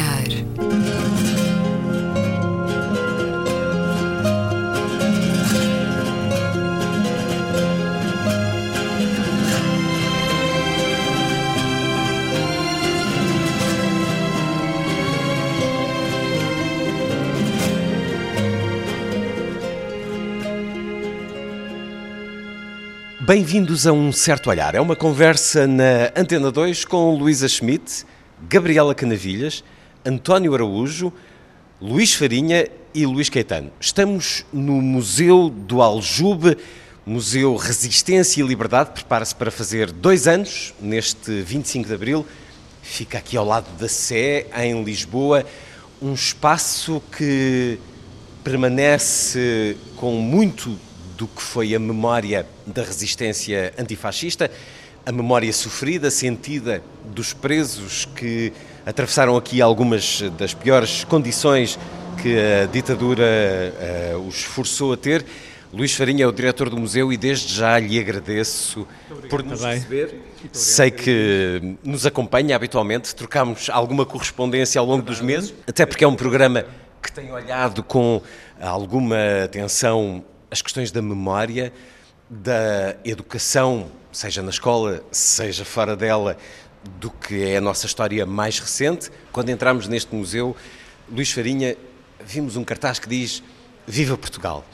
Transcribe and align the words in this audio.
olhar. 0.00 0.28
Bem-vindos 23.20 23.86
a 23.86 23.92
Um 23.92 24.10
Certo 24.10 24.50
Olhar. 24.50 24.74
É 24.74 24.80
uma 24.80 24.96
conversa 24.96 25.64
na 25.66 26.10
Antena 26.16 26.50
2 26.50 26.84
com 26.84 27.14
Luísa 27.14 27.48
Schmidt, 27.48 28.04
Gabriela 28.48 28.92
Canavilhas, 28.92 29.62
António 30.04 30.54
Araújo, 30.54 31.12
Luís 31.80 32.14
Farinha 32.14 32.66
e 32.94 33.04
Luís 33.04 33.28
Caetano. 33.28 33.70
Estamos 33.78 34.44
no 34.52 34.80
Museu 34.80 35.50
do 35.50 35.82
Aljube, 35.82 36.56
Museu 37.04 37.54
Resistência 37.56 38.42
e 38.42 38.46
Liberdade. 38.46 38.92
Prepara-se 38.92 39.34
para 39.34 39.50
fazer 39.50 39.92
dois 39.92 40.26
anos, 40.26 40.72
neste 40.80 41.42
25 41.42 41.86
de 41.86 41.94
Abril. 41.94 42.26
Fica 42.82 43.18
aqui 43.18 43.36
ao 43.36 43.44
lado 43.44 43.66
da 43.78 43.88
Sé, 43.88 44.46
em 44.56 44.82
Lisboa. 44.82 45.44
Um 46.00 46.14
espaço 46.14 47.02
que 47.16 47.78
permanece 48.42 49.76
com 49.96 50.12
muito 50.12 50.78
do 51.18 51.26
que 51.28 51.42
foi 51.42 51.74
a 51.74 51.78
memória 51.78 52.46
da 52.66 52.82
resistência 52.82 53.74
antifascista, 53.78 54.50
a 55.04 55.12
memória 55.12 55.52
sofrida, 55.52 56.10
sentida 56.10 56.82
dos 57.04 57.34
presos 57.34 58.06
que 58.16 58.50
atravessaram 58.84 59.36
aqui 59.36 59.60
algumas 59.60 60.22
das 60.38 60.54
piores 60.54 61.04
condições 61.04 61.78
que 62.20 62.36
a 62.38 62.66
ditadura 62.66 63.24
uh, 64.14 64.18
os 64.26 64.42
forçou 64.42 64.92
a 64.92 64.96
ter. 64.96 65.24
Luís 65.72 65.94
Farinha 65.94 66.24
é 66.24 66.26
o 66.26 66.32
diretor 66.32 66.68
do 66.68 66.76
museu 66.76 67.12
e 67.12 67.16
desde 67.16 67.54
já 67.54 67.78
lhe 67.78 67.98
agradeço 67.98 68.86
por 69.28 69.42
nos 69.44 69.62
receber. 69.62 70.20
Sei 70.52 70.90
que 70.90 71.76
nos 71.84 72.04
acompanha 72.04 72.56
habitualmente, 72.56 73.14
trocamos 73.14 73.70
alguma 73.70 74.04
correspondência 74.04 74.80
ao 74.80 74.86
longo 74.86 75.02
dos 75.02 75.20
meses, 75.20 75.54
até 75.68 75.86
porque 75.86 76.02
é 76.02 76.08
um 76.08 76.16
programa 76.16 76.64
que 77.00 77.12
tem 77.12 77.30
olhado 77.32 77.84
com 77.84 78.20
alguma 78.60 79.44
atenção 79.44 80.24
as 80.50 80.60
questões 80.60 80.90
da 80.90 81.00
memória, 81.00 81.72
da 82.28 82.96
educação, 83.04 83.86
seja 84.12 84.42
na 84.42 84.50
escola, 84.50 85.02
seja 85.12 85.64
fora 85.64 85.94
dela, 85.96 86.36
do 86.98 87.10
que 87.10 87.42
é 87.42 87.56
a 87.56 87.60
nossa 87.60 87.86
história 87.86 88.24
mais 88.24 88.58
recente. 88.58 89.10
Quando 89.32 89.50
entramos 89.50 89.88
neste 89.88 90.14
museu, 90.14 90.56
Luís 91.10 91.30
Farinha, 91.30 91.76
vimos 92.24 92.56
um 92.56 92.64
cartaz 92.64 92.98
que 92.98 93.08
diz 93.08 93.42
Viva 93.86 94.16
Portugal. 94.16 94.64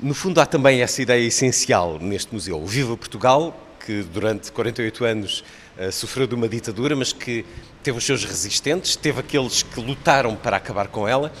No 0.00 0.14
fundo, 0.14 0.40
há 0.40 0.46
também 0.46 0.80
essa 0.82 1.02
ideia 1.02 1.26
essencial 1.26 1.98
neste 1.98 2.32
museu. 2.32 2.64
Viva 2.66 2.96
Portugal, 2.96 3.54
que 3.84 4.02
durante 4.02 4.50
48 4.52 5.04
anos 5.04 5.44
uh, 5.78 5.92
sofreu 5.92 6.26
de 6.26 6.34
uma 6.34 6.48
ditadura, 6.48 6.96
mas 6.96 7.12
que 7.12 7.44
teve 7.82 7.98
os 7.98 8.04
seus 8.04 8.24
resistentes, 8.24 8.96
teve 8.96 9.20
aqueles 9.20 9.62
que 9.62 9.80
lutaram 9.80 10.36
para 10.36 10.56
acabar 10.56 10.88
com 10.88 11.06
ela 11.06 11.32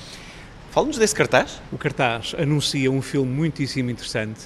Fala-nos 0.70 0.98
desse 0.98 1.16
cartaz. 1.16 1.60
O 1.72 1.76
cartaz 1.76 2.32
anuncia 2.38 2.88
um 2.92 3.02
filme 3.02 3.28
muitíssimo 3.28 3.90
interessante 3.90 4.42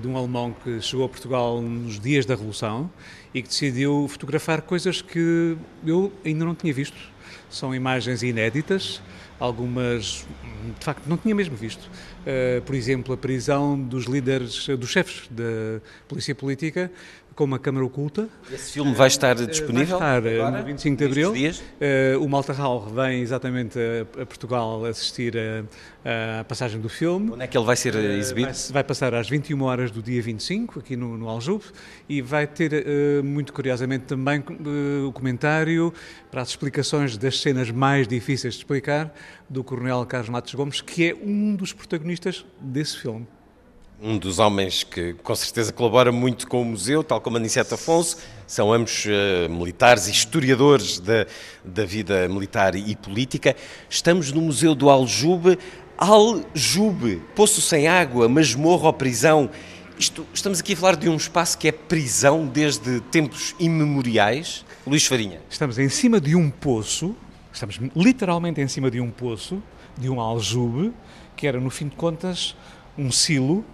de 0.00 0.08
um 0.08 0.16
alemão 0.16 0.54
que 0.64 0.80
chegou 0.80 1.04
a 1.04 1.08
Portugal 1.08 1.60
nos 1.60 2.00
dias 2.00 2.24
da 2.24 2.34
Revolução 2.34 2.90
e 3.34 3.42
que 3.42 3.48
decidiu 3.48 4.06
fotografar 4.08 4.62
coisas 4.62 5.02
que 5.02 5.56
eu 5.86 6.12
ainda 6.24 6.44
não 6.44 6.54
tinha 6.54 6.72
visto. 6.72 6.96
São 7.50 7.74
imagens 7.74 8.22
inéditas, 8.22 9.02
algumas 9.38 10.26
de 10.78 10.84
facto 10.84 11.06
não 11.06 11.16
tinha 11.16 11.34
mesmo 11.34 11.56
visto. 11.56 11.88
Uh, 12.22 12.60
por 12.62 12.74
exemplo, 12.74 13.14
a 13.14 13.16
prisão 13.16 13.78
dos 13.78 14.06
líderes, 14.06 14.66
dos 14.68 14.90
chefes 14.90 15.28
da 15.30 15.80
polícia 16.08 16.34
política, 16.34 16.90
com 17.36 17.44
uma 17.44 17.58
câmara 17.58 17.84
oculta. 17.84 18.30
Esse 18.50 18.72
filme 18.72 18.94
vai 18.94 19.08
estar 19.08 19.34
disponível? 19.34 19.98
Vai 19.98 20.18
estar 20.18 20.32
agora, 20.32 20.58
no 20.58 20.64
25 20.64 20.96
de 20.96 21.04
Abril. 21.04 21.32
Uh, 21.32 22.24
o 22.24 22.28
Malta 22.28 22.54
Hall 22.54 22.80
vem 22.86 23.20
exatamente 23.20 23.78
a, 23.78 24.22
a 24.22 24.26
Portugal 24.26 24.82
assistir 24.86 25.34
a, 25.38 26.44
passagem 26.44 26.80
do 26.80 26.88
filme. 26.88 27.32
Onde 27.32 27.44
é 27.44 27.46
que 27.46 27.56
ele 27.56 27.66
vai 27.66 27.76
ser 27.76 27.94
eh, 27.94 28.16
exibido? 28.16 28.48
Uh, 28.48 28.54
vai, 28.54 28.72
vai, 28.72 28.84
passar 28.84 29.14
às 29.14 29.28
21 29.28 29.62
horas 29.62 29.90
do 29.90 30.02
dia 30.02 30.22
25, 30.22 30.78
aqui 30.78 30.96
no, 30.96 31.18
no 31.18 31.28
Aljube, 31.28 31.64
e 32.08 32.22
vai 32.22 32.46
ter, 32.46 32.72
uh, 32.72 33.22
muito 33.22 33.52
curiosamente, 33.52 34.04
também 34.04 34.42
o 35.06 35.12
comentário 35.12 35.92
para 36.30 36.40
as 36.40 36.48
explicações 36.48 37.18
das 37.18 37.40
cenas 37.42 37.70
mais 37.70 38.08
difíceis 38.08 38.54
de 38.54 38.60
explicar 38.60 39.14
do 39.50 39.62
Coronel 39.62 40.06
Carlos 40.06 40.30
Matos 40.30 40.54
Gomes, 40.54 40.80
que 40.80 41.10
é 41.10 41.14
um 41.14 41.54
dos 41.54 41.74
protagonistas 41.74 42.46
desse 42.62 42.96
filme 42.96 43.26
um 44.00 44.18
dos 44.18 44.38
homens 44.38 44.84
que 44.84 45.14
com 45.14 45.34
certeza 45.34 45.72
colabora 45.72 46.12
muito 46.12 46.46
com 46.46 46.60
o 46.60 46.64
museu, 46.64 47.02
tal 47.02 47.20
como 47.20 47.36
Aniceto 47.36 47.74
Afonso, 47.74 48.18
são 48.46 48.72
ambos 48.72 49.06
uh, 49.06 49.50
militares 49.50 50.06
e 50.06 50.10
historiadores 50.10 51.00
da, 51.00 51.26
da 51.64 51.84
vida 51.84 52.28
militar 52.28 52.74
e 52.74 52.94
política. 52.94 53.56
Estamos 53.88 54.30
no 54.32 54.40
Museu 54.40 54.74
do 54.74 54.90
Aljube, 54.90 55.58
Aljube, 55.96 57.22
poço 57.34 57.60
sem 57.60 57.88
água, 57.88 58.28
masmorra 58.28 58.86
ou 58.86 58.92
prisão. 58.92 59.50
Isto, 59.98 60.26
estamos 60.32 60.60
aqui 60.60 60.74
a 60.74 60.76
falar 60.76 60.96
de 60.96 61.08
um 61.08 61.16
espaço 61.16 61.56
que 61.56 61.68
é 61.68 61.72
prisão 61.72 62.46
desde 62.46 63.00
tempos 63.00 63.54
imemoriais. 63.58 64.64
Luís 64.86 65.06
Farinha. 65.06 65.40
Estamos 65.48 65.78
em 65.78 65.88
cima 65.88 66.20
de 66.20 66.36
um 66.36 66.50
poço, 66.50 67.16
estamos 67.50 67.80
literalmente 67.96 68.60
em 68.60 68.68
cima 68.68 68.90
de 68.90 69.00
um 69.00 69.10
poço, 69.10 69.62
de 69.96 70.10
um 70.10 70.20
aljube, 70.20 70.92
que 71.34 71.46
era, 71.46 71.58
no 71.58 71.70
fim 71.70 71.88
de 71.88 71.96
contas, 71.96 72.54
um 72.98 73.10
silo 73.10 73.64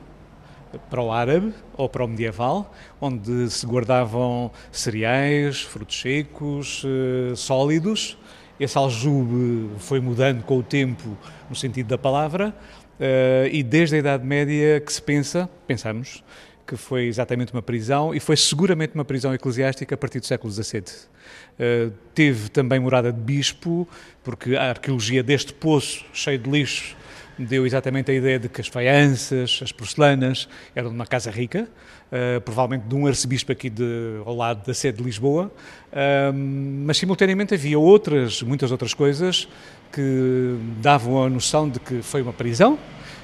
para 0.91 1.03
o 1.03 1.13
árabe 1.13 1.53
ou 1.77 1.89
para 1.89 2.05
o 2.05 2.09
medieval, 2.09 2.73
onde 3.01 3.51
se 3.51 3.67
guardavam 3.67 4.51
cereais, 4.71 5.63
frutos 5.63 6.01
secos, 6.01 6.83
eh, 6.85 7.35
sólidos. 7.35 8.19
Esse 8.59 8.79
aljube 8.79 9.71
foi 9.79 10.01
mudando 10.01 10.45
com 10.45 10.59
o 10.59 10.63
tempo 10.63 11.17
no 11.49 11.57
sentido 11.57 11.89
da 11.89 11.99
palavra 11.99 12.55
eh, 13.01 13.51
e 13.53 13.63
desde 13.63 13.97
a 13.97 13.99
Idade 13.99 14.25
Média 14.25 14.81
que 14.81 14.93
se 14.93 15.03
pensa, 15.03 15.49
pensamos, 15.67 16.23
que 16.67 16.77
foi 16.77 17.07
exatamente 17.07 17.53
uma 17.53 17.63
prisão 17.63 18.15
e 18.15 18.21
foi 18.21 18.37
seguramente 18.37 18.95
uma 18.95 19.05
prisão 19.05 19.35
eclesiástica 19.35 19.95
a 19.95 19.99
partir 19.99 20.21
do 20.21 20.27
século 20.27 20.53
XVII. 20.53 20.85
Eh, 21.59 21.91
teve 22.15 22.49
também 22.49 22.79
morada 22.79 23.13
de 23.13 23.21
bispo, 23.21 23.89
porque 24.23 24.57
a 24.57 24.71
arqueologia 24.71 25.23
deste 25.23 25.53
poço 25.53 26.05
cheio 26.13 26.39
de 26.39 26.51
lixos 26.51 26.97
deu 27.39 27.67
exatamente 27.67 28.11
a 28.11 28.15
ideia 28.15 28.39
de 28.39 28.49
que 28.49 28.61
as 28.61 28.69
faianças, 28.69 29.61
as 29.63 29.73
porcelanas 29.73 30.49
eram 30.75 30.91
de 30.91 30.95
uma 30.95 31.07
casa 31.07 31.31
rica, 31.31 31.69
uh, 32.11 32.41
provavelmente 32.41 32.87
de 32.87 32.95
um 32.95 33.07
arcebispo 33.07 33.53
aqui 33.53 33.71
de, 33.71 34.21
ao 34.25 34.35
lado 34.35 34.67
da 34.67 34.75
sede 34.75 34.99
de 34.99 35.05
Lisboa, 35.05 35.51
uh, 35.93 36.33
mas 36.33 36.99
simultaneamente 36.99 37.55
havia 37.55 37.79
outras, 37.79 38.43
muitas 38.43 38.71
outras 38.71 38.95
coisas 38.95 39.49
que 39.93 40.57
davam 40.81 41.25
a 41.25 41.29
noção 41.29 41.69
de 41.69 41.79
que 41.81 42.03
foi 42.03 42.23
uma 42.23 42.33
prisão, 42.33 42.79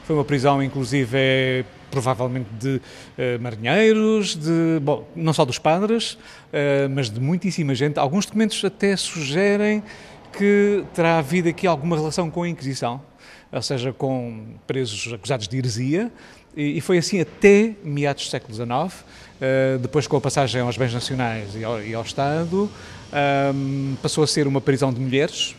foi 0.05 0.17
uma 0.17 0.25
prisão 0.25 0.63
inclusive 0.63 1.11
é, 1.15 1.65
provavelmente 1.91 2.49
de 2.59 2.77
uh, 2.77 3.41
marinheiros, 3.41 4.37
de, 4.37 4.81
bom, 4.81 5.07
não 5.15 5.33
só 5.33 5.45
dos 5.45 5.59
padres, 5.59 6.13
uh, 6.13 6.89
mas 6.91 7.11
de 7.11 7.21
muitíssima 7.21 7.75
gente. 7.75 7.99
Alguns 7.99 8.27
documentos 8.27 8.63
até 8.65 8.97
sugerem 8.97 9.83
que 10.33 10.85
terá 10.95 11.19
havido 11.19 11.49
aqui 11.49 11.67
alguma 11.67 11.97
relação 11.97 12.31
com 12.31 12.43
a 12.43 12.49
Inquisição 12.49 13.01
ou 13.53 13.63
seja, 13.63 13.93
com 13.93 14.45
presos 14.67 15.13
acusados 15.13 15.49
de 15.49 15.57
heresia, 15.57 16.13
e, 16.57 16.81
foi 16.81 16.99
assim 16.99 17.21
até 17.21 17.75
meados 17.85 18.25
do 18.25 18.31
século 18.31 18.53
XIX, 18.53 19.05
eh, 19.41 19.79
depois 19.81 20.09
com 20.09 20.17
a 20.17 20.21
passagem 20.21 20.61
aos 20.61 20.77
bens 20.77 20.93
nacionais 20.93 21.51
e 21.55 21.95
ao, 21.95 22.03
Estado, 22.03 22.69
ehm, 23.13 23.95
passou 24.03 24.25
a 24.25 24.27
ser 24.27 24.49
uma 24.49 24.61
prisão 24.61 24.93
de 24.93 24.99
mulheres, 24.99 25.55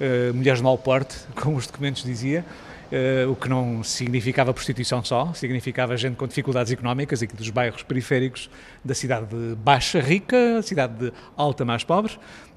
eh, 0.00 0.30
mulheres 0.32 0.60
de 0.60 0.64
mau 0.64 0.78
porte, 0.78 1.16
como 1.34 1.56
os 1.56 1.66
documentos 1.66 2.04
diziam, 2.04 2.44
Uh, 2.92 3.32
o 3.32 3.34
que 3.34 3.48
não 3.48 3.82
significava 3.82 4.52
prostituição 4.52 5.02
só, 5.02 5.32
significava 5.32 5.96
gente 5.96 6.14
com 6.14 6.26
dificuldades 6.26 6.70
económicas, 6.70 7.22
aqui 7.22 7.34
dos 7.34 7.48
bairros 7.48 7.82
periféricos 7.82 8.50
da 8.84 8.94
cidade 8.94 9.28
de 9.28 9.54
baixa 9.54 9.98
rica, 9.98 10.60
cidade 10.60 11.06
de 11.06 11.12
alta 11.34 11.64
mais 11.64 11.84
pobre, 11.84 12.12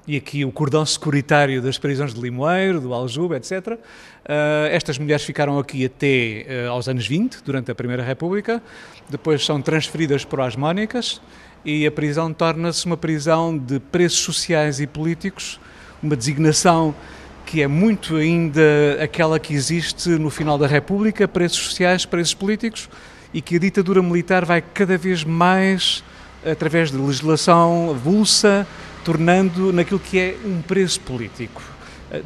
e 0.06 0.16
aqui 0.16 0.44
o 0.44 0.52
cordão 0.52 0.86
securitário 0.86 1.60
das 1.60 1.78
prisões 1.78 2.14
de 2.14 2.20
Limoeiro, 2.20 2.80
do 2.80 2.94
Aljube, 2.94 3.34
etc. 3.34 3.78
Eh, 4.28 4.68
estas 4.72 4.98
mulheres 4.98 5.24
ficaram 5.24 5.58
aqui 5.58 5.84
até 5.84 6.66
uh, 6.66 6.70
aos 6.70 6.88
anos 6.88 7.06
20, 7.06 7.42
durante 7.44 7.70
a 7.70 7.74
Primeira 7.74 8.02
República, 8.02 8.60
depois 9.08 9.44
são 9.44 9.62
transferidas 9.62 10.24
para 10.24 10.44
as 10.44 10.56
Mónicas 10.56 11.20
e 11.64 11.86
a 11.86 11.90
prisão 11.92 12.32
torna-se 12.32 12.86
uma 12.86 12.96
prisão 12.96 13.56
de 13.56 13.78
presos 13.78 14.18
sociais 14.18 14.80
e 14.80 14.86
políticos, 14.86 15.60
uma 16.02 16.16
designação 16.16 16.94
que 17.44 17.62
é 17.62 17.68
muito 17.68 18.16
ainda 18.16 18.60
aquela 19.00 19.38
que 19.38 19.54
existe 19.54 20.08
no 20.08 20.30
final 20.30 20.58
da 20.58 20.66
República, 20.66 21.28
preços 21.28 21.58
sociais, 21.58 22.04
preços 22.04 22.34
políticos, 22.34 22.88
e 23.32 23.40
que 23.40 23.54
a 23.54 23.58
ditadura 23.60 24.02
militar 24.02 24.44
vai 24.44 24.60
cada 24.60 24.98
vez 24.98 25.22
mais, 25.22 26.02
através 26.44 26.90
de 26.90 26.96
legislação 26.96 27.90
avulsa, 27.90 28.66
tornando 29.06 29.72
naquilo 29.72 30.00
que 30.00 30.18
é 30.18 30.36
um 30.44 30.60
preço 30.60 31.00
político 31.00 31.62
eh, 32.10 32.22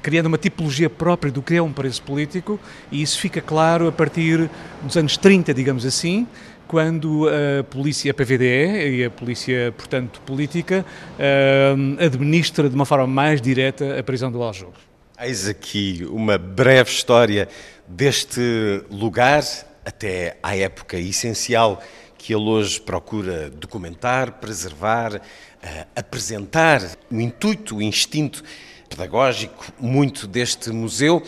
criando 0.00 0.26
uma 0.26 0.38
tipologia 0.38 0.88
própria 0.88 1.30
do 1.30 1.42
que 1.42 1.56
é 1.56 1.62
um 1.62 1.72
preço 1.72 2.02
político, 2.02 2.58
e 2.90 3.02
isso 3.02 3.20
fica 3.20 3.40
claro 3.42 3.86
a 3.86 3.92
partir 3.92 4.50
dos 4.82 4.96
anos 4.96 5.18
30, 5.18 5.52
digamos 5.52 5.84
assim, 5.84 6.26
quando 6.66 7.28
a 7.28 7.62
polícia, 7.64 8.14
PVDE 8.14 8.96
e 8.96 9.04
a 9.04 9.10
polícia, 9.10 9.72
portanto, 9.76 10.22
política, 10.22 10.86
uh, 11.18 12.02
administra 12.02 12.68
de 12.68 12.74
uma 12.74 12.86
forma 12.86 13.06
mais 13.06 13.42
direta 13.42 13.98
a 13.98 14.02
prisão 14.02 14.32
do 14.32 14.42
Aljube. 14.42 14.72
Eis 15.20 15.46
aqui 15.46 16.06
uma 16.10 16.38
breve 16.38 16.90
história 16.90 17.46
deste 17.86 18.40
lugar, 18.90 19.44
até 19.84 20.38
à 20.42 20.56
época 20.56 20.96
essencial 20.96 21.82
que 22.22 22.32
ele 22.32 22.48
hoje 22.48 22.80
procura 22.80 23.50
documentar, 23.50 24.34
preservar, 24.34 25.20
apresentar 25.94 26.80
o 27.10 27.20
intuito, 27.20 27.76
o 27.76 27.82
instinto 27.82 28.42
pedagógico 28.88 29.72
muito 29.78 30.26
deste 30.26 30.70
museu 30.70 31.22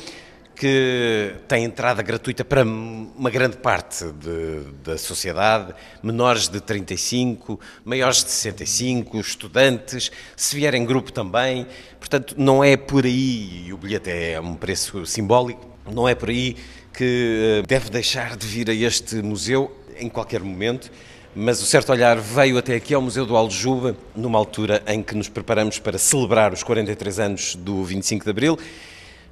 que 0.54 1.34
tem 1.48 1.64
entrada 1.64 2.02
gratuita 2.02 2.44
para 2.44 2.62
uma 2.62 3.28
grande 3.28 3.56
parte 3.56 4.04
de, 4.12 4.60
da 4.84 4.96
sociedade, 4.96 5.74
menores 6.02 6.48
de 6.48 6.60
35, 6.60 7.58
maiores 7.84 8.24
de 8.24 8.30
65, 8.30 9.18
estudantes, 9.18 10.12
se 10.36 10.54
vier 10.54 10.74
em 10.74 10.84
grupo 10.84 11.12
também. 11.12 11.66
Portanto, 11.98 12.34
não 12.38 12.62
é 12.62 12.76
por 12.76 13.04
aí, 13.04 13.66
e 13.66 13.72
o 13.72 13.76
bilhete 13.76 14.10
é 14.10 14.40
um 14.40 14.54
preço 14.54 15.04
simbólico, 15.06 15.68
não 15.90 16.08
é 16.08 16.14
por 16.14 16.28
aí 16.28 16.56
que 16.92 17.60
eh, 17.60 17.66
deve 17.66 17.90
deixar 17.90 18.36
de 18.36 18.46
vir 18.46 18.70
a 18.70 18.74
este 18.74 19.16
museu 19.16 19.76
em 19.98 20.08
qualquer 20.08 20.40
momento. 20.40 20.90
Mas 21.36 21.60
o 21.60 21.66
certo 21.66 21.90
olhar 21.90 22.16
veio 22.16 22.56
até 22.56 22.76
aqui 22.76 22.94
ao 22.94 23.02
Museu 23.02 23.26
do 23.26 23.36
Aljuba, 23.36 23.96
numa 24.14 24.38
altura 24.38 24.80
em 24.86 25.02
que 25.02 25.16
nos 25.16 25.28
preparamos 25.28 25.80
para 25.80 25.98
celebrar 25.98 26.52
os 26.52 26.62
43 26.62 27.18
anos 27.18 27.56
do 27.56 27.82
25 27.82 28.22
de 28.22 28.30
Abril. 28.30 28.58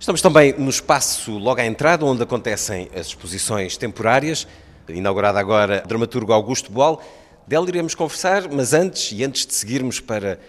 Estamos 0.00 0.20
também 0.20 0.52
no 0.58 0.68
espaço 0.68 1.38
logo 1.38 1.60
à 1.60 1.64
entrada, 1.64 2.04
onde 2.04 2.20
acontecem 2.20 2.88
as 2.92 3.06
exposições 3.06 3.76
temporárias, 3.76 4.48
inaugurada 4.88 5.38
agora 5.38 5.84
dramaturgo 5.86 6.32
Augusto 6.32 6.72
Boal. 6.72 7.00
Dela 7.46 7.68
iremos 7.68 7.94
conversar, 7.94 8.48
mas 8.50 8.74
antes, 8.74 9.12
e 9.12 9.22
antes 9.22 9.46
de 9.46 9.54
seguirmos 9.54 10.00
para 10.00 10.40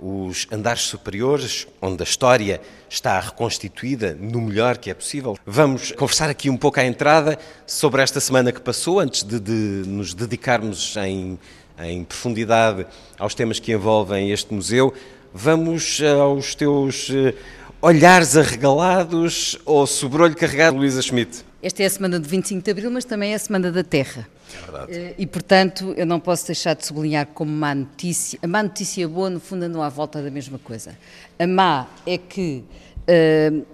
os 0.00 0.46
andares 0.50 0.82
superiores, 0.82 1.66
onde 1.80 2.02
a 2.02 2.04
história 2.04 2.60
está 2.88 3.20
reconstituída 3.20 4.16
no 4.18 4.40
melhor 4.40 4.78
que 4.78 4.90
é 4.90 4.94
possível. 4.94 5.36
Vamos 5.44 5.92
conversar 5.92 6.30
aqui 6.30 6.48
um 6.48 6.56
pouco 6.56 6.80
à 6.80 6.84
entrada 6.84 7.38
sobre 7.66 8.02
esta 8.02 8.18
semana 8.18 8.50
que 8.50 8.60
passou, 8.60 8.98
antes 8.98 9.22
de, 9.22 9.38
de 9.38 9.82
nos 9.86 10.14
dedicarmos 10.14 10.96
em, 10.96 11.38
em 11.78 12.02
profundidade 12.02 12.86
aos 13.18 13.34
temas 13.34 13.60
que 13.60 13.72
envolvem 13.72 14.30
este 14.30 14.54
museu. 14.54 14.94
Vamos 15.34 16.00
aos 16.18 16.54
teus 16.54 17.10
eh, 17.10 17.34
olhares 17.82 18.36
arregalados 18.36 19.58
ou 19.64 19.86
sobrolho 19.86 20.34
carregado, 20.34 20.78
Luísa 20.78 21.02
Schmidt. 21.02 21.49
Esta 21.62 21.82
é 21.82 21.86
a 21.86 21.90
semana 21.90 22.18
de 22.18 22.26
25 22.26 22.62
de 22.62 22.70
Abril, 22.70 22.90
mas 22.90 23.04
também 23.04 23.32
é 23.32 23.34
a 23.34 23.38
semana 23.38 23.70
da 23.70 23.84
Terra. 23.84 24.26
É 24.54 24.60
verdade. 24.62 24.92
Eh, 24.92 25.14
e, 25.18 25.26
portanto, 25.26 25.92
eu 25.94 26.06
não 26.06 26.18
posso 26.18 26.46
deixar 26.46 26.74
de 26.74 26.86
sublinhar 26.86 27.26
como 27.26 27.52
má 27.52 27.74
notícia. 27.74 28.38
A 28.42 28.46
má 28.46 28.62
notícia 28.62 29.06
boa, 29.06 29.28
no 29.28 29.38
fundo, 29.38 29.68
não 29.68 29.82
à 29.82 29.90
volta 29.90 30.22
da 30.22 30.30
mesma 30.30 30.58
coisa. 30.58 30.96
A 31.38 31.46
má 31.46 31.86
é 32.06 32.16
que 32.16 32.64
uh, 33.02 33.66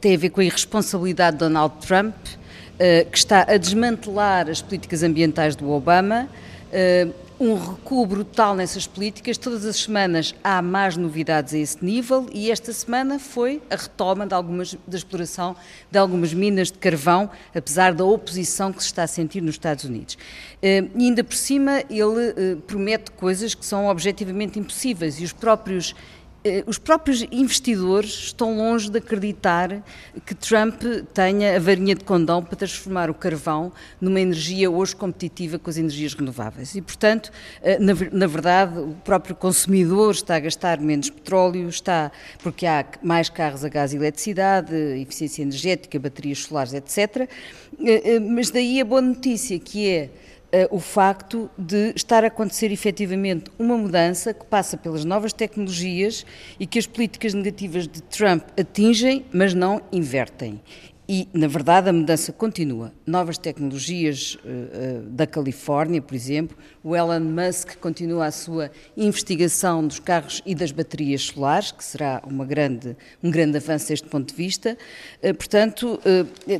tem 0.00 0.14
a 0.14 0.18
ver 0.18 0.28
com 0.28 0.42
a 0.42 0.44
irresponsabilidade 0.44 1.36
de 1.36 1.40
Donald 1.40 1.74
Trump, 1.86 2.14
uh, 2.14 3.10
que 3.10 3.16
está 3.16 3.42
a 3.48 3.56
desmantelar 3.56 4.50
as 4.50 4.60
políticas 4.60 5.02
ambientais 5.02 5.56
do 5.56 5.70
Obama. 5.70 6.28
Uh, 6.68 7.27
um 7.40 7.54
recuo 7.54 8.04
brutal 8.04 8.54
nessas 8.54 8.86
políticas. 8.86 9.38
Todas 9.38 9.64
as 9.64 9.76
semanas 9.76 10.34
há 10.42 10.60
mais 10.60 10.96
novidades 10.96 11.54
a 11.54 11.58
esse 11.58 11.84
nível 11.84 12.26
e 12.32 12.50
esta 12.50 12.72
semana 12.72 13.18
foi 13.18 13.62
a 13.70 13.76
retoma 13.76 14.26
de 14.26 14.34
algumas, 14.34 14.76
da 14.86 14.96
exploração 14.96 15.54
de 15.90 15.98
algumas 15.98 16.34
minas 16.34 16.70
de 16.72 16.78
carvão, 16.78 17.30
apesar 17.54 17.94
da 17.94 18.04
oposição 18.04 18.72
que 18.72 18.82
se 18.82 18.86
está 18.86 19.04
a 19.04 19.06
sentir 19.06 19.40
nos 19.40 19.54
Estados 19.54 19.84
Unidos. 19.84 20.18
Eh, 20.60 20.84
e 20.96 21.04
ainda 21.04 21.22
por 21.22 21.36
cima, 21.36 21.84
ele 21.88 22.34
eh, 22.36 22.56
promete 22.66 23.12
coisas 23.12 23.54
que 23.54 23.64
são 23.64 23.86
objetivamente 23.86 24.58
impossíveis 24.58 25.20
e 25.20 25.24
os 25.24 25.32
próprios 25.32 25.94
os 26.66 26.78
próprios 26.78 27.22
investidores 27.30 28.10
estão 28.10 28.56
longe 28.56 28.90
de 28.90 28.98
acreditar 28.98 29.82
que 30.24 30.34
Trump 30.34 30.82
tenha 31.12 31.56
a 31.56 31.58
varinha 31.58 31.94
de 31.94 32.04
condão 32.04 32.42
para 32.42 32.56
transformar 32.56 33.10
o 33.10 33.14
carvão 33.14 33.72
numa 34.00 34.20
energia 34.20 34.70
hoje 34.70 34.94
competitiva 34.94 35.58
com 35.58 35.70
as 35.70 35.76
energias 35.76 36.14
renováveis. 36.14 36.74
E, 36.74 36.82
portanto, 36.82 37.30
eh, 37.62 37.78
na, 37.78 38.26
verdade, 38.26 38.78
o 38.78 38.94
próprio 39.04 39.34
consumidor 39.34 40.12
está 40.12 40.36
a 40.36 40.40
gastar 40.40 40.80
menos 40.80 41.10
petróleo, 41.10 41.68
está 41.68 42.10
porque 42.42 42.66
há 42.66 42.84
mais 43.02 43.28
carros 43.28 43.64
a 43.64 43.68
gás 43.68 43.92
e 43.92 43.96
eletricidade, 43.96 44.74
eficiência 45.00 45.42
energética, 45.42 45.98
baterias 45.98 46.40
solares, 46.40 46.74
etc. 46.74 47.28
Eh, 47.80 48.18
mas 48.20 48.50
daí 48.50 48.80
a 48.80 48.84
boa 48.84 49.00
notícia 49.00 49.58
que 49.58 49.88
é 49.88 50.10
o 50.70 50.80
facto 50.80 51.50
de 51.58 51.92
estar 51.94 52.24
a 52.24 52.28
acontecer 52.28 52.72
efetivamente 52.72 53.50
uma 53.58 53.76
mudança 53.76 54.32
que 54.32 54.46
passa 54.46 54.76
pelas 54.76 55.04
novas 55.04 55.32
tecnologias 55.32 56.24
e 56.58 56.66
que 56.66 56.78
as 56.78 56.86
políticas 56.86 57.34
negativas 57.34 57.86
de 57.86 58.02
Trump 58.02 58.44
atingem, 58.58 59.24
mas 59.32 59.52
não 59.52 59.80
invertem. 59.92 60.60
E, 61.10 61.26
na 61.32 61.46
verdade, 61.46 61.88
a 61.88 61.92
mudança 61.92 62.32
continua. 62.32 62.92
Novas 63.06 63.38
tecnologias 63.38 64.34
uh, 64.34 64.48
uh, 64.48 65.02
da 65.04 65.26
Califórnia, 65.26 66.02
por 66.02 66.14
exemplo, 66.14 66.54
o 66.84 66.94
Elon 66.94 67.20
Musk 67.20 67.76
continua 67.76 68.26
a 68.26 68.30
sua 68.30 68.70
investigação 68.94 69.86
dos 69.86 69.98
carros 69.98 70.42
e 70.44 70.54
das 70.54 70.70
baterias 70.70 71.22
solares, 71.22 71.72
que 71.72 71.82
será 71.82 72.20
uma 72.26 72.44
grande, 72.44 72.94
um 73.22 73.30
grande 73.30 73.56
avanço 73.56 73.88
deste 73.88 74.06
ponto 74.06 74.28
de 74.28 74.34
vista. 74.34 74.76
portanto, 75.38 75.98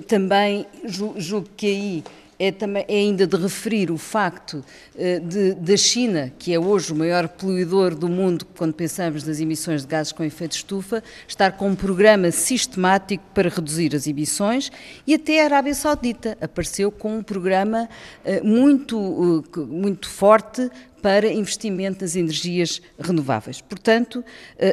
também 0.06 0.66
julgo 0.86 1.48
que 1.54 1.66
aí 1.66 2.04
é, 2.38 2.52
também, 2.52 2.84
é 2.86 2.94
ainda 2.94 3.26
de 3.26 3.36
referir 3.36 3.90
o 3.90 3.98
facto 3.98 4.64
uh, 4.94 5.20
de, 5.20 5.54
da 5.54 5.76
China, 5.76 6.32
que 6.38 6.54
é 6.54 6.58
hoje 6.58 6.92
o 6.92 6.96
maior 6.96 7.26
poluidor 7.26 7.94
do 7.94 8.08
mundo 8.08 8.46
quando 8.56 8.72
pensamos 8.72 9.24
nas 9.24 9.40
emissões 9.40 9.82
de 9.82 9.88
gases 9.88 10.12
com 10.12 10.22
efeito 10.22 10.52
estufa, 10.52 11.02
estar 11.26 11.52
com 11.52 11.68
um 11.68 11.74
programa 11.74 12.30
sistemático 12.30 13.24
para 13.34 13.48
reduzir 13.48 13.94
as 13.94 14.06
emissões 14.06 14.70
e 15.06 15.14
até 15.14 15.42
a 15.42 15.46
Arábia 15.46 15.74
Saudita 15.74 16.38
apareceu 16.40 16.92
com 16.92 17.18
um 17.18 17.22
programa 17.22 17.88
uh, 18.24 18.46
muito, 18.46 18.96
uh, 18.98 19.66
muito 19.66 20.08
forte 20.08 20.70
para 21.02 21.32
investimento 21.32 22.02
nas 22.02 22.16
energias 22.16 22.82
renováveis. 22.98 23.60
Portanto, 23.60 24.24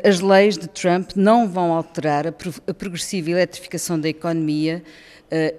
as 0.03 0.21
leis 0.21 0.57
de 0.57 0.67
Trump 0.67 1.11
não 1.15 1.47
vão 1.47 1.71
alterar 1.71 2.25
a 2.25 2.31
progressiva 2.73 3.29
eletrificação 3.29 3.99
da 3.99 4.09
economia 4.09 4.81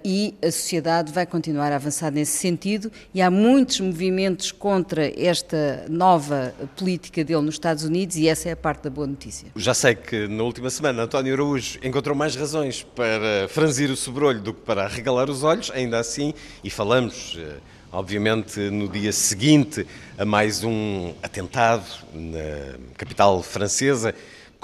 e 0.04 0.34
a 0.42 0.50
sociedade 0.50 1.12
vai 1.12 1.26
continuar 1.26 1.72
a 1.72 1.76
avançar 1.76 2.10
nesse 2.10 2.38
sentido 2.38 2.90
e 3.12 3.20
há 3.20 3.30
muitos 3.30 3.80
movimentos 3.80 4.52
contra 4.52 5.12
esta 5.20 5.84
nova 5.88 6.54
política 6.76 7.24
dele 7.24 7.42
nos 7.42 7.56
Estados 7.56 7.84
Unidos 7.84 8.16
e 8.16 8.28
essa 8.28 8.48
é 8.48 8.52
a 8.52 8.56
parte 8.56 8.84
da 8.84 8.90
boa 8.90 9.06
notícia. 9.06 9.48
Já 9.56 9.74
sei 9.74 9.94
que 9.94 10.26
na 10.28 10.42
última 10.42 10.70
semana 10.70 11.02
António 11.02 11.34
Araújo 11.34 11.78
encontrou 11.82 12.14
mais 12.16 12.34
razões 12.36 12.82
para 12.82 13.48
franzir 13.48 13.90
o 13.90 13.96
sobrolho 13.96 14.40
do 14.40 14.54
que 14.54 14.60
para 14.60 14.84
arregalar 14.84 15.28
os 15.28 15.42
olhos, 15.42 15.70
ainda 15.72 15.98
assim, 15.98 16.32
e 16.62 16.70
falamos 16.70 17.34
uh, 17.36 17.60
obviamente 17.92 18.60
no 18.70 18.88
dia 18.88 19.12
seguinte 19.12 19.86
a 20.18 20.24
mais 20.24 20.62
um 20.62 21.14
atentado 21.22 21.84
na 22.12 22.78
capital 22.96 23.42
francesa, 23.42 24.14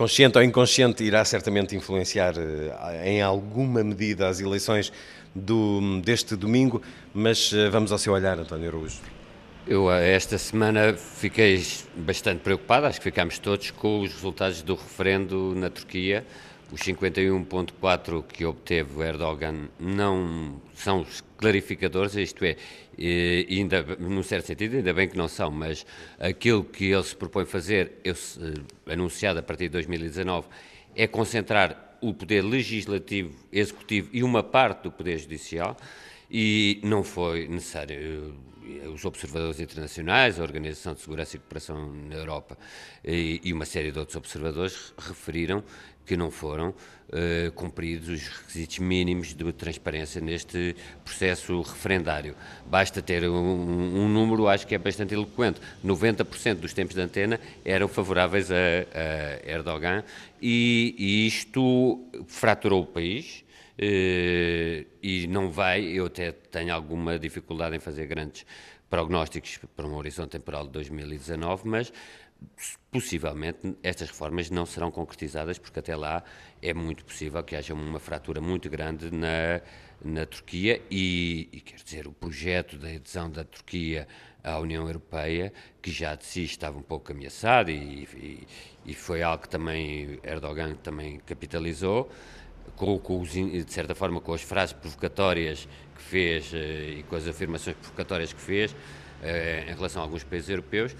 consciente 0.03 0.37
ou 0.37 0.43
inconsciente, 0.43 1.05
irá 1.05 1.25
certamente 1.25 1.77
influenciar 1.77 2.35
eh, 2.37 3.09
em 3.09 3.23
alguma 3.23 3.85
medida 3.85 4.27
as 4.27 4.41
eleições 4.41 4.93
do, 5.33 6.01
deste 6.01 6.35
domingo, 6.35 6.83
mas 7.15 7.53
eh, 7.53 7.71
vamos 7.71 7.93
ao 7.93 7.99
seu 7.99 8.13
olhar, 8.13 8.37
António 8.37 8.67
Araújo. 8.67 8.99
Eu, 9.65 9.89
eh, 9.93 10.11
esta 10.13 10.37
semana, 10.39 10.95
fiquei 10.95 11.65
bastante 11.95 12.41
preocupado, 12.41 12.87
acho 12.87 12.99
que 12.99 13.05
ficámos 13.05 13.39
todos, 13.39 13.71
com 13.71 14.01
os 14.01 14.13
resultados 14.13 14.61
do 14.61 14.75
referendo 14.75 15.55
na 15.55 15.71
Turquia. 15.71 16.27
Os 16.73 16.81
51,4 16.81 18.25
que 18.25 18.45
obteve 18.45 19.05
Erdogan 19.05 19.69
não 19.79 20.61
são 20.75 21.07
clarificadores, 21.37 22.17
isto 22.17 22.45
é, 22.45 22.57
ainda, 23.51 23.83
num 23.99 24.23
certo 24.23 24.47
sentido, 24.47 24.77
ainda 24.77 24.93
bem 24.93 25.09
que 25.09 25.17
não 25.17 25.29
são, 25.29 25.51
mas 25.51 25.87
aquilo 26.19 26.65
que 26.65 26.87
ele 26.87 27.03
se 27.03 27.17
propõe 27.17 27.45
fazer, 27.45 27.93
eu, 28.05 28.15
anunciado 28.87 29.39
a 29.39 29.43
partir 29.43 29.65
de 29.65 29.71
2019, 29.71 30.49
é 30.95 31.07
concentrar 31.07 31.99
o 32.01 32.13
poder 32.13 32.43
legislativo, 32.43 33.35
executivo 33.53 34.09
e 34.13 34.23
uma 34.23 34.43
parte 34.43 34.83
do 34.83 34.93
poder 34.93 35.19
judicial, 35.19 35.77
e 36.31 36.81
não 36.83 37.05
foi 37.05 37.47
necessário 37.47 38.35
os 38.93 39.05
observadores 39.05 39.61
internacionais, 39.61 40.39
a 40.39 40.43
Organização 40.43 40.95
de 40.95 41.01
Segurança 41.01 41.37
e 41.37 41.39
Cooperação 41.39 41.93
na 41.93 42.15
Europa 42.15 42.57
e, 43.05 43.41
e 43.45 43.53
uma 43.53 43.65
série 43.65 43.91
de 43.91 43.99
outros 43.99 44.17
observadores 44.17 44.95
referiram 44.99 45.63
que 46.05 46.17
não 46.17 46.31
foram 46.31 46.75
uh, 47.12 47.52
cumpridos 47.52 48.09
os 48.09 48.28
requisitos 48.28 48.78
mínimos 48.78 49.35
de 49.35 49.52
transparência 49.52 50.21
neste 50.21 50.75
processo 51.04 51.61
referendário. 51.61 52.35
Basta 52.66 53.02
ter 53.02 53.28
um, 53.28 53.35
um, 53.35 54.09
número, 54.09 54.49
acho 54.49 54.66
que 54.66 54.75
é 54.75 54.78
bastante 54.78 55.14
eloquente: 55.14 55.61
90% 55.85 56.54
dos 56.57 56.73
tempos 56.73 56.95
de 56.95 57.02
antena 57.02 57.38
eram 57.64 57.88
favoráveis 57.88 58.50
a, 58.50 58.54
a 58.54 59.50
Erdogan 59.50 60.02
e, 60.40 60.95
e 60.99 61.26
isto 61.26 62.04
fraturou 62.26 62.83
o 62.83 62.87
país. 62.87 63.45
Uh, 63.73 64.87
e 65.02 65.26
não 65.28 65.50
vai, 65.50 65.83
eu 65.83 66.07
até 66.07 66.31
tenho 66.31 66.75
alguma 66.75 67.19
dificuldade 67.19 67.75
em 67.75 67.81
fazer 67.81 68.07
grandes 68.07 68.45
prognósticos 68.92 69.59
para 69.75 69.87
um 69.87 69.95
horizonte 69.95 70.33
temporal 70.33 70.66
de 70.66 70.73
2019, 70.73 71.66
mas 71.66 71.90
possivelmente 72.91 73.77
estas 73.83 74.09
reformas 74.11 74.51
não 74.51 74.67
serão 74.67 74.91
concretizadas, 74.91 75.59
porque 75.59 75.79
até 75.79 75.97
lá 75.97 76.23
é 76.61 76.75
muito 76.75 77.05
possível 77.05 77.43
que 77.43 77.57
haja 77.57 77.75
uma 77.75 77.99
fratura 77.99 78.41
muito 78.41 78.69
grande 78.69 79.11
na, 79.11 79.61
na 80.05 80.27
Turquia. 80.27 80.81
E, 80.91 81.49
e 81.53 81.61
quer 81.61 81.77
dizer, 81.77 82.07
o 82.07 82.13
projeto 82.13 82.77
da 82.77 82.89
adesão 82.89 83.31
da 83.31 83.45
Turquia 83.45 84.07
à 84.43 84.59
União 84.59 84.87
Europeia, 84.87 85.53
que 85.81 85.91
já 85.91 86.15
de 86.15 86.25
si 86.25 86.45
estava 86.45 86.79
um 86.79 86.83
pouco 86.83 87.13
ameaçado 87.13 87.71
e, 87.71 88.09
e, 88.15 88.47
e 88.85 88.95
foi 88.95 89.23
algo 89.23 89.43
que 89.43 89.49
também 89.49 90.19
Erdogan 90.23 90.75
também 90.75 91.19
capitalizou, 91.21 92.11
com, 92.77 92.99
com 92.99 93.23
de 93.23 93.73
certa 93.73 93.95
forma 93.95 94.21
com 94.21 94.33
as 94.33 94.43
frases 94.43 94.73
provocatórias 94.73 95.69
que 95.95 96.03
fez 96.03 96.53
eh, 96.55 96.97
e 96.99 97.03
com 97.05 97.17
as 97.17 97.27
afirmações 97.27 97.77
provocatórias 97.77 98.33
que 98.33 98.41
fez 98.41 98.75
eh, 99.23 99.67
em 99.69 99.75
relação 99.75 100.03
a 100.03 100.05
alguns 100.05 100.25
países 100.25 100.49
europeus, 100.49 100.97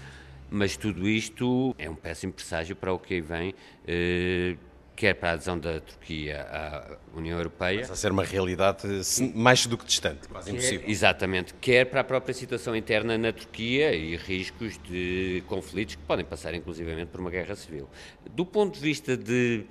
mas 0.53 0.77
tudo 0.77 1.09
isto 1.09 1.73
é 1.79 1.89
um 1.89 1.95
péssimo 1.95 2.31
presságio 2.31 2.75
para 2.75 2.93
o 2.93 2.99
que 2.99 3.15
aí 3.15 3.21
vem, 3.21 3.55
eh, 3.87 4.55
quer 4.95 5.15
para 5.15 5.31
a 5.31 5.33
adesão 5.33 5.57
da 5.57 5.79
Turquia 5.79 6.43
à 6.43 6.97
União 7.17 7.39
Europeia. 7.39 7.79
Mas 7.79 7.89
a 7.89 7.95
ser 7.95 8.11
uma 8.11 8.23
realidade 8.23 8.87
mais 9.33 9.65
do 9.65 9.75
que 9.79 9.85
distante, 9.85 10.27
quase 10.27 10.51
impossível. 10.51 10.87
exatamente, 10.87 11.55
quer 11.55 11.85
para 11.85 12.01
a 12.01 12.03
própria 12.03 12.35
situação 12.35 12.75
interna 12.75 13.17
na 13.17 13.33
Turquia 13.33 13.95
e 13.95 14.15
riscos 14.15 14.79
de 14.83 15.43
conflitos 15.47 15.95
que 15.95 16.03
podem 16.03 16.23
passar 16.23 16.53
inclusivamente 16.53 17.07
por 17.07 17.19
uma 17.19 17.31
guerra 17.31 17.55
civil. 17.55 17.89
Do 18.29 18.45
ponto 18.45 18.75
de 18.75 18.79
vista 18.79 19.17
de 19.17 19.65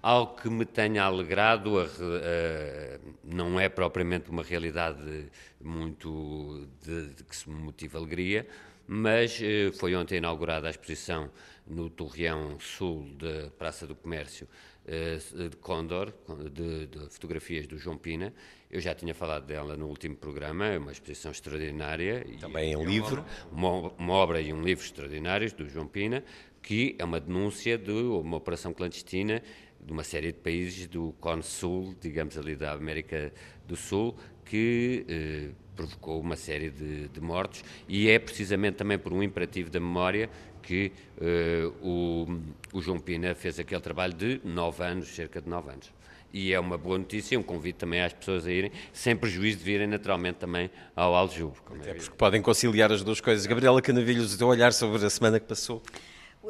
algo 0.00 0.36
que 0.40 0.48
me 0.48 0.64
tenha 0.64 1.02
alegrado, 1.02 1.80
a, 1.80 1.82
a, 1.82 2.98
não 3.24 3.58
é 3.58 3.68
propriamente 3.68 4.30
uma 4.30 4.44
realidade 4.44 5.26
muito 5.60 6.68
de, 6.80 7.08
de 7.08 7.24
que 7.24 7.34
se 7.34 7.50
motiva 7.50 7.98
alegria, 7.98 8.46
mas 8.88 9.38
eh, 9.42 9.70
foi 9.72 9.94
ontem 9.94 10.16
inaugurada 10.16 10.66
a 10.66 10.70
exposição 10.70 11.30
no 11.66 11.90
Torreão 11.90 12.58
Sul 12.58 13.14
da 13.18 13.50
Praça 13.50 13.86
do 13.86 13.94
Comércio 13.94 14.48
eh, 14.86 15.18
de 15.50 15.56
Condor, 15.58 16.14
de, 16.50 16.86
de, 16.86 16.98
fotografias 17.10 17.66
do 17.66 17.76
João 17.76 17.98
Pina. 17.98 18.32
Eu 18.70 18.80
já 18.80 18.94
tinha 18.94 19.14
falado 19.14 19.44
dela 19.44 19.76
no 19.76 19.86
último 19.86 20.16
programa, 20.16 20.66
é 20.66 20.78
uma 20.78 20.90
exposição 20.90 21.30
extraordinária. 21.30 22.24
Também 22.40 22.72
em 22.72 22.84
livro. 22.84 23.22
Uma, 23.52 23.92
uma, 23.92 24.12
obra 24.14 24.40
e 24.40 24.50
um 24.50 24.62
livro 24.62 24.82
extraordinários 24.82 25.52
do 25.52 25.68
João 25.68 25.86
Pina, 25.86 26.24
que 26.62 26.96
é 26.98 27.04
uma 27.04 27.20
denúncia 27.20 27.76
de 27.76 27.92
uma 27.92 28.38
operação 28.38 28.72
clandestina 28.72 29.42
de 29.80 29.92
uma 29.92 30.02
série 30.02 30.32
de 30.32 30.38
países 30.38 30.86
do 30.86 31.14
Cone 31.20 31.42
Sul, 31.42 31.94
digamos 32.00 32.36
ali 32.36 32.56
da 32.56 32.72
América 32.72 33.32
do 33.66 33.76
Sul, 33.76 34.16
que 34.44 35.04
eh, 35.08 35.50
provocou 35.78 36.20
uma 36.20 36.34
série 36.34 36.70
de, 36.70 37.06
de, 37.08 37.20
mortos 37.20 37.62
e 37.88 38.10
é 38.10 38.18
precisamente 38.18 38.74
também 38.74 38.98
por 38.98 39.12
um 39.12 39.22
imperativo 39.22 39.70
da 39.70 39.78
memória 39.78 40.28
que 40.60 40.90
uh, 41.16 41.72
o, 41.80 42.40
o, 42.72 42.82
João 42.82 42.98
Pina 42.98 43.32
fez 43.36 43.60
aquele 43.60 43.80
trabalho 43.80 44.12
de 44.12 44.40
nove 44.44 44.82
anos, 44.82 45.06
cerca 45.08 45.40
de 45.40 45.48
nove 45.48 45.70
anos. 45.70 45.92
E 46.30 46.52
é 46.52 46.60
uma 46.60 46.76
boa 46.76 46.98
notícia, 46.98 47.38
um 47.38 47.42
convite 47.42 47.76
também 47.76 48.02
às 48.02 48.12
pessoas 48.12 48.46
a 48.46 48.52
irem, 48.52 48.70
sem 48.92 49.16
prejuízo 49.16 49.58
de 49.58 49.64
virem 49.64 49.86
naturalmente 49.86 50.36
também 50.36 50.68
ao 50.94 51.14
Aljube. 51.14 51.56
É, 51.84 51.90
é 51.90 51.94
porque 51.94 52.10
podem 52.18 52.42
conciliar 52.42 52.92
as 52.92 53.02
duas 53.02 53.20
coisas. 53.20 53.46
Gabriela 53.46 53.80
Canavilhos, 53.80 54.34
o 54.34 54.38
teu 54.38 54.48
olhar 54.48 54.72
sobre 54.72 55.02
a 55.06 55.08
semana 55.08 55.40
que 55.40 55.46
passou? 55.46 55.80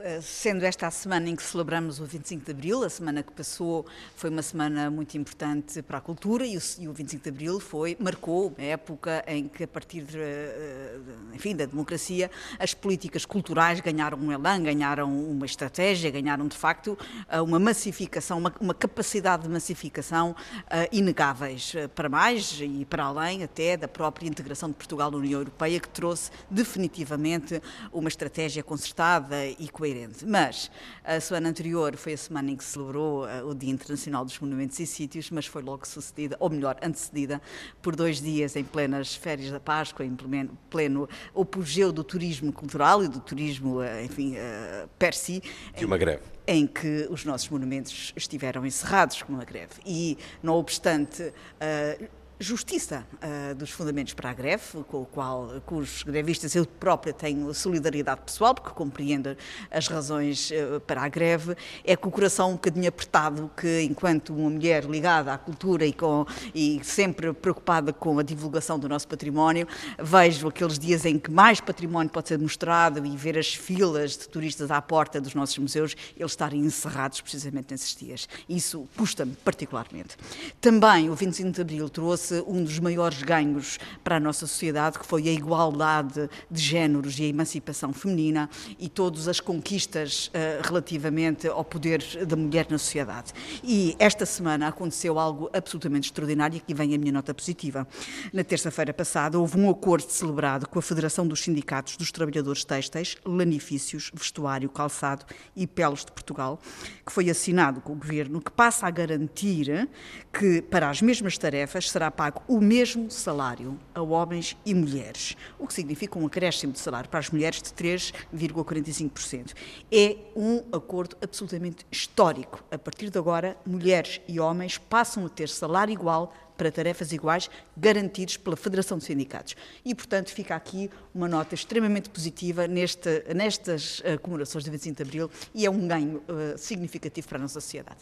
Eh, 0.02 0.20
sendo 0.20 0.64
esta 0.64 0.86
a 0.86 0.90
semana 0.90 1.28
em 1.28 1.34
que 1.34 1.42
celebramos 1.42 1.98
o 1.98 2.04
25 2.04 2.44
de 2.44 2.50
Abril, 2.52 2.84
a 2.84 2.88
semana 2.88 3.22
que 3.22 3.32
passou 3.32 3.84
foi 4.14 4.30
uma 4.30 4.42
semana 4.42 4.90
muito 4.90 5.16
importante 5.16 5.82
para 5.82 5.98
a 5.98 6.00
cultura 6.00 6.46
e 6.46 6.56
o, 6.56 6.60
e 6.78 6.88
o 6.88 6.92
25 6.92 7.22
de 7.22 7.28
Abril 7.28 7.60
foi, 7.60 7.96
marcou 7.98 8.54
a 8.58 8.62
época 8.62 9.24
em 9.26 9.48
que, 9.48 9.64
a 9.64 9.68
partir 9.68 10.02
de, 10.02 10.18
eh, 10.18 10.98
enfim, 11.32 11.56
da 11.56 11.64
democracia, 11.64 12.30
as 12.58 12.74
políticas 12.74 13.24
culturais 13.24 13.80
ganharam 13.80 14.18
um 14.18 14.30
elan, 14.30 14.62
ganharam 14.62 15.12
uma 15.30 15.46
estratégia, 15.46 16.10
ganharam 16.10 16.46
de 16.46 16.56
facto 16.56 16.96
eh, 17.28 17.40
uma 17.40 17.58
massificação, 17.58 18.38
uma, 18.38 18.54
uma 18.60 18.74
capacidade 18.74 19.44
de 19.44 19.48
massificação 19.48 20.30
uh, 20.30 20.88
inegáveis, 20.92 21.74
para 21.94 22.08
mais 22.08 22.60
e 22.60 22.84
para 22.84 23.04
além 23.04 23.42
até 23.42 23.76
da 23.76 23.88
própria 23.88 24.28
integração 24.28 24.68
de 24.68 24.74
Portugal 24.74 25.10
na 25.10 25.16
União 25.16 25.40
Europeia, 25.40 25.80
que 25.80 25.88
trouxe 25.88 26.30
definitivamente 26.50 27.60
uma 27.92 28.08
estratégia 28.08 28.62
concertada 28.62 29.46
e 29.46 29.68
coerente 29.68 29.87
coerente. 29.88 30.26
Mas 30.26 30.70
a 31.04 31.18
semana 31.20 31.48
anterior 31.48 31.96
foi 31.96 32.12
a 32.12 32.16
semana 32.16 32.50
em 32.50 32.56
que 32.56 32.64
se 32.64 32.72
celebrou 32.72 33.24
uh, 33.24 33.48
o 33.48 33.54
Dia 33.54 33.70
Internacional 33.70 34.24
dos 34.24 34.38
Monumentos 34.38 34.78
e 34.78 34.86
Sítios, 34.86 35.30
mas 35.30 35.46
foi 35.46 35.62
logo 35.62 35.86
sucedida, 35.86 36.36
ou 36.38 36.50
melhor, 36.50 36.76
antecedida, 36.82 37.40
por 37.80 37.96
dois 37.96 38.20
dias 38.20 38.56
em 38.56 38.64
plenas 38.64 39.14
férias 39.14 39.50
da 39.50 39.60
Páscoa, 39.60 40.04
em 40.04 40.14
pleno, 40.14 40.58
pleno 40.68 41.08
apogeu 41.34 41.92
do 41.92 42.04
turismo 42.04 42.52
cultural 42.52 43.02
e 43.02 43.08
do 43.08 43.20
turismo, 43.20 43.78
uh, 43.78 44.04
enfim, 44.04 44.34
uh, 44.36 44.88
per 44.98 45.14
si. 45.14 45.42
De 45.76 45.84
uma 45.84 45.96
greve 45.96 46.22
em 46.50 46.66
que 46.66 47.06
os 47.10 47.26
nossos 47.26 47.50
monumentos 47.50 48.14
estiveram 48.16 48.64
encerrados 48.64 49.22
com 49.22 49.34
uma 49.34 49.44
greve. 49.44 49.74
E, 49.84 50.16
não 50.42 50.54
obstante, 50.54 51.22
uh, 51.22 52.08
justiça 52.40 53.04
uh, 53.14 53.54
dos 53.54 53.70
fundamentos 53.70 54.14
para 54.14 54.30
a 54.30 54.32
greve, 54.32 54.84
com 54.86 55.02
o 55.02 55.06
qual, 55.06 55.60
cujos 55.66 56.04
grevistas 56.04 56.54
eu 56.54 56.64
própria 56.64 57.12
tenho 57.12 57.52
solidariedade 57.52 58.20
pessoal, 58.20 58.54
porque 58.54 58.70
compreendo 58.70 59.36
as 59.70 59.88
razões 59.88 60.50
uh, 60.50 60.78
para 60.80 61.02
a 61.02 61.08
greve, 61.08 61.56
é 61.84 61.96
com 61.96 62.08
o 62.08 62.12
coração 62.12 62.50
um 62.50 62.52
bocadinho 62.52 62.88
apertado 62.88 63.50
que, 63.56 63.82
enquanto 63.82 64.32
uma 64.32 64.50
mulher 64.50 64.84
ligada 64.84 65.32
à 65.32 65.38
cultura 65.38 65.84
e, 65.84 65.92
com, 65.92 66.24
e 66.54 66.80
sempre 66.84 67.32
preocupada 67.32 67.92
com 67.92 68.18
a 68.20 68.22
divulgação 68.22 68.78
do 68.78 68.88
nosso 68.88 69.08
património, 69.08 69.66
vejo 69.98 70.46
aqueles 70.46 70.78
dias 70.78 71.04
em 71.04 71.18
que 71.18 71.30
mais 71.30 71.60
património 71.60 72.10
pode 72.10 72.28
ser 72.28 72.38
mostrado 72.38 73.04
e 73.04 73.16
ver 73.16 73.36
as 73.36 73.52
filas 73.52 74.16
de 74.16 74.28
turistas 74.28 74.70
à 74.70 74.80
porta 74.80 75.20
dos 75.20 75.34
nossos 75.34 75.58
museus, 75.58 75.96
eles 76.16 76.32
estarem 76.32 76.60
encerrados 76.60 77.20
precisamente 77.20 77.72
nesses 77.72 77.96
dias. 77.96 78.28
Isso 78.48 78.88
custa-me 78.96 79.34
particularmente. 79.44 80.16
Também 80.60 81.10
o 81.10 81.14
25 81.16 81.50
de 81.50 81.60
Abril 81.60 81.88
trouxe 81.88 82.27
um 82.46 82.62
dos 82.62 82.78
maiores 82.78 83.22
ganhos 83.22 83.78
para 84.02 84.16
a 84.16 84.20
nossa 84.20 84.46
sociedade, 84.46 84.98
que 84.98 85.06
foi 85.06 85.28
a 85.28 85.32
igualdade 85.32 86.28
de 86.50 86.60
géneros 86.60 87.18
e 87.18 87.24
a 87.24 87.26
emancipação 87.26 87.92
feminina 87.92 88.48
e 88.78 88.88
todas 88.88 89.28
as 89.28 89.40
conquistas 89.40 90.28
uh, 90.28 90.66
relativamente 90.66 91.46
ao 91.46 91.64
poder 91.64 92.02
da 92.26 92.36
mulher 92.36 92.66
na 92.70 92.78
sociedade. 92.78 93.32
E 93.62 93.96
esta 93.98 94.26
semana 94.26 94.68
aconteceu 94.68 95.18
algo 95.18 95.50
absolutamente 95.52 96.06
extraordinário 96.06 96.56
e 96.56 96.58
aqui 96.58 96.74
vem 96.74 96.94
a 96.94 96.98
minha 96.98 97.12
nota 97.12 97.34
positiva. 97.34 97.86
Na 98.32 98.44
terça-feira 98.44 98.92
passada 98.92 99.38
houve 99.38 99.58
um 99.58 99.70
acordo 99.70 100.10
celebrado 100.10 100.68
com 100.68 100.78
a 100.78 100.82
Federação 100.82 101.26
dos 101.26 101.40
Sindicatos 101.40 101.96
dos 101.96 102.12
Trabalhadores 102.12 102.64
Têxteis, 102.64 103.16
Lanifícios, 103.24 104.10
Vestuário, 104.14 104.68
Calçado 104.68 105.24
e 105.54 105.66
Peles 105.66 106.04
de 106.04 106.12
Portugal, 106.12 106.60
que 107.04 107.12
foi 107.12 107.30
assinado 107.30 107.80
com 107.80 107.92
o 107.92 107.96
Governo, 107.96 108.40
que 108.40 108.50
passa 108.50 108.86
a 108.86 108.90
garantir 108.90 109.88
que 110.32 110.62
para 110.62 110.88
as 110.88 111.02
mesmas 111.02 111.36
tarefas 111.36 111.90
será 111.90 112.10
pago 112.18 112.42
o 112.48 112.60
mesmo 112.60 113.08
salário 113.12 113.78
a 113.94 114.02
homens 114.02 114.56
e 114.66 114.74
mulheres, 114.74 115.36
o 115.56 115.68
que 115.68 115.72
significa 115.72 116.18
um 116.18 116.26
acréscimo 116.26 116.72
de 116.72 116.80
salário 116.80 117.08
para 117.08 117.20
as 117.20 117.30
mulheres 117.30 117.62
de 117.62 117.70
3,45%. 117.70 119.54
É 119.92 120.16
um 120.34 120.64
acordo 120.72 121.16
absolutamente 121.22 121.86
histórico. 121.92 122.64
A 122.72 122.76
partir 122.76 123.08
de 123.08 123.16
agora, 123.16 123.56
mulheres 123.64 124.20
e 124.26 124.40
homens 124.40 124.78
passam 124.78 125.26
a 125.26 125.28
ter 125.28 125.48
salário 125.48 125.92
igual 125.92 126.34
para 126.56 126.72
tarefas 126.72 127.12
iguais, 127.12 127.48
garantidos 127.76 128.36
pela 128.36 128.56
Federação 128.56 128.98
de 128.98 129.04
Sindicatos. 129.04 129.54
E, 129.84 129.94
portanto, 129.94 130.30
fica 130.30 130.56
aqui 130.56 130.90
uma 131.14 131.28
nota 131.28 131.54
extremamente 131.54 132.10
positiva 132.10 132.66
neste, 132.66 133.32
nestas 133.32 134.00
uh, 134.00 134.18
comemorações 134.20 134.64
de 134.64 134.70
25 134.72 134.96
de 134.96 135.02
Abril 135.04 135.30
e 135.54 135.64
é 135.64 135.70
um 135.70 135.86
ganho 135.86 136.16
uh, 136.16 136.58
significativo 136.58 137.28
para 137.28 137.38
a 137.38 137.42
nossa 137.42 137.60
sociedade. 137.60 138.00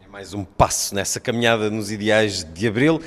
É 0.00 0.06
mais 0.06 0.32
um 0.32 0.44
passo 0.44 0.94
nessa 0.94 1.18
caminhada 1.18 1.68
nos 1.68 1.90
ideais 1.90 2.44
de 2.44 2.68
Abril. 2.68 3.02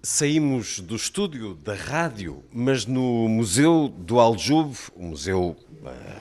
Saímos 0.00 0.78
do 0.78 0.94
estúdio 0.94 1.54
da 1.54 1.74
rádio, 1.74 2.44
mas 2.52 2.86
no 2.86 3.28
Museu 3.28 3.88
do 3.88 4.20
Aljube, 4.20 4.76
o 4.94 5.02
Museu 5.02 5.56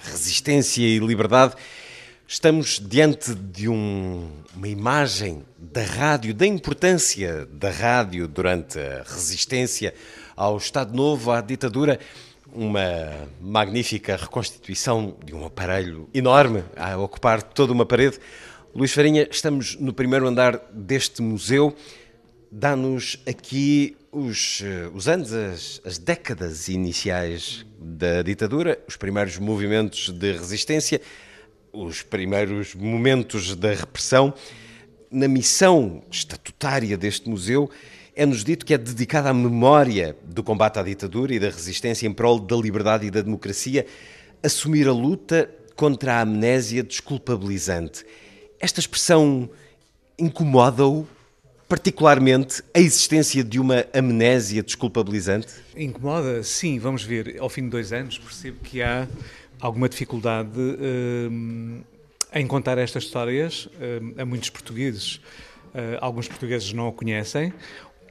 Resistência 0.02 0.82
e 0.82 0.98
Liberdade, 0.98 1.54
estamos 2.28 2.82
diante 2.84 3.36
de 3.36 3.70
um, 3.70 4.32
uma 4.56 4.68
imagem 4.68 5.44
da 5.60 5.84
rádio, 5.84 6.34
da 6.34 6.48
importância 6.48 7.46
da 7.46 7.70
rádio 7.70 8.28
durante 8.28 8.80
a 8.80 9.04
resistência 9.04 9.94
ao 10.36 10.58
Estado 10.58 10.96
Novo, 10.96 11.32
à 11.32 11.40
ditadura. 11.40 12.00
uma 12.52 13.30
magnífica 13.40 14.16
reconstituição 14.16 15.16
de 15.24 15.36
um 15.36 15.46
aparelho 15.46 16.10
enorme 16.16 16.64
a 16.76 16.98
ocupar 16.98 17.44
toda 17.44 17.74
uma 17.74 17.86
parede. 17.86 18.18
Luís 18.74 18.92
Farinha, 18.92 19.28
estamos 19.30 19.76
no 19.76 19.94
primeiro 19.94 20.28
andar 20.28 20.60
deste 20.74 21.22
museu. 21.22 21.76
Dá-nos 22.52 23.22
aqui 23.28 23.98
os, 24.10 24.62
eh, 24.64 24.90
os 24.94 25.08
anos, 25.10 25.34
as, 25.34 25.82
as 25.84 25.98
décadas 25.98 26.70
iniciais 26.70 27.66
da 27.78 28.22
ditadura, 28.22 28.80
os 28.88 28.96
primeiros 28.96 29.38
movimentos 29.38 30.10
de 30.10 30.32
resistência, 30.32 31.02
os 31.74 32.04
primeiros 32.04 32.74
momentos 32.74 33.54
da 33.54 33.74
repressão. 33.74 34.34
Na 35.12 35.28
missão 35.28 36.02
estatutária 36.10 36.98
deste 36.98 37.30
museu, 37.30 37.70
é-nos 38.16 38.46
dito 38.46 38.66
que 38.66 38.74
é 38.74 38.78
dedicada 38.78 39.30
à 39.30 39.34
memória 39.34 40.16
do 40.24 40.42
combate 40.42 40.80
à 40.80 40.84
ditadura 40.84 41.36
e 41.36 41.40
da 41.40 41.50
resistência 41.50 42.08
em 42.08 42.14
prol 42.14 42.40
da 42.40 42.56
liberdade 42.56 43.06
e 43.06 43.12
da 43.12 43.22
democracia, 43.22 43.86
assumir 44.42 44.88
a 44.88 44.94
luta 44.94 45.50
contra 45.76 46.16
a 46.16 46.22
amnésia 46.22 46.82
desculpabilizante. 46.82 48.06
Esta 48.58 48.80
expressão 48.80 49.50
incomoda-o 50.18 51.08
particularmente 51.68 52.64
a 52.74 52.80
existência 52.80 53.44
de 53.44 53.60
uma 53.60 53.86
amnésia 53.94 54.64
desculpabilizante? 54.64 55.48
Incomoda, 55.76 56.42
sim, 56.44 56.80
vamos 56.80 57.04
ver. 57.04 57.38
Ao 57.40 57.50
fim 57.50 57.64
de 57.64 57.70
dois 57.70 57.92
anos 57.92 58.18
percebo 58.18 58.60
que 58.64 58.82
há 58.82 59.08
alguma 59.60 59.90
dificuldade 59.90 60.58
hum, 60.58 61.82
em 62.34 62.48
contar 62.48 62.78
estas 62.78 63.04
histórias 63.04 63.68
hum, 64.02 64.14
a 64.18 64.26
muitos 64.26 64.50
portugueses. 64.50 65.20
Uh, 65.68 66.00
alguns 66.00 66.28
portugueses 66.28 66.72
não 66.74 66.88
a 66.88 66.94
conhecem, 66.94 67.54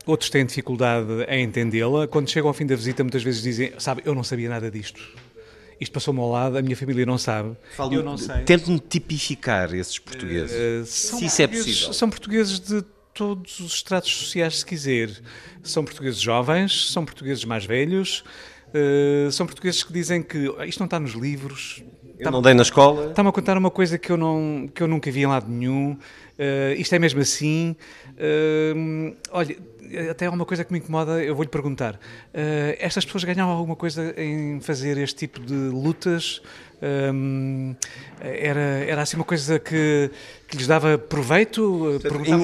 outros 0.05 0.31
têm 0.31 0.45
dificuldade 0.45 1.09
em 1.29 1.45
entendê-la. 1.45 2.07
Quando 2.07 2.31
chegam 2.31 2.49
ao 2.49 2.55
fim 2.55 2.67
da 2.67 2.77
visita, 2.77 3.03
muitas 3.03 3.23
vezes 3.23 3.43
dizem: 3.43 3.73
Sabe, 3.79 4.03
eu 4.05 4.15
não 4.15 4.23
sabia 4.23 4.49
nada 4.49 4.71
disto. 4.71 5.03
Isto 5.81 5.93
passou-me 5.93 6.21
ao 6.21 6.31
lado, 6.31 6.57
a 6.57 6.63
minha 6.63 6.77
família 6.77 7.05
não 7.05 7.19
sabe. 7.19 7.57
Falo, 7.75 7.93
eu 7.93 8.03
não 8.03 8.17
sei. 8.17 8.43
Tente-me 8.45 8.79
tipificar 8.79 9.75
esses 9.75 9.99
portugueses. 9.99 10.53
Uh, 10.53 10.87
se 10.87 11.25
isso 11.25 11.43
é 11.43 11.47
possível. 11.47 11.93
São 11.93 12.09
portugueses 12.09 12.61
de 12.61 12.85
todos 13.17 13.61
os 13.61 13.73
estratos 13.73 14.15
sociais, 14.15 14.59
se 14.59 14.67
quiser. 14.67 15.11
São 15.63 15.83
portugueses 15.83 16.21
jovens, 16.21 16.93
são 16.93 17.03
portugueses 17.05 17.45
mais 17.47 17.65
velhos, 17.65 18.23
uh, 18.69 19.33
são 19.33 19.47
portugueses 19.47 19.83
que 19.83 19.93
dizem 19.93 20.23
que 20.23 20.55
ah, 20.59 20.67
isto 20.67 20.79
não 20.79 20.85
está 20.85 21.01
nos 21.01 21.13
livros. 21.13 21.83
Eu 22.19 22.31
não 22.31 22.43
dei 22.43 22.55
na 22.55 22.63
escola. 22.63 23.11
Está-me 23.11 23.29
a 23.29 23.33
contar 23.33 23.57
uma 23.57 23.71
coisa 23.71 23.99
que 23.99 24.11
eu, 24.11 24.17
não, 24.17 24.69
que 24.73 24.83
eu 24.83 24.89
nunca 24.89 25.11
vi 25.11 25.23
em 25.23 25.27
lado 25.27 25.51
nenhum. 25.51 25.93
Uh, 25.93 26.79
isto 26.79 26.95
é 26.95 26.99
mesmo 26.99 27.21
assim. 27.21 27.75
Uh, 28.13 29.17
olha, 29.31 29.57
até 30.11 30.27
há 30.27 30.31
uma 30.31 30.45
coisa 30.45 30.63
que 30.63 30.73
me 30.73 30.79
incomoda, 30.79 31.23
eu 31.23 31.35
vou-lhe 31.35 31.51
perguntar. 31.51 31.99
Estas 32.79 33.05
pessoas 33.05 33.25
ganhavam 33.25 33.55
alguma 33.55 33.77
coisa 33.77 34.15
em 34.21 34.61
fazer 34.61 34.99
este 34.99 35.17
tipo 35.27 35.41
de 35.41 35.55
lutas? 35.55 36.43
Era, 38.21 38.61
era 38.61 39.03
assim 39.03 39.17
uma 39.17 39.25
coisa 39.25 39.59
que, 39.59 40.11
que 40.47 40.57
lhes 40.57 40.67
dava 40.67 40.99
proveito? 40.99 41.99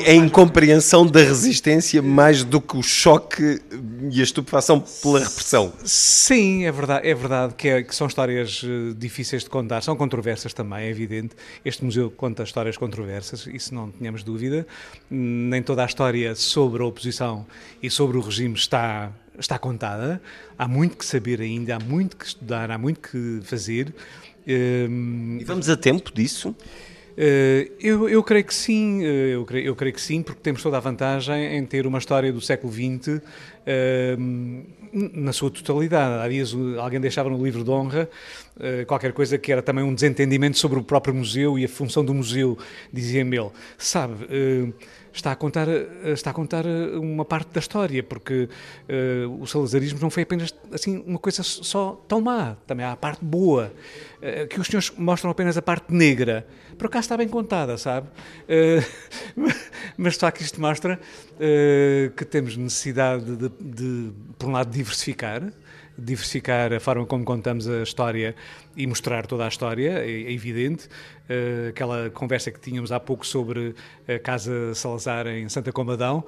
A 0.07 0.12
incompreensão 0.12 1.07
da 1.07 1.21
resistência 1.21 2.01
mais 2.01 2.43
do 2.43 2.61
que 2.61 2.77
o 2.77 2.83
choque 2.83 3.61
e 4.11 4.21
a 4.21 4.23
estupefação 4.23 4.81
pela 4.81 5.21
repressão. 5.21 5.73
Sim, 5.85 6.65
é 6.65 6.73
verdade, 6.73 7.09
é 7.09 7.15
verdade 7.15 7.55
que, 7.55 7.69
é, 7.69 7.83
que 7.83 7.95
são 7.95 8.07
histórias 8.07 8.62
eh, 8.65 8.95
difíceis 8.97 9.45
de 9.45 9.51
contar, 9.51 9.83
são 9.83 9.97
controversas 9.97 10.55
também, 10.55 10.85
é 10.85 10.89
evidente. 10.89 11.35
Este 11.65 11.85
museu 11.85 12.11
conta 12.11 12.43
histórias 12.43 12.77
controversas, 12.77 13.47
isso 13.47 13.75
não 13.75 13.91
tínhamos 13.91 14.23
dúvida. 14.23 14.67
Nem 15.11 15.62
toda 15.62 15.83
a 15.83 15.87
história 15.87 16.35
sobre 16.35 16.83
a 16.83 16.87
oposição 16.87 17.47
e 17.83 17.91
sobre 17.91 18.17
o 18.17 18.21
regime 18.21 18.55
está 18.55 19.12
está 19.43 19.59
contada, 19.59 20.23
há 20.59 20.67
muito 20.67 20.97
que 20.97 21.05
saber 21.05 21.41
ainda, 21.41 21.77
há 21.77 21.79
muito 21.79 22.17
que 22.17 22.25
estudar, 22.25 22.71
há 22.71 22.79
muito 22.79 23.01
que 23.01 23.41
fazer. 23.43 23.95
Um, 24.47 25.39
e 25.41 25.45
vamos 25.45 25.69
a 25.69 25.77
tempo 25.77 26.13
disso? 26.13 26.55
Uh, 27.13 27.71
eu, 27.79 28.09
eu, 28.09 28.23
creio 28.23 28.45
que 28.45 28.55
sim, 28.55 29.03
uh, 29.03 29.05
eu, 29.05 29.45
creio, 29.45 29.67
eu, 29.67 29.77
creio, 29.77 29.95
que 29.95 30.01
sim, 30.01 30.23
porque 30.23 30.41
temos 30.41 30.63
toda 30.63 30.78
a 30.78 30.81
vantagem 30.81 31.59
em 31.59 31.67
ter 31.67 31.87
uma 31.87 31.99
história 31.99 32.33
do 32.33 32.41
século 32.41 32.73
XX 32.73 33.09
uh, 33.19 33.21
na 34.93 35.33
sua 35.33 35.50
totalidade. 35.50 36.25
Há 36.25 36.28
dias 36.28 36.55
alguém 36.78 37.00
deixava 37.00 37.28
no 37.28 37.43
livro 37.45 37.63
de 37.63 37.71
honra 37.71 38.09
uh, 38.57 38.87
qualquer 38.87 39.13
coisa 39.13 39.37
que 39.37 39.52
era 39.52 39.61
também 39.61 39.85
um 39.85 39.95
desentendimento 39.95 40.59
sobre 40.59 40.78
o 40.78 40.83
próprio 40.83 41.15
museu 41.15 41.59
e 41.59 41.67
a 41.67 41.69
função 41.69 42.02
do 42.02 42.15
museu, 42.15 42.57
dizia-me 42.91 43.37
ele. 43.37 43.50
Sabe, 43.76 44.15
está 45.13 45.33
a 45.33 45.37
contar 45.37 45.69
está 46.05 46.31
a 46.31 46.33
contar 46.33 46.65
uma 46.67 47.25
parte 47.25 47.53
da 47.53 47.61
história 47.61 48.03
porque 48.03 48.49
uh, 48.89 49.43
o 49.43 49.47
salazarismo 49.47 49.99
não 50.01 50.11
foi 50.11 50.23
apenas 50.23 50.55
assim 50.73 51.03
uma 51.07 51.19
coisa 51.19 51.43
só 51.43 52.03
tão 52.09 52.21
má. 52.21 52.57
Também 52.67 52.85
há 52.85 52.93
a 52.93 52.97
parte 52.97 53.25
boa 53.25 53.73
uh, 54.19 54.47
que 54.49 54.61
os 54.61 54.67
senhores 54.67 54.91
mostram 54.97 55.31
apenas 55.31 55.57
a 55.57 55.63
parte 55.63 55.93
negra. 55.93 56.47
Por 56.79 56.87
acaso 56.87 57.05
está 57.05 57.17
bem 57.17 57.29
contada 57.29 57.77
sabe? 57.77 58.09
Uh, 58.09 59.53
mas 59.97 60.17
só 60.17 60.31
que 60.31 60.43
isto 60.43 60.61
mostra 60.61 60.99
que 62.17 62.25
temos 62.25 62.57
necessidade 62.57 63.37
de, 63.37 63.49
de 63.61 64.13
por 64.39 64.49
um 64.49 64.53
lado 64.53 64.71
diversificar 64.71 65.43
diversificar 65.97 66.73
a 66.73 66.81
forma 66.81 67.05
como 67.07 67.25
contamos 67.25 67.69
a 67.69 67.83
história 67.83 68.35
e 68.76 68.87
mostrar 68.87 69.26
toda 69.26 69.45
a 69.45 69.49
história, 69.49 69.99
é, 69.99 70.11
é 70.11 70.33
evidente. 70.33 70.87
Uh, 71.28 71.69
aquela 71.69 72.11
conversa 72.11 72.50
que 72.50 72.59
tínhamos 72.59 72.91
há 72.91 72.99
pouco 72.99 73.26
sobre 73.26 73.75
a 74.09 74.19
Casa 74.19 74.75
Salazar 74.75 75.26
em 75.26 75.49
Santa 75.49 75.73
Comadão 75.73 76.25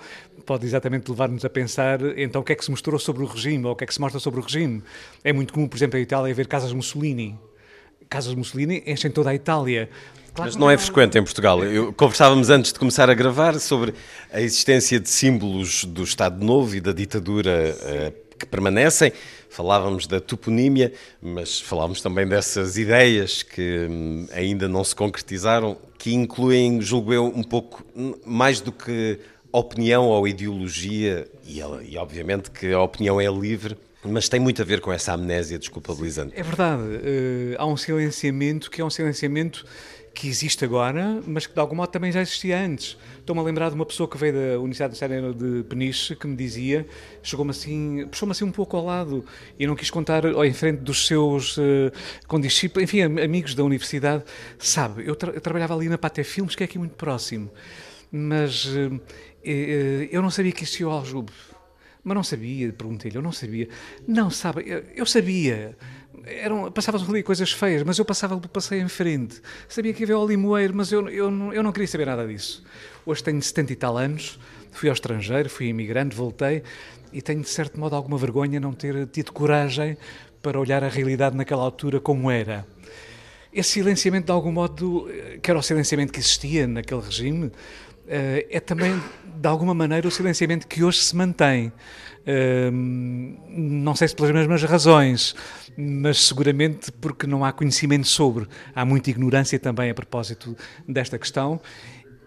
pode 0.47 0.65
exatamente 0.67 1.11
levar-nos 1.11 1.45
a 1.45 1.51
pensar 1.51 2.01
então 2.17 2.43
o 2.43 2.45
que 2.45 2.53
é 2.53 2.57
que 2.57 2.65
se 2.65 2.71
mostrou 2.71 2.99
sobre 2.99 3.23
o 3.23 3.27
regime 3.27 3.65
ou 3.65 3.73
o 3.73 3.77
que 3.77 3.85
é 3.85 3.87
que 3.87 3.95
se 3.95 4.01
mostra 4.01 4.21
sobre 4.21 4.41
o 4.41 4.43
regime. 4.43 4.83
É 5.23 5.33
muito 5.33 5.53
comum, 5.53 5.67
por 5.67 5.77
exemplo, 5.77 5.99
em 5.99 6.03
Itália 6.03 6.33
ver 6.35 6.47
casas 6.47 6.73
Mussolini. 6.73 7.39
Casas 8.09 8.35
Mussolini 8.35 8.83
enchem 8.87 9.11
toda 9.11 9.31
a 9.31 9.35
Itália. 9.35 9.89
Claro 10.35 10.51
Mas 10.51 10.57
não 10.57 10.69
é 10.69 10.77
frequente 10.77 11.17
em 11.17 11.23
Portugal. 11.23 11.63
Eu, 11.63 11.93
conversávamos 11.93 12.51
antes 12.51 12.73
de 12.73 12.79
começar 12.79 13.09
a 13.09 13.15
gravar 13.15 13.59
sobre 13.61 13.95
a 14.33 14.41
existência 14.41 14.99
de 14.99 15.09
símbolos 15.09 15.85
do 15.85 16.03
Estado 16.03 16.45
Novo 16.45 16.75
e 16.75 16.81
da 16.81 16.93
ditadura 16.93 17.75
uh, 17.75 18.37
que 18.37 18.45
permanecem. 18.45 19.13
Falávamos 19.55 20.09
da 20.09 20.21
toponímia, 20.21 20.93
mas 21.23 21.61
falávamos 21.61 22.01
também 22.01 22.27
dessas 22.27 22.77
ideias 22.77 23.45
que 23.45 23.87
hum, 23.89 24.27
ainda 24.33 24.67
não 24.67 24.83
se 24.83 24.97
concretizaram, 24.97 25.77
que 25.97 26.13
incluem, 26.13 26.83
julgo 26.83 27.13
eu, 27.13 27.27
um 27.27 27.45
pouco 27.45 27.85
mais 28.27 28.61
do 28.61 28.73
que 28.73 29.21
opinião 29.53 30.07
ou 30.07 30.27
ideologia, 30.27 31.29
e, 31.47 31.61
e 31.89 31.97
obviamente 31.97 32.51
que 32.51 32.73
a 32.73 32.83
opinião 32.83 33.21
é 33.21 33.29
livre, 33.31 33.77
mas 34.05 34.29
tem 34.29 34.41
muito 34.41 34.61
a 34.61 34.65
ver 34.65 34.81
com 34.81 34.93
essa 34.93 35.13
amnésia 35.13 35.57
desculpabilizante. 35.57 36.33
É 36.35 36.43
verdade. 36.43 36.83
Uh, 36.83 37.55
há 37.57 37.65
um 37.65 37.77
silenciamento 37.77 38.69
que 38.69 38.81
é 38.81 38.85
um 38.85 38.91
silenciamento 38.91 39.65
que 40.15 40.29
existe 40.29 40.65
agora, 40.65 41.21
mas 41.27 41.47
que 41.47 41.53
de 41.53 41.61
algum 41.61 41.75
modo 41.75 41.91
também 41.91 42.13
já 42.13 42.23
existia 42.23 42.59
antes. 42.59 42.97
Estou-me 43.19 43.41
a 43.41 43.45
lembrar 43.45 43.69
de 43.69 43.75
uma 43.75 43.85
pessoa 43.85 44.09
que 44.09 44.17
veio 44.17 44.33
da 44.33 44.61
Universidade 44.61 44.93
Nacional 44.93 45.35
de 45.35 45.65
Peniche 45.65 46.15
que 46.15 46.27
me 46.27 46.37
dizia, 46.37 46.87
chegou-me 47.23 47.51
assim, 47.51 48.07
puxou-me 48.07 48.31
assim 48.31 48.45
um 48.45 48.53
pouco 48.53 48.77
ao 48.77 48.85
lado 48.85 49.25
e 49.59 49.67
não 49.67 49.75
quis 49.75 49.91
contar 49.91 50.25
ou 50.25 50.45
em 50.45 50.53
frente 50.53 50.81
dos 50.81 51.07
seus 51.07 51.59
uh, 51.59 51.91
condiscípulos, 52.29 52.85
enfim, 52.85 53.03
amigos 53.03 53.55
da 53.55 53.65
universidade. 53.65 54.23
Sabe, 54.59 55.05
eu, 55.05 55.17
tra 55.17 55.33
eu, 55.33 55.41
trabalhava 55.41 55.75
ali 55.75 55.89
na 55.89 55.99
Pate 55.99 56.23
Filmes, 56.23 56.55
que 56.55 56.63
é 56.63 56.67
aqui 56.67 56.79
muito 56.79 56.95
próximo, 56.95 57.51
mas 58.13 58.67
uh, 58.67 59.01
eu 59.43 60.23
não 60.23 60.31
sabia 60.31 60.53
que 60.53 60.63
existia 60.63 60.87
o 60.87 60.91
Aljube. 60.91 61.33
Mas 62.05 62.15
não 62.15 62.23
sabia, 62.23 62.71
perguntei-lhe, 62.71 63.17
eu 63.17 63.23
não 63.23 63.33
sabia. 63.33 63.67
Não, 64.07 64.31
sabe, 64.31 64.63
eu, 64.67 64.85
eu 64.95 65.07
sabia 65.07 65.75
eram, 66.27 66.71
passavam 66.71 67.01
ali 67.09 67.23
coisas 67.23 67.53
feias, 67.53 67.83
mas 67.83 67.99
eu 67.99 68.05
passava 68.05 68.37
pelo 68.37 68.49
passeio 68.49 68.83
em 68.83 68.89
frente. 68.89 69.41
Sabia 69.69 69.93
que 69.93 70.03
havia 70.05 70.19
o 70.19 70.27
limoeiro, 70.27 70.75
mas 70.75 70.91
eu, 70.91 71.09
eu, 71.09 71.31
eu 71.53 71.63
não 71.63 71.73
queria 71.73 71.89
saber 71.89 72.07
nada 72.07 72.27
disso. 72.27 72.63
Hoje 73.05 73.23
tenho 73.23 73.41
70 73.41 73.73
e 73.73 73.77
tal 73.77 73.97
anos, 73.97 74.39
fui 74.73 74.89
ao 74.89 74.95
estrangeiro, 74.95 75.49
fui 75.51 75.67
imigrante, 75.67 76.15
voltei 76.15 76.63
e 77.13 77.23
tenho 77.23 77.41
de 77.41 77.49
certo 77.49 77.79
modo 77.79 77.95
alguma 77.95 78.19
vergonha 78.19 78.59
não 78.59 78.73
ter 78.73 79.07
tido 79.07 79.33
coragem 79.33 79.97
para 80.43 80.59
olhar 80.59 80.83
a 80.83 80.89
realidade 80.89 81.37
naquela 81.37 81.63
altura 81.63 82.01
como 82.01 82.31
era. 82.31 82.67
Esse 83.53 83.71
silenciamento, 83.71 84.27
de 84.27 84.33
algum 84.33 84.51
modo, 84.51 85.09
que 85.41 85.49
era 85.49 85.59
o 85.59 85.63
silenciamento 85.63 86.13
que 86.13 86.19
existia 86.19 86.67
naquele 86.67 87.01
regime, 87.01 87.47
eh, 87.47 87.51
é 88.07 88.61
também, 88.61 89.01
de 89.37 89.49
alguma 89.49 89.75
maneira, 89.75 90.07
o 90.07 90.11
silenciamento 90.11 90.67
que 90.67 90.83
hoje 90.83 90.99
se 90.99 91.17
mantém. 91.17 91.73
Não 93.51 93.95
sei 93.95 94.09
se 94.09 94.17
pelas 94.17 94.33
mesmas 94.33 94.63
razões, 94.63 95.35
mas 95.77 96.27
seguramente 96.27 96.91
porque 96.93 97.27
não 97.27 97.45
há 97.45 97.53
conhecimento 97.53 98.07
sobre. 98.07 98.47
Há 98.75 98.85
muita 98.85 99.11
ignorância 99.11 99.59
também 99.59 99.91
a 99.91 99.95
propósito 99.95 100.57
desta 100.89 101.19
questão 101.19 101.61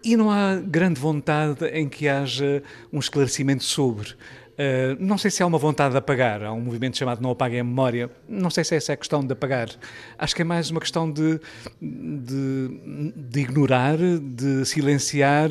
e 0.03 0.15
não 0.15 0.31
há 0.31 0.55
grande 0.55 0.99
vontade 0.99 1.65
em 1.67 1.89
que 1.89 2.07
haja 2.07 2.63
um 2.93 2.99
esclarecimento 2.99 3.63
sobre. 3.63 4.15
Uh, 4.57 4.97
não 4.99 5.19
sei 5.19 5.29
se 5.29 5.43
há 5.43 5.45
uma 5.45 5.59
vontade 5.59 5.91
de 5.91 5.99
apagar, 5.99 6.41
há 6.41 6.51
um 6.51 6.59
movimento 6.59 6.97
chamado 6.97 7.21
Não 7.21 7.29
Apaguem 7.29 7.59
a 7.59 7.63
Memória, 7.63 8.09
não 8.27 8.49
sei 8.49 8.63
se 8.63 8.75
essa 8.75 8.91
é 8.91 8.95
a 8.95 8.97
questão 8.97 9.23
de 9.23 9.31
apagar. 9.31 9.69
Acho 10.17 10.35
que 10.35 10.41
é 10.41 10.45
mais 10.45 10.71
uma 10.71 10.79
questão 10.79 11.11
de, 11.11 11.39
de, 11.79 13.11
de 13.15 13.39
ignorar, 13.39 13.97
de 13.97 14.65
silenciar, 14.65 15.49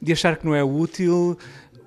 de 0.00 0.12
achar 0.12 0.36
que 0.36 0.46
não 0.46 0.54
é 0.54 0.64
útil, 0.64 1.36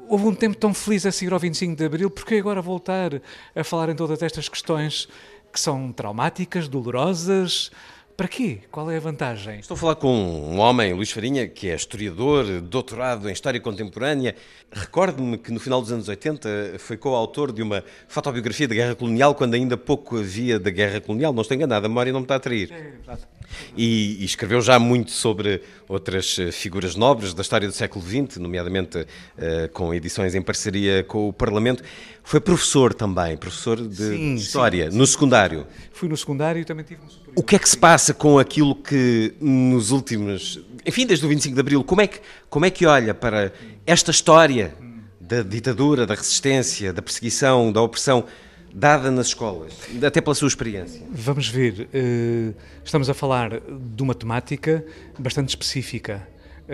houve 0.08 0.26
um 0.26 0.36
tempo 0.36 0.58
tão 0.58 0.72
feliz 0.74 1.06
a 1.08 1.12
seguir 1.12 1.34
ao 1.34 1.40
25 1.40 1.76
de 1.76 1.86
Abril, 1.86 2.10
porque 2.10 2.36
agora 2.36 2.62
voltar 2.62 3.20
a 3.56 3.64
falar 3.64 3.90
em 3.90 3.96
todas 3.96 4.22
estas 4.22 4.48
questões 4.48 5.08
que 5.52 5.60
são 5.60 5.92
traumáticas, 5.92 6.68
dolorosas, 6.68 7.72
para 8.20 8.28
quê? 8.28 8.58
Qual 8.70 8.92
é 8.92 8.98
a 8.98 9.00
vantagem? 9.00 9.62
Estou 9.62 9.76
a 9.76 9.78
falar 9.78 9.96
com 9.96 10.14
um 10.14 10.60
homem, 10.60 10.92
Luís 10.92 11.10
Farinha, 11.10 11.48
que 11.48 11.70
é 11.70 11.74
historiador, 11.74 12.60
doutorado 12.60 13.30
em 13.30 13.32
História 13.32 13.62
Contemporânea. 13.62 14.36
Recordo-me 14.70 15.38
que 15.38 15.54
no 15.54 15.60
final 15.60 15.80
dos 15.80 15.90
anos 15.90 16.10
80 16.10 16.76
foi 16.80 16.98
coautor 16.98 17.54
de 17.54 17.64
uma 17.64 17.82
fotobiografia 18.10 18.68
da 18.68 18.76
Guerra 18.76 18.94
Colonial, 18.94 19.34
quando 19.34 19.54
ainda 19.54 19.78
pouco 19.78 20.18
havia 20.18 20.60
da 20.60 20.70
Guerra 20.70 21.00
Colonial. 21.00 21.32
Não 21.32 21.44
estou 21.44 21.56
enganado, 21.56 21.86
a 21.86 21.88
memória 21.88 22.12
não 22.12 22.20
me 22.20 22.26
está 22.26 22.36
a 22.36 22.40
trair. 22.42 22.70
É, 22.74 23.18
e, 23.76 24.22
e, 24.22 24.26
escreveu 24.26 24.62
já 24.62 24.78
muito 24.78 25.12
sobre 25.12 25.62
outras 25.88 26.38
figuras 26.52 26.96
nobres 26.96 27.34
da 27.34 27.42
história 27.42 27.68
do 27.68 27.74
século 27.74 28.04
XX, 28.04 28.38
nomeadamente 28.38 29.00
uh, 29.00 29.06
com 29.72 29.94
edições 29.94 30.36
em 30.36 30.42
parceria 30.42 31.04
com 31.04 31.30
o 31.30 31.34
Parlamento. 31.34 31.84
Foi 32.24 32.40
professor 32.40 32.94
também, 32.94 33.36
professor 33.38 33.82
de 33.82 33.96
sim, 33.96 34.36
História, 34.36 34.92
sim, 34.92 34.98
no 34.98 35.08
secundário. 35.08 35.66
Fui 35.92 36.08
no 36.08 36.16
secundário 36.16 36.62
e 36.62 36.66
também 36.66 36.86
tive 36.86 37.02
no 37.02 37.10
superior. 37.10 37.29
O 37.40 37.42
que 37.42 37.56
é 37.56 37.60
que 37.60 37.70
se 37.70 37.78
passa 37.78 38.14
com 38.14 38.38
aquilo 38.38 38.76
que 38.76 39.34
nos 39.40 39.92
últimos... 39.92 40.60
Enfim, 40.86 41.06
desde 41.06 41.26
o 41.26 41.30
25 41.30 41.56
de 41.56 41.62
Abril, 41.62 41.86
como 41.86 42.02
é 42.02 42.08
que, 42.08 42.20
como 42.50 42.66
é 42.66 42.70
que 42.70 42.86
olha 42.86 43.14
para 43.14 43.54
esta 43.86 44.12
história 44.12 44.76
da 45.22 45.42
ditadura, 45.42 46.06
da 46.06 46.16
resistência, 46.16 46.92
da 46.92 47.02
perseguição, 47.02 47.72
da 47.72 47.82
opressão 47.82 48.26
dada 48.74 49.10
nas 49.10 49.28
escolas, 49.28 49.72
até 50.06 50.20
pela 50.20 50.36
sua 50.36 50.50
experiência? 50.50 51.02
Vamos 51.10 51.48
ver, 51.48 51.88
eh, 51.94 52.52
estamos 52.84 53.10
a 53.10 53.14
falar 53.14 53.62
de 53.62 54.04
uma 54.04 54.14
temática 54.14 54.84
bastante 55.18 55.48
específica 55.48 56.28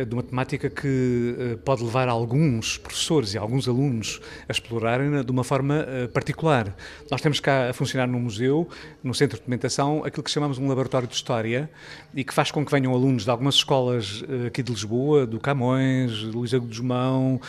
de 0.03 0.13
uma 0.13 0.23
temática 0.23 0.69
que 0.69 1.35
eh, 1.37 1.57
pode 1.63 1.81
levar 1.83 2.09
alguns 2.09 2.77
professores 2.77 3.33
e 3.33 3.37
alguns 3.37 3.67
alunos 3.67 4.19
a 4.49 4.51
explorarem 4.51 5.23
de 5.23 5.31
uma 5.31 5.43
forma 5.43 5.85
eh, 5.87 6.07
particular. 6.07 6.75
Nós 7.09 7.21
temos 7.21 7.39
cá 7.39 7.69
a 7.69 7.73
funcionar 7.73 8.05
no 8.07 8.19
museu, 8.19 8.67
no 9.01 9.13
centro 9.13 9.37
de 9.37 9.41
documentação, 9.41 10.03
aquilo 10.03 10.23
que 10.23 10.31
chamamos 10.31 10.57
um 10.57 10.67
laboratório 10.67 11.07
de 11.07 11.15
história 11.15 11.69
e 12.13 12.23
que 12.23 12.33
faz 12.33 12.51
com 12.51 12.65
que 12.65 12.71
venham 12.71 12.93
alunos 12.93 13.23
de 13.23 13.29
algumas 13.29 13.55
escolas 13.55 14.23
aqui 14.47 14.61
de 14.61 14.71
Lisboa, 14.71 15.25
do 15.25 15.39
Camões, 15.39 16.23
do 16.23 16.39
Luís 16.39 16.53
Guzmão, 16.53 17.39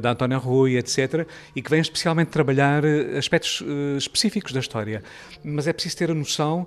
da 0.00 0.10
Antónia 0.10 0.36
Rui, 0.36 0.76
etc., 0.76 1.26
e 1.54 1.62
que 1.62 1.70
venham 1.70 1.82
especialmente 1.82 2.28
trabalhar 2.28 2.84
aspectos 3.16 3.62
específicos 3.96 4.52
da 4.52 4.60
história. 4.60 5.02
Mas 5.44 5.66
é 5.66 5.72
preciso 5.72 5.96
ter 5.96 6.10
a 6.10 6.14
noção 6.14 6.66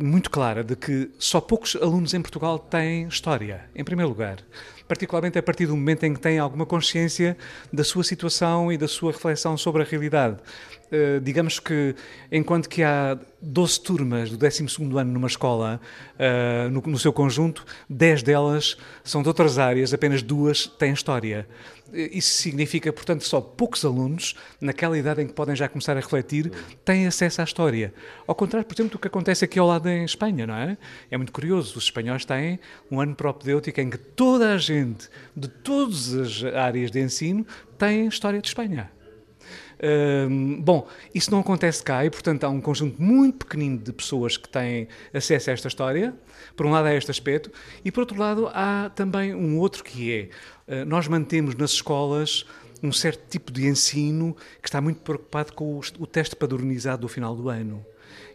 muito 0.00 0.30
clara 0.30 0.62
de 0.62 0.76
que 0.76 1.10
só 1.18 1.40
poucos 1.40 1.76
alunos 1.76 2.14
em 2.14 2.22
Portugal 2.22 2.58
têm 2.58 3.08
história, 3.08 3.64
em 3.74 3.84
primeiro 3.84 4.07
lugar. 4.08 4.38
Particularmente 4.86 5.38
a 5.38 5.42
partir 5.42 5.66
do 5.66 5.76
momento 5.76 6.04
em 6.04 6.14
que 6.14 6.20
têm 6.20 6.38
alguma 6.38 6.64
consciência 6.64 7.36
da 7.72 7.84
sua 7.84 8.02
situação 8.02 8.72
e 8.72 8.78
da 8.78 8.88
sua 8.88 9.12
reflexão 9.12 9.56
sobre 9.56 9.82
a 9.82 9.84
realidade. 9.84 10.38
Uh, 10.90 11.20
digamos 11.20 11.60
que, 11.60 11.94
enquanto 12.32 12.66
que 12.66 12.82
há 12.82 13.18
12 13.42 13.80
turmas 13.82 14.30
do 14.30 14.38
12 14.38 14.64
ano 14.96 15.12
numa 15.12 15.26
escola, 15.26 15.78
uh, 16.14 16.70
no, 16.70 16.80
no, 16.80 16.98
seu 16.98 17.12
conjunto, 17.12 17.66
10 17.90 18.22
delas 18.22 18.76
são 19.04 19.20
de 19.20 19.28
outras 19.28 19.58
áreas, 19.58 19.92
apenas 19.92 20.22
duas 20.22 20.66
têm 20.66 20.94
história. 20.94 21.46
Isso 21.92 22.42
significa, 22.42 22.92
portanto, 22.92 23.24
só 23.24 23.40
poucos 23.40 23.84
alunos, 23.84 24.34
naquela 24.60 24.98
idade 24.98 25.22
em 25.22 25.26
que 25.26 25.32
podem 25.32 25.56
já 25.56 25.68
começar 25.68 25.96
a 25.96 26.00
refletir, 26.00 26.50
têm 26.84 27.06
acesso 27.06 27.40
à 27.40 27.44
história. 27.44 27.94
Ao 28.26 28.34
contrário, 28.34 28.66
por 28.66 28.74
exemplo, 28.74 28.92
do 28.92 28.98
que 28.98 29.08
acontece 29.08 29.44
aqui 29.44 29.58
ao 29.58 29.66
lado 29.66 29.88
em 29.88 30.04
Espanha, 30.04 30.46
não 30.46 30.54
é? 30.54 30.76
É 31.10 31.16
muito 31.16 31.32
curioso. 31.32 31.78
Os 31.78 31.84
espanhóis 31.84 32.24
têm 32.24 32.60
um 32.90 33.00
ano 33.00 33.14
propedêutico 33.14 33.80
em 33.80 33.88
que 33.88 33.98
toda 33.98 34.52
a 34.52 34.58
gente, 34.58 35.08
de 35.34 35.48
todas 35.48 36.14
as 36.14 36.44
áreas 36.44 36.90
de 36.90 37.00
ensino, 37.00 37.46
tem 37.78 38.06
história 38.06 38.40
de 38.40 38.48
Espanha. 38.48 38.90
Hum, 39.80 40.60
bom, 40.60 40.88
isso 41.14 41.30
não 41.30 41.38
acontece 41.38 41.82
cá 41.82 42.04
e, 42.04 42.10
portanto, 42.10 42.42
há 42.44 42.48
um 42.48 42.60
conjunto 42.60 43.00
muito 43.00 43.46
pequenino 43.46 43.78
de 43.78 43.92
pessoas 43.92 44.36
que 44.36 44.48
têm 44.48 44.88
acesso 45.14 45.50
a 45.50 45.52
esta 45.52 45.68
história. 45.68 46.14
Por 46.56 46.66
um 46.66 46.70
lado, 46.70 46.86
há 46.86 46.94
este 46.94 47.10
aspecto, 47.10 47.50
e 47.84 47.92
por 47.92 48.00
outro 48.00 48.18
lado, 48.18 48.50
há 48.52 48.90
também 48.94 49.34
um 49.34 49.58
outro 49.58 49.84
que 49.84 50.12
é: 50.12 50.28
nós 50.86 51.08
mantemos 51.08 51.54
nas 51.54 51.72
escolas 51.72 52.44
um 52.82 52.92
certo 52.92 53.28
tipo 53.28 53.50
de 53.50 53.66
ensino 53.66 54.36
que 54.62 54.68
está 54.68 54.80
muito 54.80 55.00
preocupado 55.00 55.52
com 55.52 55.78
o, 55.78 55.80
o 55.98 56.06
teste 56.06 56.36
padronizado 56.36 57.02
do 57.02 57.08
final 57.08 57.34
do 57.34 57.48
ano. 57.48 57.84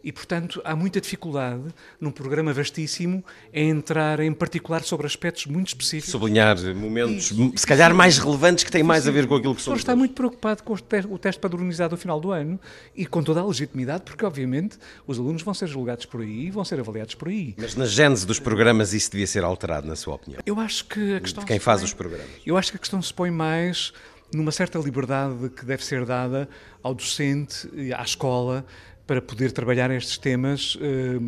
E, 0.03 0.11
portanto, 0.11 0.61
há 0.65 0.75
muita 0.75 0.99
dificuldade 0.99 1.63
num 1.99 2.11
programa 2.11 2.51
vastíssimo 2.51 3.23
em 3.53 3.69
entrar 3.69 4.19
em 4.19 4.33
particular 4.33 4.83
sobre 4.83 5.07
aspectos 5.07 5.45
muito 5.45 5.69
específicos. 5.69 6.11
Sublinhar 6.11 6.57
momentos, 6.75 7.31
e, 7.31 7.53
se 7.55 7.65
calhar, 7.65 7.93
mais 7.93 8.17
relevantes 8.17 8.65
que 8.65 8.71
têm 8.71 8.83
mais 8.83 9.07
a 9.07 9.11
ver 9.11 9.27
com 9.27 9.35
aquilo 9.35 9.55
que 9.55 9.61
somos. 9.61 9.79
O 9.79 9.81
está 9.81 9.95
muito 9.95 10.13
preocupado 10.13 10.61
com 10.63 10.73
o 10.73 11.17
teste 11.17 11.39
padronizado 11.39 11.95
ao 11.95 11.97
final 11.97 12.19
do 12.19 12.31
ano 12.31 12.59
e 12.95 13.05
com 13.05 13.23
toda 13.23 13.39
a 13.39 13.45
legitimidade, 13.45 14.03
porque, 14.03 14.25
obviamente, 14.25 14.77
os 15.07 15.17
alunos 15.17 15.41
vão 15.41 15.53
ser 15.53 15.67
julgados 15.67 16.05
por 16.05 16.21
aí 16.21 16.47
e 16.47 16.51
vão 16.51 16.65
ser 16.65 16.79
avaliados 16.79 17.15
por 17.15 17.29
aí. 17.29 17.55
Mas 17.57 17.75
na 17.75 17.85
gênese 17.85 18.25
dos 18.25 18.39
programas 18.39 18.93
isso 18.93 19.11
devia 19.11 19.27
ser 19.27 19.43
alterado, 19.43 19.87
na 19.87 19.95
sua 19.95 20.15
opinião? 20.15 20.41
Eu 20.45 20.59
acho 20.59 20.85
que 20.85 21.15
a 21.15 21.21
questão... 21.21 21.43
De 21.43 21.47
quem 21.47 21.59
faz 21.59 21.79
põe, 21.79 21.85
os 21.85 21.93
programas? 21.93 22.27
Eu 22.45 22.57
acho 22.57 22.71
que 22.71 22.77
a 22.77 22.79
questão 22.79 23.01
se 23.01 23.13
põe 23.13 23.31
mais 23.31 23.93
numa 24.33 24.51
certa 24.51 24.79
liberdade 24.79 25.49
que 25.49 25.63
deve 25.63 25.85
ser 25.85 26.05
dada 26.05 26.49
ao 26.81 26.93
docente, 26.93 27.69
à 27.95 28.03
escola, 28.03 28.65
para 29.05 29.21
poder 29.21 29.51
trabalhar 29.51 29.91
estes 29.91 30.17
temas 30.17 30.77
eh, 30.81 31.19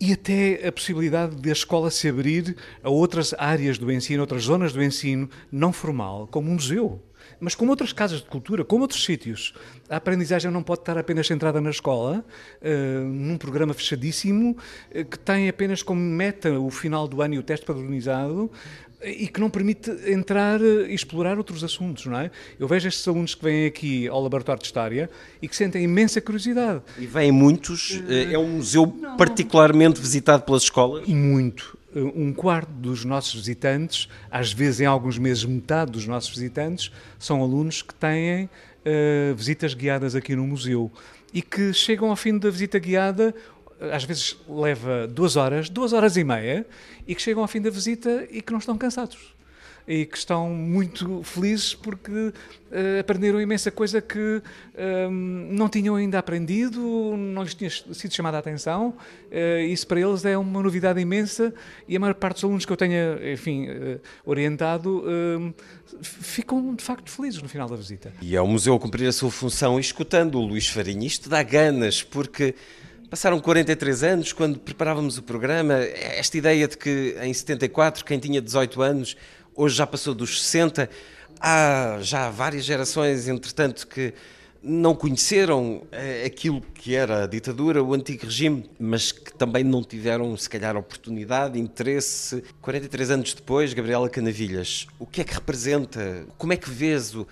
e 0.00 0.12
até 0.12 0.66
a 0.66 0.72
possibilidade 0.72 1.34
de 1.36 1.48
a 1.48 1.52
escola 1.52 1.90
se 1.90 2.08
abrir 2.08 2.56
a 2.82 2.88
outras 2.88 3.34
áreas 3.36 3.78
do 3.78 3.90
ensino, 3.90 4.20
outras 4.20 4.44
zonas 4.44 4.72
do 4.72 4.82
ensino 4.82 5.28
não 5.50 5.72
formal, 5.72 6.28
como 6.28 6.48
um 6.50 6.54
museu, 6.54 7.02
mas 7.40 7.54
como 7.54 7.70
outras 7.70 7.92
casas 7.92 8.20
de 8.20 8.26
cultura, 8.26 8.64
como 8.64 8.82
outros 8.82 9.04
sítios. 9.04 9.54
A 9.88 9.96
aprendizagem 9.96 10.50
não 10.50 10.62
pode 10.62 10.82
estar 10.82 10.96
apenas 10.96 11.26
centrada 11.26 11.60
na 11.60 11.70
escola, 11.70 12.24
uh, 12.62 13.04
num 13.04 13.36
programa 13.36 13.74
fechadíssimo, 13.74 14.56
uh, 14.90 15.04
que 15.04 15.18
tem 15.18 15.48
apenas 15.48 15.82
como 15.82 16.00
meta 16.00 16.58
o 16.58 16.70
final 16.70 17.08
do 17.08 17.20
ano 17.20 17.34
e 17.34 17.38
o 17.38 17.42
teste 17.42 17.66
padronizado, 17.66 18.50
e 19.02 19.28
que 19.28 19.40
não 19.40 19.48
permite 19.48 19.90
entrar 20.06 20.60
e 20.60 20.92
explorar 20.92 21.38
outros 21.38 21.62
assuntos, 21.62 22.06
não 22.06 22.18
é? 22.18 22.30
Eu 22.58 22.66
vejo 22.66 22.88
estes 22.88 23.06
alunos 23.06 23.34
que 23.34 23.44
vêm 23.44 23.66
aqui 23.66 24.08
ao 24.08 24.20
Laboratório 24.20 24.60
de 24.60 24.66
História 24.66 25.08
e 25.40 25.46
que 25.46 25.54
sentem 25.54 25.84
imensa 25.84 26.20
curiosidade. 26.20 26.82
E 26.98 27.06
vêm 27.06 27.30
muitos, 27.30 28.02
eh, 28.08 28.32
é 28.32 28.38
um 28.38 28.56
museu 28.56 28.92
não. 29.00 29.16
particularmente 29.16 30.00
visitado 30.00 30.42
pelas 30.42 30.64
escolas? 30.64 31.06
Muito. 31.06 31.78
Eh, 31.94 32.00
um 32.00 32.32
quarto 32.32 32.70
dos 32.72 33.04
nossos 33.04 33.34
visitantes, 33.34 34.08
às 34.30 34.52
vezes 34.52 34.80
em 34.80 34.86
alguns 34.86 35.16
meses 35.16 35.44
metade 35.44 35.92
dos 35.92 36.06
nossos 36.06 36.30
visitantes, 36.30 36.90
são 37.18 37.40
alunos 37.40 37.82
que 37.82 37.94
têm 37.94 38.44
uh, 38.44 39.34
visitas 39.34 39.74
guiadas 39.74 40.14
aqui 40.14 40.34
no 40.34 40.46
museu 40.46 40.90
e 41.32 41.42
que 41.42 41.72
chegam 41.72 42.10
ao 42.10 42.16
fim 42.16 42.38
da 42.38 42.50
visita 42.50 42.78
guiada 42.78 43.34
às 43.92 44.04
vezes 44.04 44.36
leva 44.48 45.06
duas 45.06 45.36
horas, 45.36 45.68
duas 45.68 45.92
horas 45.92 46.16
e 46.16 46.24
meia, 46.24 46.66
e 47.06 47.14
que 47.14 47.22
chegam 47.22 47.42
ao 47.42 47.48
fim 47.48 47.60
da 47.60 47.70
visita 47.70 48.26
e 48.30 48.42
que 48.42 48.52
não 48.52 48.58
estão 48.58 48.76
cansados. 48.76 49.36
E 49.86 50.04
que 50.04 50.18
estão 50.18 50.50
muito 50.50 51.22
felizes 51.22 51.74
porque 51.74 52.10
uh, 52.12 53.00
aprenderam 53.00 53.40
imensa 53.40 53.70
coisa 53.70 54.02
que 54.02 54.18
uh, 54.18 55.10
não 55.10 55.66
tinham 55.66 55.96
ainda 55.96 56.18
aprendido, 56.18 56.78
não 57.16 57.42
lhes 57.42 57.54
tinha 57.54 57.70
sido 57.70 58.14
chamada 58.14 58.36
a 58.36 58.40
atenção. 58.40 58.94
Uh, 59.32 59.60
isso 59.60 59.86
para 59.86 59.98
eles 59.98 60.26
é 60.26 60.36
uma 60.36 60.62
novidade 60.62 61.00
imensa 61.00 61.54
e 61.88 61.96
a 61.96 62.00
maior 62.00 62.12
parte 62.12 62.34
dos 62.34 62.44
alunos 62.44 62.66
que 62.66 62.72
eu 62.72 62.76
tenha, 62.76 63.18
enfim, 63.32 63.66
orientado 64.26 65.02
ficam 66.02 66.74
de 66.74 66.84
facto 66.84 67.10
felizes 67.10 67.40
no 67.40 67.48
final 67.48 67.66
da 67.66 67.76
visita. 67.76 68.12
E 68.20 68.36
é 68.36 68.42
o 68.42 68.46
museu 68.46 68.74
a 68.74 68.78
cumprir 68.78 69.08
a 69.08 69.12
sua 69.12 69.30
função 69.30 69.80
escutando 69.80 70.38
o 70.38 70.46
Luís 70.46 70.68
Farinha, 70.68 71.06
isto 71.06 71.30
dá 71.30 71.42
ganas, 71.42 72.02
porque 72.02 72.54
Passaram 73.10 73.40
43 73.40 74.02
anos 74.02 74.32
quando 74.34 74.58
preparávamos 74.58 75.16
o 75.16 75.22
programa. 75.22 75.76
Esta 75.76 76.36
ideia 76.36 76.68
de 76.68 76.76
que 76.76 77.16
em 77.22 77.32
74 77.32 78.04
quem 78.04 78.18
tinha 78.18 78.38
18 78.38 78.82
anos 78.82 79.16
hoje 79.56 79.76
já 79.76 79.86
passou 79.86 80.14
dos 80.14 80.42
60. 80.42 80.90
Há 81.40 82.00
já 82.02 82.28
várias 82.28 82.66
gerações, 82.66 83.26
entretanto, 83.26 83.86
que 83.86 84.12
não 84.62 84.94
conheceram 84.94 85.86
eh, 85.90 86.24
aquilo 86.26 86.60
que 86.60 86.94
era 86.94 87.24
a 87.24 87.26
ditadura, 87.26 87.82
o 87.82 87.94
antigo 87.94 88.26
regime, 88.26 88.68
mas 88.78 89.10
que 89.10 89.32
também 89.32 89.64
não 89.64 89.82
tiveram, 89.82 90.36
se 90.36 90.50
calhar, 90.50 90.76
oportunidade, 90.76 91.58
interesse. 91.58 92.44
43 92.60 93.10
anos 93.10 93.32
depois, 93.32 93.72
Gabriela 93.72 94.10
Canavilhas, 94.10 94.86
o 94.98 95.06
que 95.06 95.22
é 95.22 95.24
que 95.24 95.32
representa? 95.32 96.26
Como 96.36 96.52
é 96.52 96.58
que 96.58 96.68
vês 96.68 97.14
o, 97.14 97.26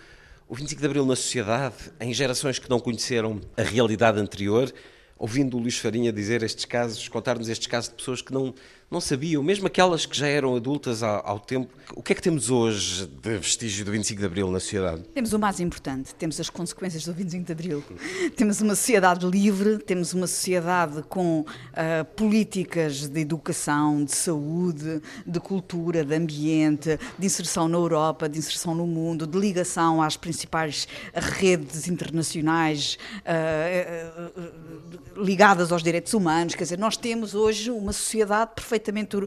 o 0.48 0.54
25 0.54 0.80
de 0.80 0.86
Abril 0.86 1.04
na 1.04 1.16
sociedade, 1.16 1.74
em 2.00 2.14
gerações 2.14 2.58
que 2.58 2.70
não 2.70 2.80
conheceram 2.80 3.42
a 3.58 3.62
realidade 3.62 4.18
anterior? 4.18 4.72
Ouvindo 5.18 5.56
o 5.56 5.60
Luís 5.60 5.78
Farinha 5.78 6.12
dizer 6.12 6.42
estes 6.42 6.64
casos, 6.64 7.08
contar-nos 7.08 7.48
estes 7.48 7.66
casos 7.66 7.90
de 7.90 7.96
pessoas 7.96 8.20
que 8.20 8.32
não, 8.32 8.54
não 8.88 9.00
sabiam, 9.00 9.42
mesmo 9.42 9.66
aquelas 9.66 10.06
que 10.06 10.16
já 10.16 10.28
eram 10.28 10.54
adultas 10.54 11.02
ao, 11.02 11.26
ao, 11.26 11.40
tempo. 11.40 11.74
O 11.92 12.02
que 12.02 12.12
é 12.12 12.16
que 12.16 12.22
temos 12.22 12.50
hoje 12.50 13.06
de 13.06 13.38
vestígio 13.38 13.84
do 13.84 13.90
25 13.90 14.20
de 14.20 14.26
Abril 14.26 14.50
na 14.50 14.60
sociedade? 14.60 15.02
Temos 15.12 15.32
o 15.32 15.38
mais 15.40 15.58
importante, 15.58 16.14
temos 16.14 16.38
as 16.38 16.48
consequências 16.48 17.04
do 17.04 17.12
25 17.12 17.44
de 17.44 17.52
Abril. 17.52 17.84
temos 18.36 18.60
uma 18.60 18.76
sociedade 18.76 19.26
livre, 19.26 19.78
temos 19.78 20.14
uma 20.14 20.28
sociedade 20.28 21.02
com 21.08 21.40
uh, 21.40 22.04
políticas 22.14 23.08
de 23.08 23.20
educação, 23.20 24.04
de 24.04 24.14
saúde, 24.14 25.02
de 25.26 25.40
cultura, 25.40 26.04
de 26.04 26.14
ambiente, 26.14 26.96
de 27.18 27.26
inserção 27.26 27.66
na 27.66 27.76
Europa, 27.76 28.28
de 28.28 28.38
inserção 28.38 28.72
no 28.72 28.86
mundo, 28.86 29.26
de 29.26 29.36
ligação 29.36 30.00
às 30.00 30.16
principais 30.16 30.86
redes 31.12 31.88
internacionais 31.88 32.98
uh, 33.26 34.40
uh, 34.40 35.24
ligadas 35.24 35.72
aos 35.72 35.82
direitos 35.82 36.14
humanos. 36.14 36.54
Quer 36.54 36.62
dizer, 36.62 36.78
nós 36.78 36.96
temos 36.96 37.34
hoje 37.34 37.68
uma 37.72 37.92
sociedade 37.92 38.52
perfeitamente 38.54 38.75
perfeitamente 38.78 39.16
uh, 39.16 39.26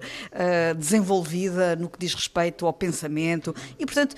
desenvolvida 0.78 1.76
no 1.76 1.90
que 1.90 2.00
diz 2.00 2.14
respeito 2.14 2.66
ao 2.66 2.74
pensamento 2.74 3.54
e, 3.78 3.86
portanto, 3.86 4.16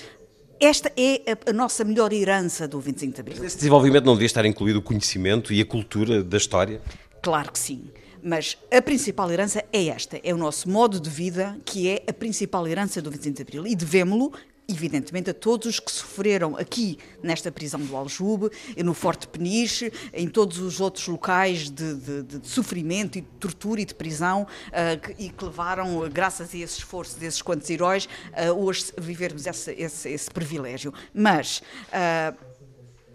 esta 0.60 0.92
é 0.96 1.22
a, 1.50 1.54
nossa 1.54 1.84
melhor 1.84 2.14
herança 2.14 2.68
do 2.68 2.80
25 2.80 3.16
de 3.16 3.22
Abril. 3.22 3.38
Mas 3.38 3.48
esse 3.48 3.58
desenvolvimento 3.58 4.06
não 4.06 4.14
devia 4.14 4.28
estar 4.28 4.46
incluído 4.46 4.80
o 4.80 4.82
conhecimento 4.82 5.52
e 5.52 5.60
a 5.60 5.66
cultura 5.66 6.24
da 6.24 6.38
história? 6.38 6.80
Claro 7.22 7.52
que 7.52 7.58
sim. 7.58 7.90
Mas 8.24 8.56
a 8.72 8.80
principal 8.80 9.32
herança 9.32 9.64
é 9.74 9.88
esta, 9.88 10.20
é 10.24 10.32
o 10.32 10.38
nosso 10.38 10.70
modo 10.70 11.00
de 11.00 11.10
vida, 11.10 11.58
que 11.66 11.90
é 11.90 12.04
a 12.08 12.14
principal 12.14 12.68
herança 12.68 13.02
do 13.02 13.10
25 13.10 13.36
de 13.38 13.42
Abril. 13.42 13.66
E 13.66 13.76
devemos-lo 13.76 14.32
evidentemente, 14.72 15.30
a 15.30 15.34
todos 15.34 15.68
os 15.68 15.80
que 15.80 15.92
sofreram 15.92 16.56
aqui 16.58 16.98
nesta 17.22 17.52
prisão 17.52 17.80
do 17.80 17.96
Aljube, 17.96 18.50
no 18.78 18.94
Forte 18.94 19.28
Peniche, 19.28 19.92
em 20.14 20.28
todos 20.28 20.60
os 20.60 20.80
outros 20.80 21.08
locais 21.08 21.70
de, 21.70 21.96
de, 21.96 22.24
de 22.24 22.48
sofrimento 22.48 23.18
e 23.18 23.22
de 23.22 23.28
tortura 23.40 23.82
e 23.82 23.86
de 23.86 23.94
prisão 23.94 24.44
uh, 24.44 25.00
que, 25.00 25.26
e 25.26 25.30
que 25.30 25.44
levaram, 25.44 26.10
graças 26.10 26.54
a 26.54 26.58
esse 26.58 26.80
esforço 26.80 27.20
desses 27.20 27.42
quantos 27.42 27.70
heróis, 27.70 28.06
uh, 28.06 28.52
hoje 28.52 28.86
vivermos 28.98 29.46
esse, 29.46 29.72
esse, 29.74 30.10
esse 30.10 30.32
privilégio. 30.32 30.94
Mas. 31.14 31.62
Uh, 31.90 32.52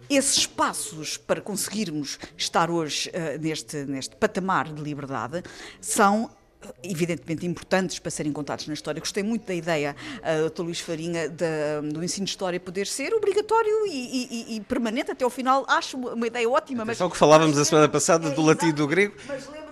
esses 0.09 0.47
passos 0.47 1.17
para 1.17 1.41
conseguirmos 1.41 2.17
estar 2.37 2.71
hoje 2.71 3.11
uh, 3.11 3.43
neste, 3.43 3.85
neste 3.85 4.15
patamar 4.15 4.73
de 4.73 4.81
liberdade 4.81 5.43
são 5.81 6.31
evidentemente 6.83 7.47
importantes 7.47 7.99
para 7.99 8.11
serem 8.11 8.33
contados 8.33 8.67
na 8.67 8.75
história. 8.75 9.01
Gostei 9.01 9.23
muito 9.23 9.47
da 9.47 9.55
ideia, 9.55 9.95
uh, 10.19 10.51
Dr. 10.51 10.63
Luís 10.63 10.81
Farinha, 10.81 11.29
do 11.29 12.03
ensino 12.03 12.25
de 12.25 12.31
história 12.31 12.59
poder 12.59 12.87
ser 12.87 13.15
obrigatório 13.15 13.87
e, 13.87 14.53
e, 14.53 14.57
e, 14.57 14.61
permanente 14.61 15.11
até 15.11 15.25
ao 15.25 15.31
final. 15.31 15.65
Acho 15.69 15.97
uma 15.97 16.27
ideia 16.27 16.49
ótima. 16.49 16.85
Mas 16.85 16.99
só 16.99 17.09
que 17.09 17.17
falávamos 17.17 17.57
a 17.59 17.65
semana 17.65 17.89
passada 17.89 18.29
é, 18.29 18.31
do 18.31 18.43
latim 18.43 18.69
e 18.69 18.73
do 18.73 18.87
grego 18.87 19.15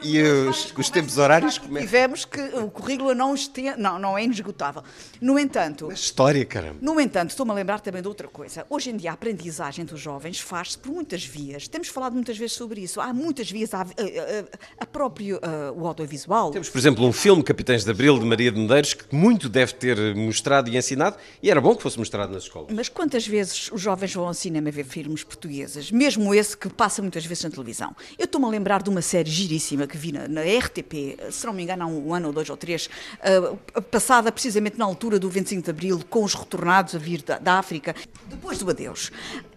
e 0.04 0.22
os, 0.22 0.72
os 0.76 0.90
tempos 0.90 1.18
horários 1.18 1.58
que 1.58 1.68
tivemos 1.68 2.24
que 2.24 2.40
o 2.40 2.70
currículo 2.70 3.14
não, 3.14 3.34
não, 3.78 3.98
não 3.98 4.18
é 4.18 4.24
inesgotável. 4.24 4.82
No 5.20 5.38
entanto, 5.38 5.86
Mas 5.88 6.00
história, 6.00 6.44
caramba. 6.44 6.78
No 6.80 7.00
entanto, 7.00 7.30
estou-me 7.30 7.52
a 7.52 7.54
lembrar 7.54 7.80
também 7.80 8.02
de 8.02 8.08
outra 8.08 8.28
coisa. 8.28 8.66
Hoje 8.68 8.90
em 8.90 8.96
dia 8.96 9.10
a 9.10 9.14
aprendizagem 9.14 9.84
dos 9.84 10.00
jovens 10.00 10.38
faz-se 10.40 10.78
por 10.78 10.92
muitas 10.92 11.24
vias. 11.24 11.66
Temos 11.66 11.88
falado 11.88 12.12
muitas 12.12 12.36
vezes 12.36 12.54
sobre 12.54 12.82
isso. 12.82 13.00
Há 13.00 13.12
muitas 13.12 13.50
vias, 13.50 13.72
a, 13.72 13.80
a, 13.82 13.84
a 14.80 14.86
próprio 14.86 15.36
uh, 15.36 15.80
o 15.80 15.86
audiovisual. 15.86 16.50
Temos, 16.50 16.68
por 16.68 16.78
exemplo, 16.78 17.06
um 17.06 17.12
filme 17.12 17.42
Capitães 17.42 17.84
de 17.84 17.90
Abril 17.90 18.18
de 18.18 18.26
Maria 18.26 18.52
de 18.52 18.60
Medeiros 18.60 18.94
que 18.94 19.14
muito 19.14 19.48
deve 19.48 19.72
ter 19.74 20.14
mostrado 20.14 20.68
e 20.68 20.76
ensinado 20.76 21.16
e 21.42 21.50
era 21.50 21.60
bom 21.60 21.74
que 21.74 21.82
fosse 21.82 21.98
mostrado 21.98 22.32
nas 22.32 22.44
escolas. 22.44 22.72
Mas 22.72 22.88
quantas 22.88 23.26
vezes 23.26 23.70
os 23.72 23.80
jovens 23.80 24.12
vão 24.14 24.26
ao 24.26 24.34
cinema 24.34 24.70
ver 24.70 24.84
filmes 24.84 25.24
portugueses, 25.24 25.90
mesmo 25.90 26.34
esse 26.34 26.56
que 26.56 26.68
passa 26.68 27.00
muitas 27.00 27.24
vezes 27.24 27.44
na 27.44 27.50
televisão? 27.50 27.94
Eu 28.18 28.24
estou-me 28.24 28.46
a 28.46 28.50
lembrar 28.50 28.82
de 28.82 28.90
uma 28.90 29.02
série 29.02 29.30
giríssima 29.30 29.86
que 29.86 29.93
vi 29.96 30.12
na, 30.12 30.28
na 30.28 30.42
RTP, 30.42 31.18
se 31.30 31.46
não 31.46 31.52
me 31.52 31.62
engano 31.62 31.84
há 31.84 31.86
um 31.86 32.14
ano 32.14 32.28
ou 32.28 32.32
dois 32.32 32.48
ou 32.50 32.56
três, 32.56 32.88
uh, 33.20 33.82
passada 33.82 34.30
precisamente 34.30 34.78
na 34.78 34.84
altura 34.84 35.18
do 35.18 35.28
25 35.28 35.62
de 35.62 35.70
Abril, 35.70 36.00
com 36.08 36.24
os 36.24 36.34
retornados 36.34 36.94
a 36.94 36.98
vir 36.98 37.22
da, 37.22 37.38
da 37.38 37.54
África, 37.54 37.94
depois 38.28 38.58
do 38.58 38.68
adeus. 38.70 39.10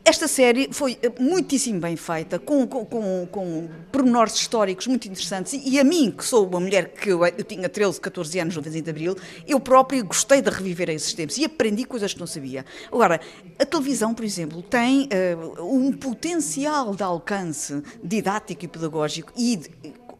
Esta 0.08 0.26
série 0.26 0.70
foi 0.72 0.98
eh, 1.02 1.12
muitíssimo 1.20 1.82
bem 1.82 1.98
feita, 1.98 2.40
com, 2.40 2.66
com, 2.66 2.86
com, 2.86 3.28
com 3.30 3.70
pormenores 3.92 4.36
históricos 4.36 4.88
muito 4.88 5.06
interessantes, 5.06 5.52
e, 5.52 5.72
e, 5.72 5.80
a 5.80 5.84
mim, 5.84 6.12
que 6.12 6.24
sou 6.24 6.48
uma 6.48 6.62
mulher 6.62 6.94
que 6.94 7.10
eu, 7.10 7.26
eu 7.26 7.44
tinha 7.44 7.68
13, 7.68 8.00
14 8.00 8.40
anos 8.40 8.56
no 8.56 8.62
25 8.62 8.86
de 8.86 8.90
Abril, 8.90 9.18
eu 9.46 9.60
própria 9.60 10.02
gostei 10.02 10.42
de 10.42 10.50
reviver 10.50 10.90
esses 10.90 11.14
tempos 11.14 11.38
e 11.38 11.44
aprendi 11.44 11.84
coisas 11.84 12.14
que 12.14 12.20
não 12.22 12.28
sabia. 12.28 12.66
Agora, 12.90 13.20
a 13.60 13.66
televisão, 13.66 14.14
por 14.14 14.24
exemplo, 14.24 14.62
tem 14.62 15.10
uh, 15.10 15.76
um 15.76 15.92
potencial 15.92 16.96
de 16.96 17.04
alcance 17.04 17.84
didático 18.02 18.64
e 18.64 18.68
pedagógico 18.70 19.34
e 19.36 19.58
de, 19.58 19.70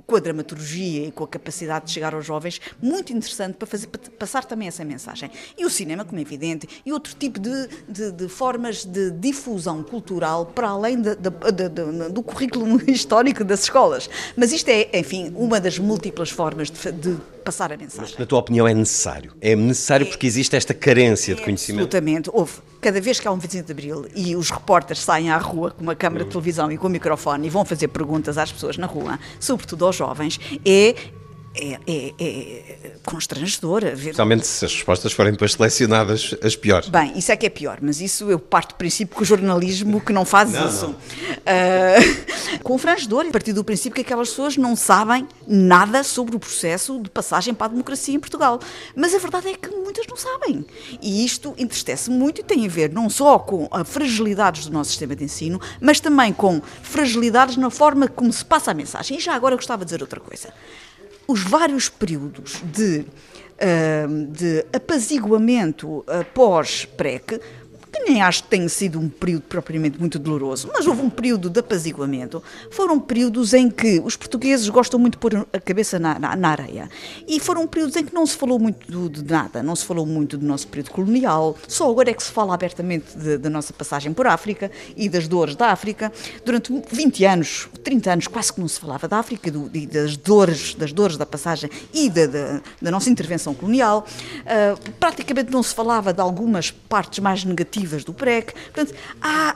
com 0.08 0.16
a 0.16 0.20
dramaturgia 0.20 1.06
e 1.06 1.12
com 1.12 1.26
a 1.26 1.28
capacidade 1.28 1.88
de 1.88 1.92
chegar 1.92 2.16
aos 2.16 2.26
jovens, 2.26 2.62
muito 2.82 3.12
interessante 3.12 3.56
para, 3.56 3.68
fazer, 3.68 3.88
para 3.88 4.00
passar 4.12 4.46
também 4.46 4.70
essa 4.70 4.86
mensagem. 4.86 5.30
E 5.58 5.66
o 5.66 5.70
cinema, 5.70 6.06
como 6.06 6.18
é 6.18 6.22
evidente, 6.22 6.68
e 6.86 6.94
outro 6.94 7.14
tipo 7.14 7.40
de, 7.40 7.68
de, 7.90 8.12
de 8.14 8.30
formas 8.30 8.86
de 8.86 9.12
difusão 9.12 9.84
cultural 9.84 10.46
para 10.46 10.70
além 10.70 11.02
de, 11.02 11.14
do 12.12 12.24
currículo 12.24 12.82
histórico 12.90 13.44
das 13.44 13.64
escolas. 13.64 14.10
Mas 14.38 14.54
isto 14.54 14.70
é, 14.70 14.98
enfim, 14.98 15.34
uma 15.36 15.60
das 15.60 15.78
múltiplas 15.78 16.30
formas 16.30 16.72
de 16.72 17.18
passar 17.48 17.72
a 17.72 17.78
mensagem. 17.78 18.12
Mas, 18.12 18.20
na 18.20 18.26
tua 18.26 18.40
opinião, 18.40 18.68
é 18.68 18.74
necessário? 18.74 19.34
É 19.40 19.56
necessário 19.56 20.06
é, 20.06 20.10
porque 20.10 20.28
existe 20.28 20.56
esta 20.56 20.74
carência 20.74 21.32
é, 21.32 21.36
de 21.36 21.42
conhecimento? 21.42 21.86
Absolutamente. 21.86 22.30
Houve. 22.34 22.54
Cada 22.82 23.00
vez 23.00 23.20
que 23.20 23.28
há 23.28 23.32
um 23.32 23.40
25 23.40 23.66
de 23.66 23.72
Abril 23.72 24.06
e 24.16 24.36
os 24.36 24.52
repórteres 24.52 25.02
saem 25.02 25.32
à 25.32 25.38
rua 25.38 25.72
com 25.72 25.82
uma 25.82 25.96
câmara 25.96 26.26
de 26.26 26.30
televisão 26.30 26.72
e 26.72 26.78
com 26.78 26.88
o 26.88 26.90
microfone 26.90 27.48
e 27.48 27.50
vão 27.50 27.66
fazer 27.66 27.88
perguntas 27.88 28.38
às 28.38 28.52
pessoas 28.52 28.78
na 28.78 28.86
rua, 28.86 29.18
sobretudo 29.40 29.86
aos 29.86 29.96
jovens, 29.96 30.40
é 30.66 30.94
é, 31.60 31.80
é, 31.88 32.14
é 32.20 32.92
constrangedor. 33.06 33.82
Ver... 33.82 33.96
Especialmente 33.96 34.46
se 34.46 34.66
as 34.66 34.74
respostas 34.74 35.14
forem 35.14 35.32
depois 35.32 35.54
selecionadas 35.54 36.36
as 36.42 36.56
piores. 36.56 36.90
Bem, 36.90 37.18
isso 37.18 37.32
é 37.32 37.38
que 37.38 37.46
é 37.46 37.50
pior, 37.50 37.80
mas 37.82 38.02
isso 38.02 38.30
eu 38.30 38.40
parto 38.40 38.76
do 38.76 38.78
princípio 38.78 39.16
que 39.16 39.22
o 39.22 39.26
jornalismo 39.26 40.02
que 40.02 40.14
não 40.14 40.26
faz 40.26 40.52
não, 40.52 40.68
isso. 40.68 40.86
Não. 40.88 40.94
Uh, 40.94 42.60
constrangedor, 42.64 43.26
a 43.26 43.32
partir 43.32 43.54
do 43.54 43.64
princípio 43.64 43.96
que 43.96 44.02
aquelas 44.02 44.30
pessoas 44.30 44.58
não 44.58 44.76
sabem 44.76 45.28
nada 45.48 46.04
sobre 46.04 46.36
o 46.36 46.40
processo 46.40 47.00
de 47.02 47.10
passagem 47.10 47.54
para 47.54 47.68
a 47.68 47.70
democracia 47.70 48.16
em 48.16 48.20
Portugal. 48.20 48.60
Mas 48.96 49.14
a 49.14 49.18
verdade 49.18 49.50
é 49.50 49.54
que 49.54 49.70
muitas 49.70 50.06
não 50.08 50.18
sabem. 50.18 50.66
E 51.02 51.26
isto 51.26 51.54
entristece 51.58 52.10
muito 52.10 52.42
e 52.42 52.44
tem 52.44 52.66
a 52.66 52.70
ver 52.70 52.92
não 52.92 53.10
só 53.10 53.40
com 53.40 53.68
a 53.72 53.84
fragilidades 53.84 54.66
do 54.66 54.74
nosso 54.74 54.90
sistema 54.90 55.16
de 55.16 55.24
ensino, 55.24 55.60
mas 55.80 56.00
também 56.00 56.34
com 56.34 56.62
fragilidades 56.82 57.58
na 57.58 57.70
forma 57.70 58.08
como 58.08 58.32
se 58.32 58.44
passa 58.44 58.72
a 58.72 58.74
mensagem. 58.74 59.18
E 59.18 59.20
já 59.20 59.34
agora 59.34 59.54
eu 59.54 59.58
gostava 59.58 59.84
de 59.84 59.86
dizer 59.86 60.02
outra 60.02 60.20
coisa 60.20 60.54
os 61.28 61.44
vários 61.44 61.90
períodos 61.90 62.62
de, 62.74 63.06
uh, 63.06 64.26
de 64.32 64.66
apaziguamento 64.74 66.06
pós-PREC 66.34 67.40
que 67.92 68.00
nem 68.04 68.22
acho 68.22 68.44
que 68.44 68.50
tenha 68.50 68.68
sido 68.70 69.00
um 69.00 69.10
período 69.10 69.44
propriamente 69.44 70.00
muito 70.00 70.20
doloroso, 70.20 70.70
mas 70.74 70.86
houve 70.86 71.02
um 71.02 71.10
período 71.10 71.50
de 71.50 71.60
apaziguamento. 71.60 72.44
Foram 72.70 73.00
períodos 73.00 73.54
em 73.54 73.70
que 73.70 74.02
os 74.04 74.16
portugueses 74.16 74.68
gostam 74.70 75.00
muito 75.00 75.14
de 75.14 75.20
pôr 75.20 75.48
a 75.54 75.60
cabeça 75.60 75.98
na, 75.98 76.20
na, 76.20 76.36
na 76.36 76.50
areia. 76.50 76.90
E 77.28 77.40
foram 77.40 77.66
períodos 77.66 77.96
em 77.96 78.06
que 78.06 78.14
não 78.14 78.26
se 78.26 78.36
falou 78.36 78.60
muito 78.60 79.10
de 79.10 79.24
nada, 79.24 79.64
não 79.64 79.76
se 79.76 79.86
falou 79.86 80.06
muito 80.06 80.38
do 80.38 80.46
nosso 80.46 80.68
período 80.68 80.92
colonial, 80.92 81.56
só 81.68 81.90
agora 81.90 82.12
é 82.12 82.14
que 82.14 82.24
se 82.24 82.32
fala 82.32 82.54
abertamente 82.54 83.18
da 83.38 83.50
nossa 83.50 83.74
passagem 83.74 84.14
por 84.14 84.28
África 84.28 84.70
e 84.96 85.08
das 85.08 85.28
dores 85.28 85.56
da 85.56 85.68
África. 85.68 86.12
Durante 86.44 86.74
20 86.92 87.26
anos, 87.26 87.70
30 87.84 88.12
anos, 88.12 88.28
quase 88.28 88.54
que 88.54 88.60
não 88.60 88.68
se 88.68 88.80
falava 88.80 89.08
da 89.08 89.18
África 89.18 89.50
do, 89.50 89.70
e 89.74 89.86
das 89.88 90.18
dores, 90.18 90.74
das 90.76 90.92
dores 90.92 91.18
da 91.18 91.26
passagem 91.26 91.70
e 91.94 92.10
da, 92.10 92.26
da, 92.26 92.62
da 92.82 92.92
nossa 92.92 93.10
intervenção 93.10 93.54
colonial. 93.54 94.06
Uh, 94.42 94.92
praticamente 95.00 95.52
não 95.52 95.64
se 95.64 95.74
falava 95.74 96.14
de 96.14 96.22
algumas 96.22 96.72
partes 96.72 97.20
mais 97.20 97.44
negativas 97.44 97.77
do 98.06 98.14
PREC. 98.14 98.54
Portanto, 98.74 98.94
há 99.22 99.56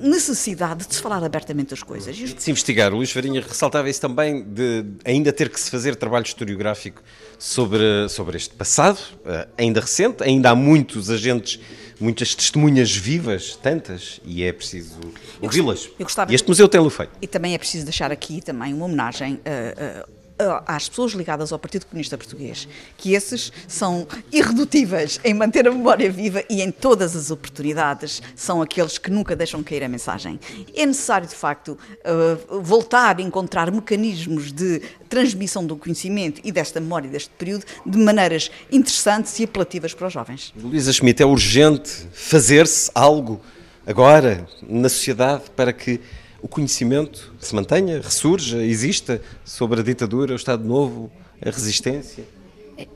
necessidade 0.00 0.86
de 0.86 0.94
se 0.94 1.00
falar 1.00 1.22
abertamente 1.22 1.70
das 1.70 1.82
coisas. 1.82 2.18
E 2.18 2.24
de 2.24 2.42
se 2.42 2.50
investigar. 2.50 2.92
O 2.92 2.96
Luís 2.96 3.10
Farinha 3.10 3.40
ressaltava 3.40 3.88
isso 3.88 4.00
também, 4.00 4.42
de 4.42 4.84
ainda 5.04 5.32
ter 5.32 5.48
que 5.48 5.58
se 5.60 5.70
fazer 5.70 5.96
trabalho 5.96 6.24
historiográfico 6.24 7.02
sobre, 7.38 8.08
sobre 8.08 8.36
este 8.36 8.54
passado, 8.54 8.98
eh, 9.24 9.48
ainda 9.56 9.80
recente, 9.80 10.22
ainda 10.22 10.50
há 10.50 10.54
muitos 10.54 11.10
agentes, 11.10 11.58
muitas 11.98 12.34
testemunhas 12.34 12.94
vivas, 12.94 13.56
tantas, 13.56 14.20
e 14.24 14.42
é 14.42 14.52
preciso 14.52 14.98
ouvi-las. 15.40 15.88
E 16.28 16.34
este 16.34 16.48
museu 16.48 16.68
tem-lo 16.68 16.90
feito. 16.90 17.12
E 17.20 17.26
também 17.26 17.54
é 17.54 17.58
preciso 17.58 17.84
deixar 17.84 18.10
aqui 18.12 18.40
também 18.40 18.74
uma 18.74 18.86
homenagem 18.86 19.40
a, 19.44 20.02
a 20.02 20.21
às 20.66 20.88
pessoas 20.88 21.12
ligadas 21.12 21.52
ao 21.52 21.58
Partido 21.58 21.86
Comunista 21.86 22.16
Português, 22.16 22.68
que 22.96 23.14
esses 23.14 23.52
são 23.66 24.06
irredutíveis 24.32 25.20
em 25.24 25.34
manter 25.34 25.66
a 25.66 25.70
memória 25.70 26.10
viva 26.10 26.44
e 26.48 26.62
em 26.62 26.70
todas 26.70 27.16
as 27.16 27.30
oportunidades 27.30 28.22
são 28.34 28.62
aqueles 28.62 28.98
que 28.98 29.10
nunca 29.10 29.34
deixam 29.36 29.62
cair 29.62 29.84
a 29.84 29.88
mensagem. 29.88 30.38
É 30.74 30.86
necessário, 30.86 31.28
de 31.28 31.34
facto, 31.34 31.78
eh, 32.04 32.36
voltar 32.60 33.18
a 33.18 33.22
encontrar 33.22 33.70
mecanismos 33.70 34.52
de 34.52 34.80
transmissão 35.08 35.66
do 35.66 35.76
conhecimento 35.76 36.40
e 36.42 36.50
desta 36.50 36.80
memória 36.80 37.08
deste 37.08 37.30
período 37.30 37.64
de 37.84 37.98
maneiras 37.98 38.50
interessantes 38.70 39.38
e 39.38 39.44
apelativas 39.44 39.92
para 39.94 40.06
os 40.06 40.12
jovens. 40.12 40.52
Luísa 40.56 40.92
Schmidt, 40.92 41.22
é 41.22 41.26
urgente 41.26 42.08
fazer-se 42.12 42.90
algo 42.94 43.40
agora 43.86 44.46
na 44.62 44.88
sociedade 44.88 45.44
para 45.54 45.72
que 45.72 46.00
o 46.42 46.48
conhecimento 46.48 47.32
se 47.38 47.54
mantenha, 47.54 48.00
ressurja, 48.00 48.62
exista 48.62 49.22
sobre 49.44 49.80
a 49.80 49.82
ditadura, 49.82 50.32
o 50.32 50.36
Estado 50.36 50.64
Novo 50.64 51.10
a 51.40 51.48
resistência? 51.48 52.24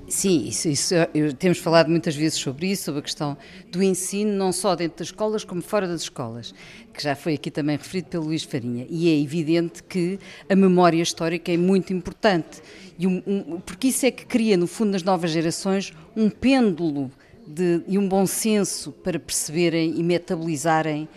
Sim, 0.08 0.48
isso, 0.48 0.68
isso, 0.68 0.94
temos 1.38 1.58
falado 1.58 1.88
muitas 1.88 2.16
vezes 2.16 2.38
sobre 2.38 2.66
isso, 2.66 2.84
sobre 2.84 3.00
a 3.00 3.02
questão 3.02 3.36
do 3.70 3.82
ensino, 3.82 4.32
não 4.32 4.50
só 4.50 4.74
dentro 4.74 4.98
das 4.98 5.08
escolas 5.08 5.44
como 5.44 5.62
fora 5.62 5.86
das 5.86 6.02
escolas, 6.02 6.54
que 6.92 7.02
já 7.02 7.14
foi 7.14 7.34
aqui 7.34 7.50
também 7.50 7.76
referido 7.76 8.08
pelo 8.08 8.24
Luís 8.24 8.42
Farinha. 8.42 8.86
E 8.88 9.08
é 9.08 9.20
evidente 9.20 9.82
que 9.82 10.18
a 10.48 10.56
memória 10.56 11.00
histórica 11.00 11.52
é 11.52 11.56
muito 11.56 11.92
importante, 11.92 12.62
e 12.98 13.06
um, 13.06 13.22
um, 13.26 13.60
porque 13.60 13.88
isso 13.88 14.06
é 14.06 14.10
que 14.10 14.26
cria, 14.26 14.56
no 14.56 14.66
fundo, 14.66 14.92
nas 14.92 15.02
novas 15.02 15.30
gerações, 15.30 15.92
um 16.16 16.30
pêndulo 16.30 17.12
de, 17.46 17.82
e 17.86 17.96
um 17.98 18.08
bom 18.08 18.26
senso 18.26 18.92
para 18.92 19.18
perceberem 19.18 19.94
e 19.96 20.02
metabolizarem 20.02 21.08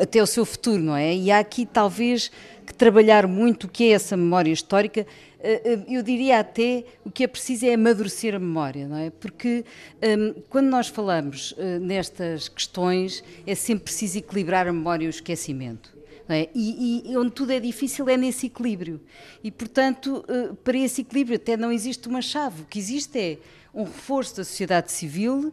até 0.00 0.22
o 0.22 0.26
seu 0.26 0.44
futuro, 0.44 0.82
não 0.82 0.96
é? 0.96 1.14
E 1.14 1.30
há 1.30 1.38
aqui 1.38 1.66
talvez 1.66 2.30
que 2.64 2.72
trabalhar 2.72 3.26
muito 3.26 3.64
o 3.64 3.68
que 3.68 3.84
é 3.84 3.88
essa 3.88 4.16
memória 4.16 4.52
histórica. 4.52 5.06
Eh, 5.40 5.62
eh, 5.64 5.78
eu 5.88 6.02
diria 6.02 6.38
até 6.38 6.84
o 7.04 7.10
que 7.10 7.24
é 7.24 7.26
preciso 7.26 7.66
é 7.66 7.74
amadurecer 7.74 8.34
a 8.34 8.38
memória, 8.38 8.86
não 8.86 8.96
é? 8.96 9.10
Porque 9.10 9.64
quando 10.48 10.68
nós 10.68 10.86
falamos 10.86 11.52
uh, 11.52 11.80
nestas 11.80 12.48
questões 12.48 13.24
é 13.46 13.54
sempre 13.54 13.84
preciso 13.84 14.18
equilibrar 14.18 14.68
a 14.68 14.72
memória 14.72 15.04
e 15.04 15.08
o 15.08 15.10
esquecimento. 15.10 15.92
É? 16.28 16.48
E, 16.54 17.02
e, 17.10 17.16
onde 17.16 17.32
tudo 17.32 17.52
é 17.52 17.60
difícil 17.60 18.08
é 18.08 18.16
nesse 18.16 18.46
equilíbrio. 18.46 19.00
E, 19.42 19.50
portanto, 19.50 20.24
uh, 20.28 20.54
para 20.54 20.78
esse 20.78 21.02
equilíbrio 21.02 21.36
até 21.36 21.56
não 21.56 21.72
existe 21.72 22.08
uma 22.08 22.22
chave. 22.22 22.62
O 22.62 22.64
que 22.64 22.78
existe 22.78 23.18
é 23.18 23.38
um 23.74 23.84
reforço 23.84 24.36
da 24.36 24.44
sociedade 24.44 24.92
civil 24.92 25.52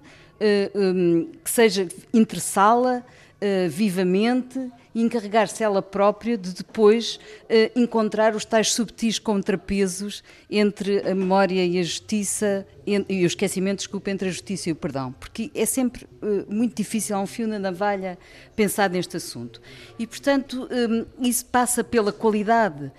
um, 0.76 1.32
que 1.44 1.50
seja 1.50 1.88
interessá-la 2.14 3.00
uh, 3.04 3.70
vivamente 3.70 4.60
e 4.94 5.02
encarregar-se 5.02 5.64
ela 5.64 5.82
própria 5.82 6.38
de 6.38 6.54
depois 6.54 7.20
uh, 7.44 7.80
encontrar 7.80 8.36
os 8.36 8.44
tais 8.44 8.74
subtis 8.74 9.20
contrapesos 9.20 10.24
entre 10.50 11.00
a 11.10 11.14
memória 11.14 11.64
e 11.64 11.80
a 11.80 11.84
justiça, 11.84 12.66
e 12.88 13.24
o 13.24 13.28
esquecimento, 13.28 13.80
desculpa, 13.80 14.10
entre 14.10 14.30
a 14.30 14.32
justiça 14.32 14.70
e 14.70 14.72
o 14.72 14.76
perdão, 14.76 15.12
porque 15.12 15.52
é 15.54 15.66
sempre 15.66 16.06
uh, 16.06 16.52
muito 16.52 16.76
difícil, 16.76 17.16
há 17.16 17.22
um 17.22 17.28
fio 17.28 17.48
na 17.48 17.60
navalha 17.60 18.18
pensar 18.56 18.90
neste 18.90 19.18
assunto. 19.18 19.62
E, 20.00 20.08
portanto, 20.08 20.68
um, 20.72 21.06
isso 21.28 21.46
passa 21.46 21.84
pela 21.84 22.12
qualidade 22.12 22.92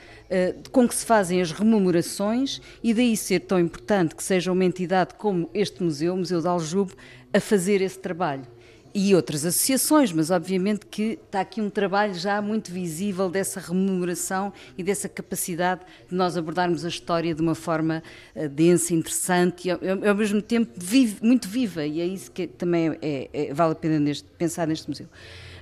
com 0.71 0.87
que 0.87 0.95
se 0.95 1.05
fazem 1.05 1.43
as 1.43 1.51
rememorações 1.51 2.63
e 2.85 2.95
daí 2.95 3.17
ser 3.17 3.41
tão 3.41 3.59
importante 3.59 4.15
que 4.15 4.23
seja 4.23 4.53
uma 4.53 4.65
entidade 4.65 5.15
como 5.15 5.51
este 5.53 5.83
museu, 5.83 6.15
o 6.15 6.19
Museu 6.19 6.41
de 6.41 6.47
Aljube, 6.47 6.93
a 7.33 7.41
fazer 7.41 7.81
esse 7.81 7.99
trabalho 7.99 8.47
e 8.95 9.15
outras 9.15 9.45
associações, 9.45 10.13
mas 10.13 10.31
obviamente 10.31 10.87
que 10.87 11.19
está 11.25 11.41
aqui 11.41 11.61
um 11.61 11.71
trabalho 11.71 12.15
já 12.15 12.41
muito 12.43 12.73
visível 12.73 13.29
dessa 13.29 13.61
rememoração 13.61 14.53
e 14.77 14.83
dessa 14.83 15.09
capacidade 15.09 15.83
de 16.09 16.15
nós 16.15 16.37
abordarmos 16.37 16.85
a 16.85 16.89
história 16.89 17.35
de 17.35 17.41
uma 17.41 17.55
forma 17.55 18.03
uh, 18.35 18.49
densa, 18.49 18.95
interessante 18.95 19.69
e 19.69 19.71
ao, 19.71 20.15
mesmo 20.15 20.43
tempo 20.43 20.73
vive, 20.77 21.17
muito 21.23 21.49
viva, 21.49 21.85
e 21.85 22.01
é 22.01 22.07
isso 22.07 22.31
que 22.31 22.47
também 22.47 22.97
é, 23.01 23.29
é, 23.33 23.55
vale 23.55 23.73
a 23.73 23.77
pena 23.77 23.99
neste, 23.99 24.27
pensar 24.37 24.67
neste 24.67 24.89
museu. 24.89 25.07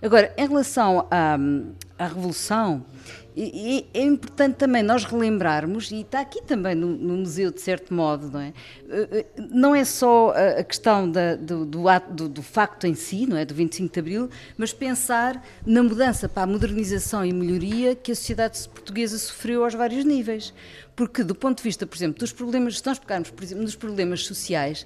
Agora, 0.03 0.33
em 0.37 0.47
relação 0.47 1.07
à, 1.11 1.37
à 1.99 2.07
Revolução, 2.07 2.85
e, 3.41 3.87
e 3.95 3.99
é 4.01 4.03
importante 4.03 4.57
também 4.57 4.83
nós 4.83 5.05
relembrarmos, 5.05 5.93
e 5.93 6.01
está 6.01 6.21
aqui 6.21 6.43
também 6.43 6.75
no, 6.75 6.89
no, 6.89 7.19
museu, 7.19 7.53
de 7.53 7.61
certo 7.61 7.95
modo, 7.95 8.29
não 8.33 8.41
é? 8.41 8.53
Eh, 8.91 9.09
eh, 9.13 9.43
não 9.53 9.77
é 9.77 9.85
só 9.85 10.35
a 10.59 10.65
questão 10.65 11.09
da, 11.09 11.37
do, 11.37 11.65
do, 11.65 11.85
do, 12.11 12.29
do, 12.29 12.43
facto 12.43 12.85
em 12.85 12.97
si, 12.97 13.27
não 13.27 13.37
é? 13.37 13.45
Do 13.45 13.55
25 13.55 13.95
de 13.95 14.01
Abril, 14.01 14.29
mas 14.57 14.73
pensar 14.73 15.41
na 15.65 15.85
mudança 15.85 16.29
para 16.29 16.43
a 16.43 16.47
modernização 16.49 17.25
e 17.25 17.33
melhoria 17.33 17.95
que 17.95 18.11
a 18.11 18.15
sociedade 18.17 18.69
portuguesa 18.71 19.17
sofreu 19.17 19.63
aos 19.63 19.75
vários 19.75 20.05
níveis. 20.05 20.53
Porque, 20.97 21.23
do 21.23 21.35
ponto 21.35 21.59
de 21.59 21.63
vista, 21.63 21.87
por 21.87 21.97
exemplo, 21.97 22.19
dos 22.19 22.33
problemas, 22.33 22.81
se 22.81 22.87
nós 22.87 22.99
pegarmos, 22.99 23.31
por 23.31 23.45
exemplo, 23.45 23.63
nos 23.63 23.77
problemas 23.77 24.27
sociais, 24.27 24.85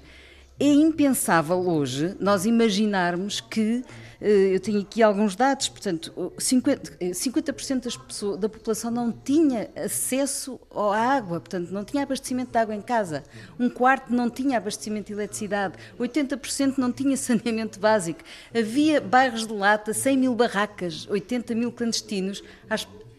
é 0.65 0.73
impensável 0.73 1.59
hoje 1.67 2.15
nós 2.19 2.45
imaginarmos 2.45 3.41
que 3.41 3.83
eh, 4.21 4.55
eu 4.55 4.59
tenho 4.61 4.79
aqui 4.79 5.03
alguns 5.03 5.35
dados, 5.35 5.67
portanto, 5.67 6.13
50%, 6.37 7.13
50 7.13 7.75
das 7.81 7.97
pessoas, 7.97 8.39
da 8.39 8.47
população 8.47 8.89
não 8.89 9.11
tinha 9.11 9.69
acesso 9.75 10.57
à 10.73 10.95
água, 10.95 11.41
portanto, 11.41 11.69
não 11.71 11.83
tinha 11.83 12.03
abastecimento 12.03 12.51
de 12.51 12.57
água 12.57 12.73
em 12.73 12.81
casa. 12.81 13.23
Um 13.59 13.69
quarto 13.69 14.13
não 14.13 14.29
tinha 14.29 14.57
abastecimento 14.57 15.07
de 15.07 15.13
eletricidade. 15.13 15.75
80% 15.99 16.75
não 16.77 16.93
tinha 16.93 17.17
saneamento 17.17 17.77
básico. 17.77 18.21
Havia 18.57 19.01
bairros 19.01 19.45
de 19.45 19.53
lata, 19.53 19.93
100 19.93 20.17
mil 20.17 20.33
barracas, 20.33 21.05
80 21.09 21.53
mil 21.55 21.73
clandestinos, 21.73 22.41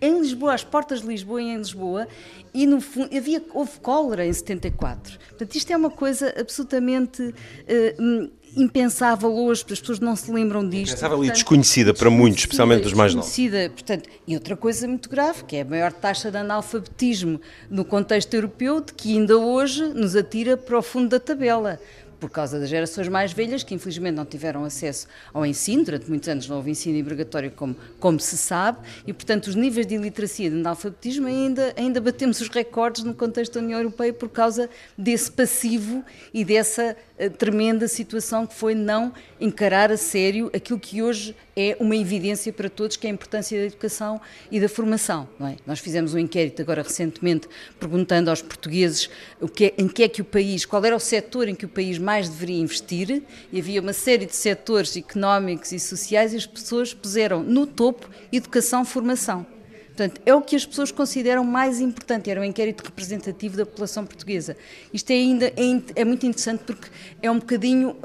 em 0.00 0.20
Lisboa, 0.20 0.54
às 0.54 0.64
portas 0.64 1.00
de 1.00 1.07
Lisboa 1.07 1.40
e 1.42 1.46
em 1.46 1.57
Lisboa, 1.57 2.07
e 2.52 2.66
no 2.66 2.80
fundo 2.80 3.16
havia, 3.16 3.42
houve 3.52 3.80
cólera 3.80 4.24
em 4.24 4.33
74. 4.33 5.18
Portanto, 5.18 5.54
isto 5.54 5.72
é 5.72 5.76
uma 5.76 5.90
coisa 5.90 6.33
absolutamente 6.38 7.22
uh, 7.22 8.30
impensável 8.57 9.33
hoje, 9.35 9.62
porque 9.62 9.74
as 9.74 9.80
pessoas 9.80 10.00
não 10.00 10.14
se 10.14 10.30
lembram 10.30 10.68
disto. 10.68 10.92
Impensável 10.92 11.18
portanto, 11.18 11.35
e 11.35 11.38
desconhecida 11.38 11.94
para 11.94 12.11
muitos, 12.11 12.40
especialmente 12.40 12.87
os 12.87 12.92
mais 12.92 13.14
novos. 13.14 13.30
Desconhecida, 13.30 13.70
portanto, 13.70 14.09
e 14.26 14.35
outra 14.35 14.57
coisa 14.57 14.87
muito 14.87 15.09
grave, 15.09 15.44
que 15.44 15.57
é 15.57 15.62
a 15.62 15.64
maior 15.64 15.92
taxa 15.92 16.30
de 16.30 16.37
analfabetismo 16.37 17.40
no 17.68 17.85
contexto 17.85 18.33
europeu, 18.35 18.80
de 18.80 18.92
que 18.92 19.16
ainda 19.16 19.37
hoje 19.37 19.83
nos 19.88 20.14
atira 20.14 20.57
para 20.57 20.78
o 20.78 20.83
fundo 20.83 21.09
da 21.09 21.20
tabela 21.20 21.80
por 22.24 22.30
causa 22.30 22.58
das 22.58 22.70
gerações 22.70 23.06
mais 23.06 23.34
velhas 23.34 23.62
que 23.62 23.74
infelizmente 23.74 24.14
não 24.14 24.24
tiveram 24.24 24.64
acesso 24.64 25.06
ao 25.30 25.44
ensino, 25.44 25.84
durante 25.84 26.08
muitos 26.08 26.26
anos 26.26 26.48
não 26.48 26.56
houve 26.56 26.70
ensino 26.70 26.98
obrigatório 26.98 27.50
como, 27.50 27.76
como 28.00 28.18
se 28.18 28.38
sabe, 28.38 28.78
e 29.06 29.12
portanto 29.12 29.48
os 29.48 29.54
níveis 29.54 29.87
de 29.87 29.94
iliteracia 29.94 30.46
e 30.46 30.50
de 30.50 30.56
analfabetismo 30.56 31.26
ainda, 31.26 31.74
ainda 31.76 32.00
batemos 32.00 32.40
os 32.40 32.48
recordes 32.48 33.04
no 33.04 33.12
contexto 33.12 33.52
da 33.52 33.60
União 33.60 33.78
Europeia 33.78 34.10
por 34.10 34.30
causa 34.30 34.70
desse 34.96 35.30
passivo 35.30 36.02
e 36.32 36.46
dessa 36.46 36.96
uh, 37.18 37.28
tremenda 37.28 37.87
situação 37.88 38.46
que 38.46 38.54
foi 38.54 38.74
não 38.74 39.12
encarar 39.38 39.92
a 39.92 39.96
sério 39.98 40.50
aquilo 40.54 40.80
que 40.80 41.02
hoje 41.02 41.37
é 41.56 41.76
uma 41.80 41.96
evidência 41.96 42.52
para 42.52 42.68
todos, 42.68 42.96
que 42.96 43.06
é 43.06 43.10
a 43.10 43.12
importância 43.12 43.58
da 43.58 43.66
educação 43.66 44.20
e 44.50 44.60
da 44.60 44.68
formação. 44.68 45.28
É? 45.40 45.56
Nós 45.66 45.78
fizemos 45.78 46.14
um 46.14 46.18
inquérito 46.18 46.60
agora 46.62 46.82
recentemente 46.82 47.48
perguntando 47.78 48.30
aos 48.30 48.42
portugueses 48.42 49.08
o 49.40 49.48
que 49.48 49.66
é, 49.66 49.74
em 49.78 49.88
que 49.88 50.02
é 50.02 50.08
que 50.08 50.20
o 50.20 50.24
país, 50.24 50.64
qual 50.64 50.84
era 50.84 50.96
o 50.96 51.00
setor 51.00 51.48
em 51.48 51.54
que 51.54 51.64
o 51.64 51.68
país 51.68 51.98
mais 51.98 52.28
deveria 52.28 52.60
investir, 52.60 53.22
e 53.52 53.58
havia 53.58 53.80
uma 53.80 53.92
série 53.92 54.26
de 54.26 54.34
setores 54.34 54.96
económicos 54.96 55.72
e 55.72 55.78
sociais 55.78 56.32
e 56.32 56.36
as 56.36 56.46
pessoas 56.46 56.92
puseram 56.92 57.42
no 57.42 57.66
topo 57.66 58.08
educação, 58.32 58.84
formação. 58.84 59.53
Portanto, 59.96 60.20
é 60.26 60.35
o 60.35 60.42
que 60.42 60.57
as 60.57 60.66
pessoas 60.66 60.90
consideram 60.90 61.44
mais 61.44 61.80
importante. 61.80 62.28
Era 62.28 62.40
um 62.40 62.44
inquérito 62.44 62.83
representativo 62.83 63.57
da 63.57 63.64
população 63.64 64.04
portuguesa. 64.04 64.57
Isto 64.92 65.12
é 65.12 65.14
ainda 65.14 65.46
é, 65.46 66.00
é 66.00 66.04
muito 66.04 66.26
interessante 66.26 66.64
porque 66.64 66.88
é 67.22 67.30
um 67.30 67.38
bocadinho 67.38 67.96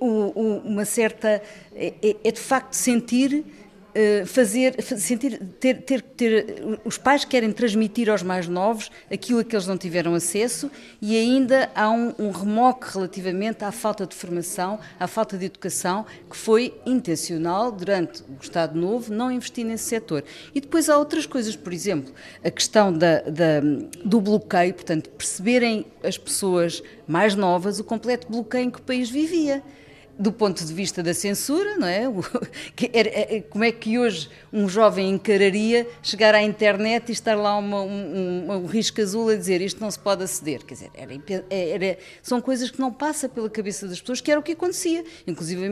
um, 0.00 0.60
uma 0.64 0.84
certa 0.84 1.42
é, 1.74 1.94
é, 2.00 2.16
é 2.22 2.30
de 2.30 2.40
facto 2.40 2.74
sentir 2.74 3.44
fazer, 4.26 4.82
sentir, 4.82 5.38
ter, 5.60 5.82
ter, 5.82 6.00
ter, 6.00 6.78
os 6.84 6.96
pais 6.96 7.24
querem 7.24 7.52
transmitir 7.52 8.08
aos 8.08 8.22
mais 8.22 8.48
novos 8.48 8.90
aquilo 9.12 9.40
a 9.40 9.44
que 9.44 9.54
eles 9.54 9.66
não 9.66 9.76
tiveram 9.76 10.14
acesso 10.14 10.70
e 11.00 11.16
ainda 11.16 11.70
há 11.74 11.90
um, 11.90 12.14
um 12.18 12.30
remoque 12.30 12.86
relativamente 12.92 13.64
à 13.64 13.70
falta 13.72 14.06
de 14.06 14.14
formação, 14.14 14.78
à 14.98 15.06
falta 15.06 15.36
de 15.36 15.46
educação, 15.46 16.06
que 16.28 16.36
foi 16.36 16.74
intencional 16.86 17.70
durante 17.70 18.22
o 18.22 18.38
Estado 18.40 18.78
Novo 18.78 19.12
não 19.12 19.30
investir 19.30 19.64
nesse 19.64 19.84
setor. 19.84 20.24
E 20.54 20.60
depois 20.60 20.88
há 20.88 20.96
outras 20.96 21.26
coisas, 21.26 21.54
por 21.54 21.72
exemplo, 21.72 22.12
a 22.42 22.50
questão 22.50 22.92
da, 22.92 23.20
da, 23.20 23.60
do 24.04 24.20
bloqueio, 24.20 24.74
portanto, 24.74 25.10
perceberem 25.10 25.86
as 26.02 26.16
pessoas 26.16 26.82
mais 27.06 27.34
novas 27.34 27.78
o 27.78 27.84
completo 27.84 28.26
bloqueio 28.30 28.64
em 28.64 28.70
que 28.70 28.78
o 28.78 28.82
país 28.82 29.10
vivia 29.10 29.62
do 30.18 30.32
ponto 30.32 30.64
de 30.64 30.72
vista 30.72 31.02
da 31.02 31.14
censura, 31.14 31.76
não 31.76 31.86
é? 31.86 32.04
é? 32.92 33.40
Como 33.50 33.64
é 33.64 33.72
que 33.72 33.98
hoje 33.98 34.28
um 34.52 34.68
jovem 34.68 35.10
encararia 35.10 35.86
chegar 36.02 36.34
à 36.34 36.42
internet 36.42 37.08
e 37.08 37.12
estar 37.12 37.34
lá 37.34 37.56
uma, 37.56 37.82
um, 37.82 38.50
um, 38.50 38.66
risco 38.66 39.00
azul 39.00 39.30
a 39.30 39.34
dizer 39.34 39.60
isto 39.60 39.80
não 39.80 39.90
se 39.90 39.98
pode 39.98 40.22
aceder? 40.22 40.64
Quer 40.64 40.74
dizer, 40.74 40.90
era, 40.94 41.12
era, 41.50 41.98
são 42.22 42.40
coisas 42.40 42.70
que 42.70 42.80
não 42.80 42.92
passa 42.92 43.28
pela 43.28 43.48
cabeça 43.48 43.88
das 43.88 44.00
pessoas, 44.00 44.20
que 44.20 44.30
era 44.30 44.38
o 44.38 44.42
que 44.42 44.52
acontecia. 44.52 45.04
Inclusive 45.26 45.62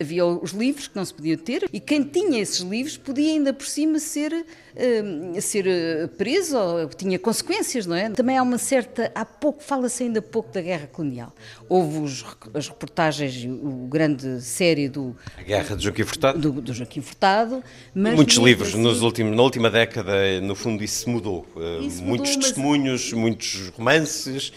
havia 0.00 0.24
os 0.24 0.52
livros 0.52 0.88
que 0.88 0.96
não 0.96 1.04
se 1.04 1.12
podia 1.12 1.36
ter 1.36 1.68
e 1.72 1.80
quem 1.80 2.02
tinha 2.02 2.40
esses 2.40 2.60
livros 2.60 2.96
podia 2.96 3.32
ainda 3.32 3.52
por 3.52 3.66
cima 3.66 3.98
ser, 3.98 4.32
uh, 4.32 5.40
ser 5.40 5.66
eh, 5.66 6.06
preso 6.16 6.56
ou 6.56 6.88
tinha 6.88 7.18
consequências, 7.18 7.86
não 7.86 7.96
é? 7.96 8.10
Também 8.10 8.38
há 8.38 8.42
uma 8.42 8.58
certa, 8.58 9.10
há 9.14 9.24
pouco, 9.24 9.62
fala-se 9.62 10.04
ainda 10.04 10.22
pouco 10.22 10.52
da 10.52 10.60
guerra 10.60 10.86
colonial. 10.86 11.34
Houve 11.68 11.98
os, 11.98 12.24
as 12.54 12.68
reportagens, 12.68 13.44
grande 13.88 14.40
série 14.40 14.88
do... 14.88 15.16
A 15.36 15.42
Guerra 15.42 15.76
de 15.76 15.84
Joaquim 15.84 16.04
Furtado. 16.04 16.38
Do, 16.38 16.60
do 16.60 16.72
Joaquim 16.74 17.00
Furtado. 17.00 17.64
Muitos 17.94 18.36
livros, 18.36 18.68
assim, 18.68 18.82
nos 18.82 19.02
últimos, 19.02 19.36
na 19.36 19.42
última 19.42 19.70
década, 19.70 20.40
no 20.42 20.54
fundo, 20.54 20.84
isso 20.84 21.08
mudou. 21.10 21.46
Eh, 21.56 21.86
isso 21.86 22.02
muitos 22.02 22.30
mudou, 22.30 22.42
testemunhos, 22.42 23.12
mas... 23.12 23.20
muitos 23.20 23.68
romances, 23.76 24.52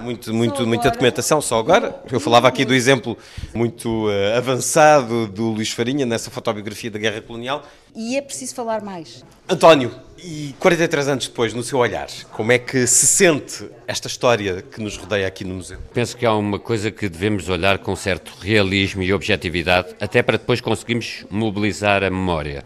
muito, 0.00 0.32
muito, 0.32 0.66
muita 0.66 0.90
documentação 0.90 1.40
só 1.40 1.58
agora. 1.58 2.00
Eu 2.10 2.20
falava 2.20 2.48
aqui 2.48 2.64
do 2.64 2.74
exemplo 2.74 3.16
muito 3.54 4.06
uh, 4.08 4.36
avançado 4.36 5.26
do 5.26 5.50
Luís 5.50 5.70
Farinha 5.70 6.06
nessa 6.06 6.30
fotobiografia 6.30 6.90
da 6.90 6.98
Guerra 6.98 7.20
Colonial. 7.20 7.62
E 7.94 8.16
é 8.16 8.22
preciso 8.22 8.54
falar 8.54 8.82
mais. 8.82 9.24
António, 9.48 9.90
e 10.18 10.54
43 10.58 11.08
anos 11.08 11.28
depois, 11.28 11.54
no 11.54 11.62
seu 11.62 11.78
olhar, 11.78 12.08
como 12.32 12.52
é 12.52 12.58
que 12.58 12.86
se 12.86 13.06
sente 13.06 13.68
esta 13.86 14.08
história 14.08 14.62
que 14.62 14.80
nos 14.82 14.96
rodeia 14.96 15.26
aqui 15.26 15.44
no 15.44 15.54
museu? 15.54 15.78
Penso 15.94 16.16
que 16.16 16.26
há 16.26 16.34
uma 16.34 16.58
coisa 16.58 16.90
que 16.90 17.08
devemos 17.08 17.48
olhar 17.48 17.78
com 17.78 17.94
certo 17.96 18.32
realismo 18.40 19.02
e 19.02 19.12
objetividade, 19.12 19.94
até 20.00 20.22
para 20.22 20.36
depois 20.36 20.60
conseguirmos 20.60 21.24
mobilizar 21.30 22.02
a 22.02 22.10
memória, 22.10 22.64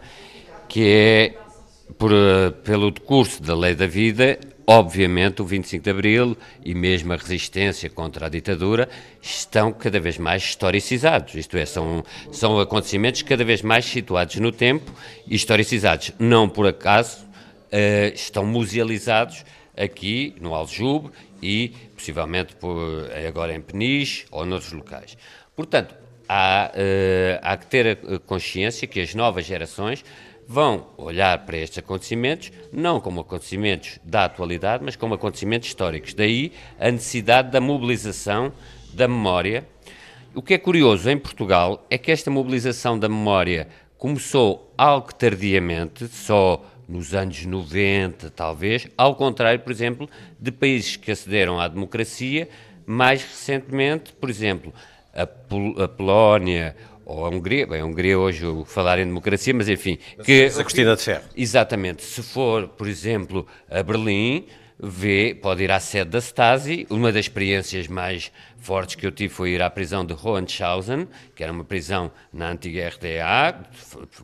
que 0.67 0.83
é, 0.85 1.33
por, 1.97 2.11
eh, 2.11 2.51
pelo 2.63 2.91
decurso 2.91 3.41
da 3.41 3.55
lei 3.55 3.75
da 3.75 3.87
vida, 3.87 4.39
obviamente 4.65 5.41
o 5.41 5.45
25 5.45 5.83
de 5.83 5.89
Abril 5.89 6.37
e 6.63 6.73
mesmo 6.73 7.11
a 7.13 7.15
resistência 7.15 7.89
contra 7.89 8.27
a 8.27 8.29
ditadura 8.29 8.87
estão 9.21 9.73
cada 9.73 9.99
vez 9.99 10.17
mais 10.17 10.43
historicizados, 10.43 11.35
isto 11.35 11.57
é, 11.57 11.65
são, 11.65 12.03
são 12.31 12.59
acontecimentos 12.59 13.21
cada 13.21 13.43
vez 13.43 13.61
mais 13.61 13.85
situados 13.85 14.35
no 14.37 14.51
tempo 14.51 14.91
e 15.27 15.35
historicizados. 15.35 16.13
Não 16.19 16.47
por 16.47 16.67
acaso 16.67 17.25
uh, 17.25 18.13
estão 18.13 18.45
musealizados 18.45 19.43
aqui 19.75 20.35
no 20.39 20.53
Aljube 20.53 21.09
e 21.41 21.69
possivelmente 21.95 22.55
por, 22.55 23.09
agora 23.27 23.53
em 23.53 23.61
Peniche 23.61 24.25
ou 24.31 24.45
noutros 24.45 24.71
locais. 24.71 25.17
Portanto, 25.55 25.95
há, 26.29 26.71
uh, 26.73 27.39
há 27.41 27.57
que 27.57 27.65
ter 27.67 27.97
consciência 28.25 28.87
que 28.87 29.01
as 29.01 29.13
novas 29.13 29.45
gerações 29.45 30.03
vão 30.51 30.87
olhar 30.97 31.45
para 31.45 31.57
estes 31.57 31.77
acontecimentos 31.77 32.51
não 32.73 32.99
como 32.99 33.21
acontecimentos 33.21 33.99
da 34.03 34.25
atualidade, 34.25 34.83
mas 34.83 34.97
como 34.97 35.13
acontecimentos 35.13 35.69
históricos. 35.69 36.13
Daí 36.13 36.51
a 36.77 36.91
necessidade 36.91 37.51
da 37.51 37.61
mobilização 37.61 38.51
da 38.93 39.07
memória. 39.07 39.65
O 40.35 40.41
que 40.41 40.53
é 40.53 40.57
curioso 40.57 41.09
em 41.09 41.17
Portugal 41.17 41.85
é 41.89 41.97
que 41.97 42.11
esta 42.11 42.29
mobilização 42.29 42.99
da 42.99 43.07
memória 43.07 43.69
começou 43.97 44.73
algo 44.77 45.13
tardiamente, 45.13 46.05
só 46.09 46.65
nos 46.85 47.13
anos 47.13 47.45
90, 47.45 48.29
talvez, 48.31 48.87
ao 48.97 49.15
contrário, 49.15 49.61
por 49.61 49.71
exemplo, 49.71 50.09
de 50.37 50.51
países 50.51 50.97
que 50.97 51.11
acederam 51.11 51.61
à 51.61 51.67
democracia 51.69 52.49
mais 52.85 53.23
recentemente, 53.23 54.11
por 54.11 54.29
exemplo, 54.29 54.73
a, 55.13 55.25
Pol 55.25 55.81
a 55.81 55.87
Polónia 55.87 56.75
ou 57.11 57.25
a 57.25 57.29
Hungria, 57.29 57.67
bem, 57.67 57.81
a 57.81 57.85
Hungria 57.85 58.17
hoje 58.17 58.45
falar 58.65 58.99
em 58.99 59.05
democracia, 59.05 59.53
mas 59.53 59.67
enfim. 59.67 59.97
Que, 60.23 60.45
a 60.45 60.63
Cristina 60.63 60.95
de 60.95 61.01
Ferro. 61.01 61.23
Exatamente. 61.35 62.03
Se 62.03 62.23
for, 62.23 62.67
por 62.69 62.87
exemplo, 62.87 63.45
a 63.69 63.83
Berlim, 63.83 64.45
vê, 64.79 65.35
pode 65.39 65.63
ir 65.63 65.71
à 65.71 65.79
sede 65.79 66.11
da 66.11 66.19
Stasi. 66.19 66.87
Uma 66.89 67.11
das 67.11 67.25
experiências 67.25 67.87
mais 67.87 68.31
fortes 68.57 68.95
que 68.95 69.05
eu 69.05 69.11
tive 69.11 69.33
foi 69.33 69.51
ir 69.51 69.61
à 69.61 69.69
prisão 69.69 70.05
de 70.05 70.13
Hohenschausen, 70.13 71.07
que 71.35 71.43
era 71.43 71.51
uma 71.51 71.63
prisão 71.63 72.11
na 72.31 72.49
antiga 72.49 72.87
RDA, 72.87 73.59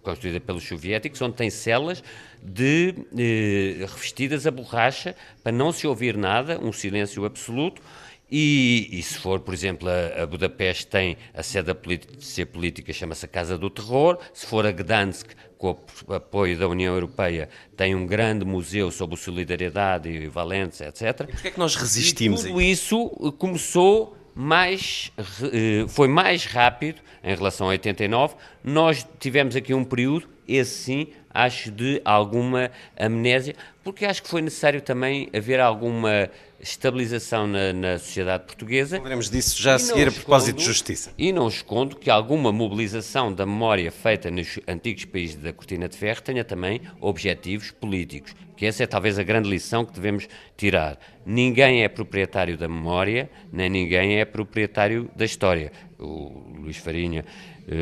construída 0.01 0.39
pelos 0.39 0.63
soviéticos, 0.63 1.21
onde 1.21 1.35
tem 1.35 1.49
celas 1.49 2.03
de, 2.41 2.95
eh, 3.17 3.85
revestidas 3.85 4.47
a 4.47 4.51
borracha 4.51 5.15
para 5.43 5.51
não 5.51 5.71
se 5.71 5.85
ouvir 5.85 6.15
nada, 6.15 6.59
um 6.59 6.71
silêncio 6.71 7.25
absoluto. 7.25 7.81
E, 8.29 8.89
e, 8.91 9.01
se 9.01 9.17
for, 9.17 9.39
por 9.39 9.53
exemplo, 9.53 9.87
a, 9.87 10.23
a 10.23 10.25
Budapeste 10.25 10.87
tem 10.87 11.17
a 11.33 11.41
sede 11.41 11.67
da 11.67 11.75
polícia 11.75 12.45
política, 12.45 12.91
chama-se 12.91 13.25
a 13.25 13.27
Casa 13.27 13.57
do 13.57 13.69
Terror. 13.69 14.17
Se 14.33 14.45
for 14.45 14.65
a 14.65 14.71
Gdansk, 14.71 15.29
com 15.57 15.77
o 16.07 16.13
apoio 16.13 16.57
da 16.57 16.67
União 16.67 16.93
Europeia, 16.93 17.49
tem 17.75 17.95
um 17.95 18.05
grande 18.05 18.45
museu 18.45 18.91
sobre 18.91 19.15
solidariedade 19.17 20.09
e 20.09 20.27
valência, 20.27 20.85
etc. 20.87 21.21
E 21.21 21.31
porquê 21.31 21.47
é 21.47 21.51
que 21.51 21.59
nós 21.59 21.75
resistimos? 21.75 22.43
E 22.43 22.47
tudo 22.49 22.61
isso 22.61 23.07
começou 23.37 24.15
mais, 24.35 25.11
eh, 25.17 25.85
foi 25.87 26.07
mais 26.07 26.45
rápido 26.45 27.01
em 27.23 27.33
relação 27.33 27.67
a 27.67 27.69
89. 27.71 28.35
Nós 28.63 29.07
tivemos 29.19 29.55
aqui 29.55 29.73
um 29.73 29.83
período, 29.83 30.27
esse 30.47 30.83
sim, 30.83 31.07
acho 31.33 31.71
de 31.71 32.01
alguma 32.05 32.71
amnésia, 32.95 33.55
porque 33.83 34.05
acho 34.05 34.21
que 34.21 34.29
foi 34.29 34.41
necessário 34.41 34.79
também 34.81 35.29
haver 35.35 35.59
alguma 35.59 36.29
estabilização 36.59 37.47
na, 37.47 37.71
na 37.73 37.99
sociedade 37.99 38.45
portuguesa. 38.45 38.97
Falaremos 38.97 39.29
disso 39.29 39.61
já 39.61 39.75
a 39.75 39.79
seguir 39.79 40.07
a 40.07 40.11
propósito 40.11 40.57
de 40.57 40.63
justiça. 40.63 41.11
E 41.17 41.31
não 41.31 41.47
escondo 41.47 41.95
que 41.95 42.09
alguma 42.09 42.51
mobilização 42.51 43.31
da 43.31 43.45
memória 43.45 43.91
feita 43.91 44.31
nos 44.31 44.59
antigos 44.67 45.05
países 45.05 45.35
da 45.35 45.53
Cortina 45.53 45.87
de 45.87 45.97
Ferro 45.97 46.21
tenha 46.21 46.43
também 46.43 46.81
objetivos 46.99 47.71
políticos, 47.71 48.35
que 48.55 48.65
essa 48.65 48.83
é 48.83 48.87
talvez 48.87 49.19
a 49.19 49.23
grande 49.23 49.49
lição 49.49 49.85
que 49.85 49.93
devemos 49.93 50.27
tirar. 50.55 50.97
Ninguém 51.25 51.83
é 51.83 51.87
proprietário 51.87 52.57
da 52.57 52.67
memória, 52.67 53.29
nem 53.51 53.69
ninguém 53.69 54.19
é 54.19 54.25
proprietário 54.25 55.09
da 55.15 55.25
história. 55.25 55.71
O 55.99 56.55
Luís 56.59 56.77
Farinha 56.77 57.25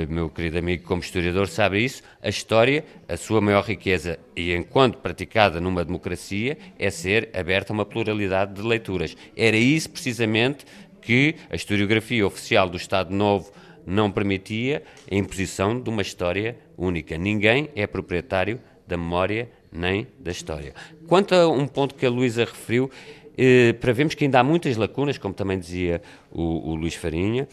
meu 0.09 0.29
querido 0.29 0.57
amigo, 0.57 0.83
como 0.83 1.01
historiador, 1.01 1.47
sabe 1.47 1.83
isso. 1.83 2.01
A 2.21 2.29
história, 2.29 2.83
a 3.07 3.15
sua 3.15 3.39
maior 3.39 3.63
riqueza, 3.63 4.17
e 4.35 4.53
enquanto 4.53 4.97
praticada 4.97 5.61
numa 5.61 5.85
democracia, 5.85 6.57
é 6.79 6.89
ser 6.89 7.29
aberta 7.33 7.71
a 7.71 7.75
uma 7.75 7.85
pluralidade 7.85 8.53
de 8.53 8.61
leituras. 8.61 9.15
Era 9.37 9.55
isso, 9.55 9.91
precisamente, 9.91 10.65
que 11.01 11.35
a 11.51 11.55
historiografia 11.55 12.25
oficial 12.25 12.67
do 12.67 12.77
Estado 12.77 13.13
Novo 13.13 13.51
não 13.85 14.09
permitia 14.09 14.81
a 15.09 15.13
imposição 15.13 15.79
de 15.79 15.87
uma 15.87 16.01
história 16.01 16.57
única. 16.75 17.15
Ninguém 17.15 17.69
é 17.75 17.85
proprietário 17.85 18.59
da 18.87 18.97
memória 18.97 19.49
nem 19.71 20.07
da 20.19 20.31
história. 20.31 20.73
Quanto 21.07 21.35
a 21.35 21.47
um 21.47 21.67
ponto 21.67 21.93
que 21.93 22.05
a 22.05 22.09
Luísa 22.09 22.45
referiu, 22.45 22.89
eh, 23.37 23.73
para 23.73 23.93
vermos 23.93 24.15
que 24.15 24.23
ainda 24.23 24.39
há 24.39 24.43
muitas 24.43 24.77
lacunas, 24.77 25.17
como 25.17 25.33
também 25.33 25.59
dizia 25.59 26.01
o, 26.31 26.71
o 26.71 26.75
Luís 26.75 26.95
Farinha, 26.95 27.47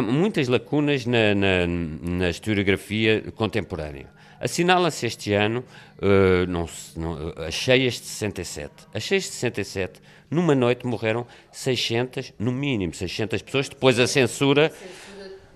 muitas 0.00 0.48
lacunas 0.48 1.04
na, 1.04 1.34
na, 1.34 1.66
na 1.66 2.30
historiografia 2.30 3.22
contemporânea. 3.34 4.06
Assinala-se 4.40 5.06
este 5.06 5.34
ano 5.34 5.64
uh, 5.98 6.46
não, 6.48 6.68
não, 6.96 7.32
as 7.46 7.54
cheias 7.54 7.94
de 7.94 8.06
67. 8.06 8.72
As 8.92 9.02
cheias 9.02 9.24
de 9.24 9.30
67, 9.30 10.00
numa 10.30 10.54
noite 10.54 10.86
morreram 10.86 11.26
600, 11.52 12.32
no 12.38 12.50
mínimo 12.50 12.94
600 12.94 13.42
pessoas, 13.42 13.68
depois 13.68 14.00
a 14.00 14.06
censura, 14.06 14.72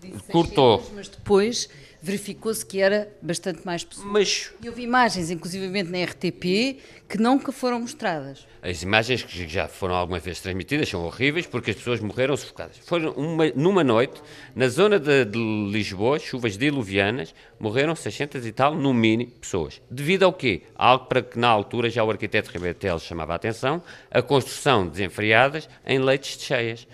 censura 0.01 0.23
cortou. 0.31 0.89
Mas 0.95 1.09
depois 1.09 1.69
verificou-se 2.07 2.65
que 2.65 2.81
era 2.81 3.13
bastante 3.21 3.67
mais 3.67 3.83
pessoas. 3.83 4.07
Mas... 4.07 4.53
E 4.63 4.69
houve 4.69 4.83
imagens, 4.83 5.29
inclusivamente 5.29 5.91
na 5.91 6.05
RTP, 6.05 6.79
que 7.09 7.19
nunca 7.19 7.51
foram 7.51 7.81
mostradas. 7.81 8.47
As 8.63 8.81
imagens 8.83 9.25
que 9.25 9.49
já 9.49 9.67
foram 9.67 9.97
algumas 9.97 10.23
vezes 10.23 10.41
transmitidas 10.41 10.89
são 10.89 11.05
horríveis 11.05 11.47
porque 11.49 11.73
as 11.73 11.77
pessoas 11.77 11.99
morreram 11.99 12.37
sufocadas. 12.37 12.79
Foram 12.79 13.11
uma, 13.13 13.49
numa 13.57 13.83
noite, 13.83 14.23
na 14.55 14.69
zona 14.69 15.01
de, 15.01 15.25
de, 15.25 15.39
Lisboa, 15.69 16.21
chuvas 16.21 16.57
diluvianas, 16.57 17.35
morreram 17.59 17.97
600 17.97 18.47
e 18.47 18.53
tal, 18.53 18.77
no 18.77 18.95
mínimo, 18.95 19.33
pessoas. 19.33 19.83
Devido 19.91 20.23
ao 20.23 20.33
quê? 20.33 20.63
Algo 20.77 21.07
para 21.07 21.23
que 21.23 21.37
na 21.37 21.49
altura 21.49 21.91
já 21.91 22.05
o 22.05 22.11
arquiteto 22.11 22.53
Ribeiro 22.53 22.79
Teles 22.79 23.03
chamava 23.03 23.33
a 23.33 23.37
atenção, 23.37 23.83
a 24.09 24.23
construção 24.23 24.87
desenfreadas 24.87 25.69
em 25.85 25.99
leitos 25.99 26.37
de 26.37 26.45
cheias. 26.45 26.87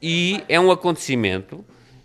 E 0.00 0.40
é 0.48 0.58
um 0.60 0.70
acontecimento 0.70 1.64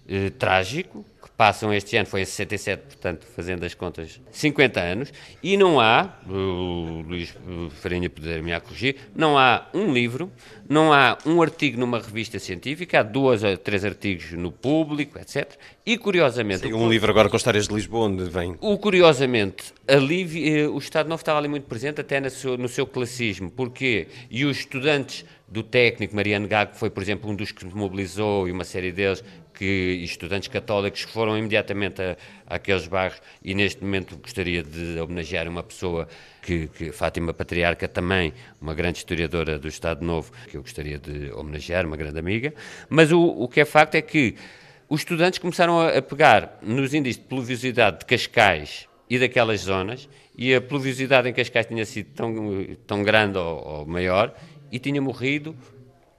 eh, 0.10 0.30
trágico, 0.30 1.06
passam 1.38 1.72
este 1.72 1.96
ano, 1.96 2.08
foi 2.08 2.22
em 2.22 2.26
67, 2.26 2.82
portanto, 2.82 3.28
fazendo 3.36 3.64
as 3.64 3.76
contas, 3.76 4.20
50 4.32 4.82
anos, 4.82 5.14
e 5.44 5.56
não 5.56 5.80
há, 5.80 6.18
o 6.28 7.04
Luís 7.08 7.34
Farinha 7.80 8.10
poder-me 8.10 8.60
corrigir, 8.60 8.96
não 9.16 9.38
há 9.38 9.68
um 9.72 9.94
livro, 9.94 10.32
não 10.68 10.92
há 10.92 11.16
um 11.26 11.40
artigo 11.42 11.80
numa 11.80 12.00
revista 12.00 12.40
científica, 12.40 13.00
há 13.02 13.04
dois 13.04 13.44
ou 13.44 13.56
três 13.56 13.86
artigos 13.86 14.32
no 14.32 14.52
público, 14.52 15.20
etc. 15.20 15.54
E 15.86 15.98
curiosamente. 15.98 16.62
Sim, 16.68 16.74
um 16.74 16.90
livro 16.90 17.12
agora 17.12 17.30
com 17.30 17.38
histórias 17.38 17.68
de 17.68 17.74
Lisboa, 17.74 18.08
onde 18.08 18.24
vem. 18.26 18.56
O 18.60 18.78
curiosamente, 18.78 19.74
ali, 19.88 20.60
eh, 20.60 20.68
o 20.68 20.78
Estado 20.80 21.08
Novo 21.08 21.22
estava 21.22 21.38
ali 21.38 21.48
muito 21.48 21.66
presente, 21.66 22.02
até 22.02 22.20
no 22.20 22.30
seu, 22.32 22.58
no 22.58 22.68
seu 22.68 22.88
classismo. 22.88 23.52
Porquê? 23.52 24.08
E 24.30 24.44
os 24.44 24.58
estudantes 24.58 25.24
do 25.48 25.64
técnico, 25.64 26.14
Mariano 26.14 26.48
Gago, 26.48 26.76
foi, 26.76 26.90
por 26.90 27.02
exemplo, 27.02 27.30
um 27.30 27.36
dos 27.36 27.52
que 27.52 27.66
mobilizou, 27.66 28.50
e 28.50 28.52
uma 28.52 28.66
série 28.66 28.92
deles, 28.92 29.24
que 29.58 30.00
estudantes 30.04 30.48
católicos 30.48 31.06
que 31.06 31.12
foram 31.12 31.38
imediatamente 31.38 32.02
a, 32.02 32.16
àqueles 32.46 32.88
bairros 32.88 33.20
e 33.44 33.56
neste 33.56 33.84
momento 33.84 34.16
gostaria 34.18 34.62
de 34.62 35.00
homenagear 35.00 35.48
uma 35.48 35.64
pessoa 35.64 36.08
que, 36.42 36.68
que, 36.68 36.92
Fátima 36.92 37.34
Patriarca 37.34 37.88
também, 37.88 38.34
uma 38.62 38.76
grande 38.76 39.00
historiadora 39.00 39.58
do 39.58 39.68
Estado 39.68 40.06
Novo, 40.06 40.32
que 40.48 40.58
eu 40.58 40.62
gostaria 40.62 41.00
de 41.00 41.32
homenagear, 41.32 41.86
uma 41.86 41.98
grande 41.98 42.20
amiga, 42.20 42.54
mas 42.88 43.12
o, 43.12 43.20
o 43.20 43.48
que 43.48 43.62
é 43.62 43.66
facto 43.66 43.96
é 43.96 44.02
que 44.02 44.36
os 44.88 45.02
estudantes 45.02 45.40
começaram 45.40 45.80
a, 45.80 45.98
a 45.98 46.02
pegar 46.02 46.60
nos 46.62 46.94
índices 46.94 47.20
de 47.20 47.28
pluviosidade 47.28 48.00
de 48.00 48.06
Cascais 48.06 48.88
e 49.10 49.18
daquelas 49.18 49.62
zonas, 49.62 50.08
e 50.38 50.54
a 50.54 50.62
pluviosidade 50.62 51.28
em 51.28 51.34
Cascais 51.34 51.66
tinha 51.66 51.86
sido 51.86 52.12
tão, 52.14 52.78
tão 52.86 53.04
grande 53.04 53.38
ou, 53.40 53.68
ou 53.68 53.86
maior, 53.88 54.36
e 54.72 54.78
tinha 54.78 55.02
morrido, 55.02 55.56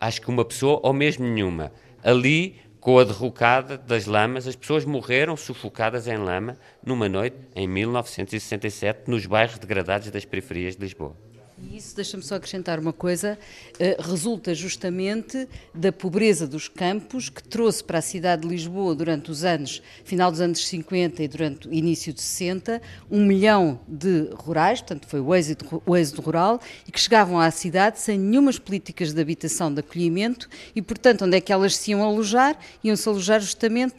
acho 0.01 0.21
que 0.21 0.29
uma 0.29 0.45
pessoa 0.45 0.81
ou 0.83 0.93
mesmo 0.93 1.25
nenhuma. 1.25 1.73
Ali 2.03 2.57
com 2.89 2.99
a 2.99 3.05
derrocada 3.05 3.77
das 3.77 4.07
lamas, 4.07 4.49
as 4.49 4.57
pessoas 4.57 4.87
morreram 4.87 5.37
sufocadas 5.37 6.09
em 6.09 6.17
lama 6.17 6.57
numa 6.83 7.07
noite 7.07 7.37
em 7.55 7.69
1967 7.69 9.11
nos 9.11 9.27
bairros 9.27 9.59
degradados 9.59 10.11
das 10.11 10.25
periferias 10.25 10.75
de 10.75 10.81
Lisboa. 10.81 11.15
E 11.61 11.77
isso, 11.77 11.95
deixa-me 11.97 12.23
só 12.23 12.37
acrescentar 12.37 12.79
uma 12.79 12.93
coisa, 12.93 13.37
uh, 13.75 14.03
resulta 14.03 14.55
justamente 14.55 15.49
da 15.75 15.91
pobreza 15.91 16.47
dos 16.47 16.69
campos 16.69 17.29
que 17.29 17.43
trouxe 17.43 17.83
para 17.83 17.99
a 17.99 18.03
cidade 18.03 18.43
de 18.43 18.49
Lisboa 18.49 18.95
durante 18.95 19.31
os 19.31 19.45
anos, 19.45 19.83
final 20.05 20.31
dos 20.31 20.41
anos 20.41 20.67
50 20.67 21.23
e 21.23 21.29
durante 21.29 21.69
o 21.69 21.75
início 21.75 22.13
de 22.13 22.23
60, 22.23 22.81
um 23.11 23.25
milhão 23.25 23.81
de 23.89 24.31
rurais, 24.35 24.81
portanto 24.81 25.07
foi 25.09 25.21
o 25.21 25.35
êxito, 25.35 25.83
o 25.85 25.97
êxito 25.97 26.23
rural, 26.23 26.61
e 26.87 26.93
que 26.93 27.01
chegavam 27.01 27.41
à 27.41 27.51
cidade 27.51 27.99
sem 27.99 28.19
nenhumas 28.19 28.59
políticas 28.59 29.13
de 29.13 29.21
habitação, 29.21 29.73
de 29.73 29.81
acolhimento, 29.81 30.49
e 30.77 30.81
portanto 30.81 31.25
onde 31.25 31.37
é 31.37 31.41
que 31.41 31.53
elas 31.53 31.77
se 31.77 31.91
iam 31.91 32.05
alojar? 32.05 32.57
Iam-se 32.85 33.09
alojar 33.09 33.41
justamente 33.41 33.97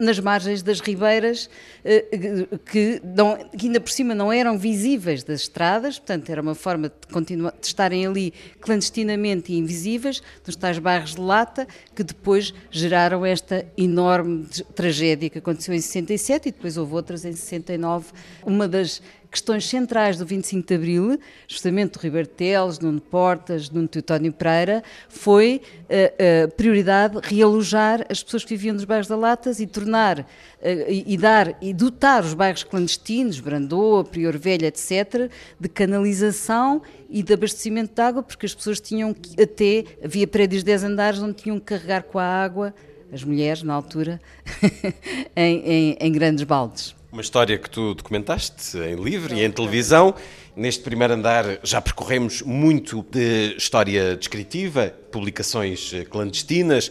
nas 0.00 0.18
margens 0.18 0.62
das 0.62 0.80
ribeiras, 0.80 1.50
eh, 1.84 2.06
que, 2.64 3.00
não, 3.04 3.36
que, 3.36 3.66
ainda 3.66 3.78
por 3.78 3.90
cima 3.90 4.14
não 4.14 4.32
eram 4.32 4.58
visíveis 4.58 5.22
das 5.22 5.42
estradas, 5.42 5.98
portanto 5.98 6.30
era 6.30 6.40
uma 6.40 6.54
forma 6.54 6.88
de, 6.88 7.12
continuar, 7.12 7.52
de 7.60 7.66
estarem 7.66 8.06
ali 8.06 8.32
clandestinamente 8.60 9.52
e 9.52 9.58
invisíveis, 9.58 10.22
dos 10.44 10.56
tais 10.56 10.78
bairros 10.78 11.14
de 11.14 11.20
lata, 11.20 11.68
que 11.94 12.02
depois 12.02 12.54
geraram 12.70 13.24
esta 13.26 13.66
enorme 13.76 14.46
tragédia 14.74 15.28
que 15.28 15.38
aconteceu 15.38 15.74
em 15.74 15.80
67 15.80 16.48
e 16.48 16.52
depois 16.52 16.78
houve 16.78 16.94
outras 16.94 17.24
em 17.26 17.32
69. 17.32 18.06
Uma 18.44 18.66
das 18.66 19.02
questões 19.30 19.66
centrais 19.66 20.18
do 20.18 20.26
25 20.26 20.66
de 20.66 20.74
Abril, 20.74 21.18
justamente 21.46 21.92
do 21.92 22.00
Ribeiro 22.00 22.26
Teles, 22.26 22.78
Nuno 22.80 23.00
Portas, 23.00 23.70
Nuno 23.70 23.86
Teutónio 23.86 24.32
Pereira, 24.32 24.82
foi 25.08 25.62
a 25.88 26.12
eh, 26.18 26.46
prioridade 26.48 27.18
realojar 27.22 28.04
as 28.10 28.22
pessoas 28.22 28.44
que 28.44 28.56
viviam 28.56 28.74
nos 28.74 28.84
bairros 28.84 29.06
da 29.06 29.16
Latas 29.16 29.60
e 29.60 29.66
tornar 29.66 30.26
eh, 30.60 30.86
e, 30.88 31.14
e 31.14 31.16
dar 31.16 31.56
e 31.62 31.72
dotar 31.72 32.24
os 32.24 32.34
bairros 32.34 32.64
clandestinos, 32.64 33.38
Brandoa, 33.38 34.04
Prior 34.04 34.36
Velha, 34.36 34.66
etc., 34.66 35.30
de 35.58 35.68
canalização 35.68 36.82
e 37.08 37.22
de 37.22 37.32
abastecimento 37.32 37.94
de 37.94 38.02
água, 38.02 38.22
porque 38.22 38.46
as 38.46 38.54
pessoas 38.54 38.80
tinham 38.80 39.14
que, 39.14 39.40
até, 39.40 39.84
havia 40.02 40.26
prédios 40.26 40.62
de 40.62 40.66
10 40.66 40.84
andares 40.84 41.22
onde 41.22 41.34
tinham 41.34 41.58
que 41.58 41.66
carregar 41.66 42.02
com 42.02 42.18
a 42.18 42.24
água, 42.24 42.74
as 43.12 43.22
mulheres 43.22 43.62
na 43.62 43.74
altura, 43.74 44.20
em, 45.36 45.58
em, 45.64 45.96
em 46.00 46.12
grandes 46.12 46.44
baldes. 46.44 46.99
Uma 47.12 47.22
história 47.22 47.58
que 47.58 47.68
tu 47.68 47.92
documentaste 47.92 48.78
em 48.78 48.94
livro 48.94 49.34
e 49.34 49.42
em 49.44 49.50
televisão. 49.50 50.14
Neste 50.54 50.84
primeiro 50.84 51.14
andar 51.14 51.58
já 51.64 51.80
percorremos 51.80 52.40
muito 52.40 53.04
de 53.10 53.56
história 53.56 54.16
descritiva, 54.16 54.94
publicações 55.10 55.92
eh, 55.92 56.04
clandestinas, 56.04 56.88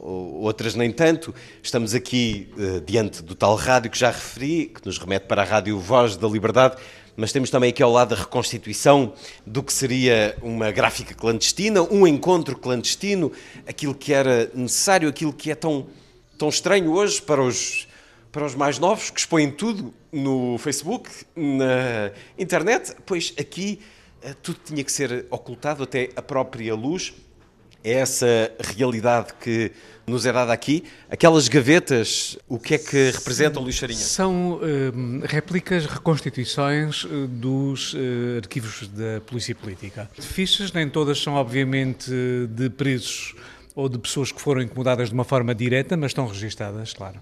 outras 0.00 0.74
nem 0.74 0.90
tanto. 0.90 1.34
Estamos 1.62 1.94
aqui 1.94 2.48
uh, 2.56 2.80
diante 2.80 3.22
do 3.22 3.34
tal 3.34 3.56
rádio 3.56 3.90
que 3.90 3.98
já 3.98 4.10
referi, 4.10 4.72
que 4.74 4.86
nos 4.86 4.96
remete 4.96 5.26
para 5.26 5.42
a 5.42 5.44
Rádio 5.44 5.78
Voz 5.78 6.16
da 6.16 6.26
Liberdade, 6.26 6.76
mas 7.14 7.30
temos 7.30 7.50
também 7.50 7.68
aqui 7.68 7.82
ao 7.82 7.92
lado 7.92 8.14
a 8.14 8.16
reconstituição 8.16 9.12
do 9.44 9.62
que 9.62 9.72
seria 9.72 10.34
uma 10.40 10.70
gráfica 10.70 11.14
clandestina, 11.14 11.82
um 11.82 12.06
encontro 12.06 12.56
clandestino, 12.56 13.30
aquilo 13.66 13.94
que 13.94 14.14
era 14.14 14.50
necessário, 14.54 15.10
aquilo 15.10 15.32
que 15.32 15.50
é 15.50 15.54
tão, 15.54 15.88
tão 16.38 16.48
estranho 16.48 16.90
hoje 16.90 17.20
para 17.20 17.42
os 17.42 17.87
para 18.32 18.44
os 18.44 18.54
mais 18.54 18.78
novos 18.78 19.10
que 19.10 19.20
expõem 19.20 19.50
tudo 19.50 19.92
no 20.12 20.58
Facebook, 20.58 21.08
na 21.34 22.12
internet, 22.38 22.94
pois 23.06 23.34
aqui 23.38 23.80
eh, 24.22 24.34
tudo 24.42 24.58
tinha 24.64 24.82
que 24.84 24.92
ser 24.92 25.26
ocultado, 25.30 25.82
até 25.82 26.10
a 26.16 26.22
própria 26.22 26.74
luz. 26.74 27.14
É 27.84 27.92
essa 27.92 28.52
realidade 28.76 29.32
que 29.40 29.70
nos 30.04 30.26
é 30.26 30.32
dada 30.32 30.52
aqui. 30.52 30.82
Aquelas 31.08 31.46
gavetas, 31.48 32.36
o 32.48 32.58
que 32.58 32.74
é 32.74 32.78
que 32.78 33.10
representam, 33.10 33.62
Luís 33.62 33.76
Charinha? 33.76 34.00
São 34.00 34.54
uh, 34.54 34.60
réplicas, 35.24 35.86
reconstituições 35.86 37.04
uh, 37.04 37.28
dos 37.28 37.94
uh, 37.94 37.98
arquivos 38.42 38.88
da 38.88 39.20
Polícia 39.20 39.54
Política. 39.54 40.10
Fichas, 40.18 40.72
nem 40.72 40.88
todas 40.88 41.20
são, 41.20 41.34
obviamente, 41.34 42.10
de 42.50 42.68
presos 42.70 43.36
ou 43.78 43.88
de 43.88 43.96
pessoas 43.96 44.32
que 44.32 44.40
foram 44.40 44.60
incomodadas 44.60 45.08
de 45.08 45.14
uma 45.14 45.22
forma 45.22 45.54
direta, 45.54 45.96
mas 45.96 46.10
estão 46.10 46.26
registadas, 46.26 46.92
claro. 46.92 47.20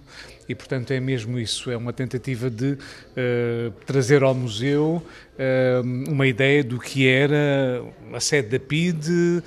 E, 0.49 0.55
portanto, 0.55 0.91
é 0.91 0.99
mesmo 0.99 1.39
isso, 1.39 1.71
é 1.71 1.77
uma 1.77 1.93
tentativa 1.93 2.49
de 2.49 2.73
uh, 2.73 3.71
trazer 3.85 4.23
ao 4.23 4.35
museu 4.35 5.03
uh, 5.03 6.11
uma 6.11 6.27
ideia 6.27 6.65
do 6.65 6.81
que 6.81 7.07
era 7.07 7.85
a 8.11 8.21
sede 8.21 8.49
da 8.49 8.59
PID, 8.59 9.07
uh, 9.07 9.43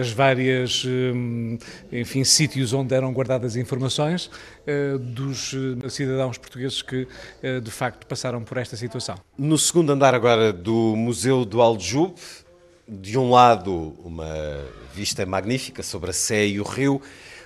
as 0.00 0.10
várias, 0.10 0.86
enfim, 1.92 2.24
sítios 2.24 2.72
onde 2.72 2.94
eram 2.94 3.12
guardadas 3.12 3.54
informações 3.54 4.30
dos 5.00 5.54
cidadãos 5.90 6.38
portugueses 6.38 6.80
que, 6.80 7.06
de 7.62 7.70
facto, 7.70 8.06
passaram 8.06 8.42
por 8.42 8.56
esta 8.56 8.76
situação. 8.76 9.16
No 9.36 9.58
segundo 9.58 9.92
andar 9.92 10.14
agora 10.14 10.50
do 10.50 10.94
Museu 10.96 11.44
do 11.44 11.60
Aljube, 11.60 12.14
de 12.88 13.18
um 13.18 13.30
lado, 13.30 13.94
uma 14.04 14.62
vista 14.94 15.24
magnífica 15.24 15.82
sobre 15.82 16.10
a 16.10 16.12
Sé 16.12 16.46
e 16.46 16.60
o 16.60 16.64
rio, 16.64 17.00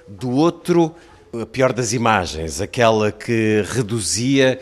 do 0.06 0.30
outro, 0.30 0.94
a 1.32 1.46
pior 1.46 1.72
das 1.72 1.92
imagens, 1.92 2.60
aquela 2.60 3.10
que 3.12 3.62
reduzia 3.68 4.60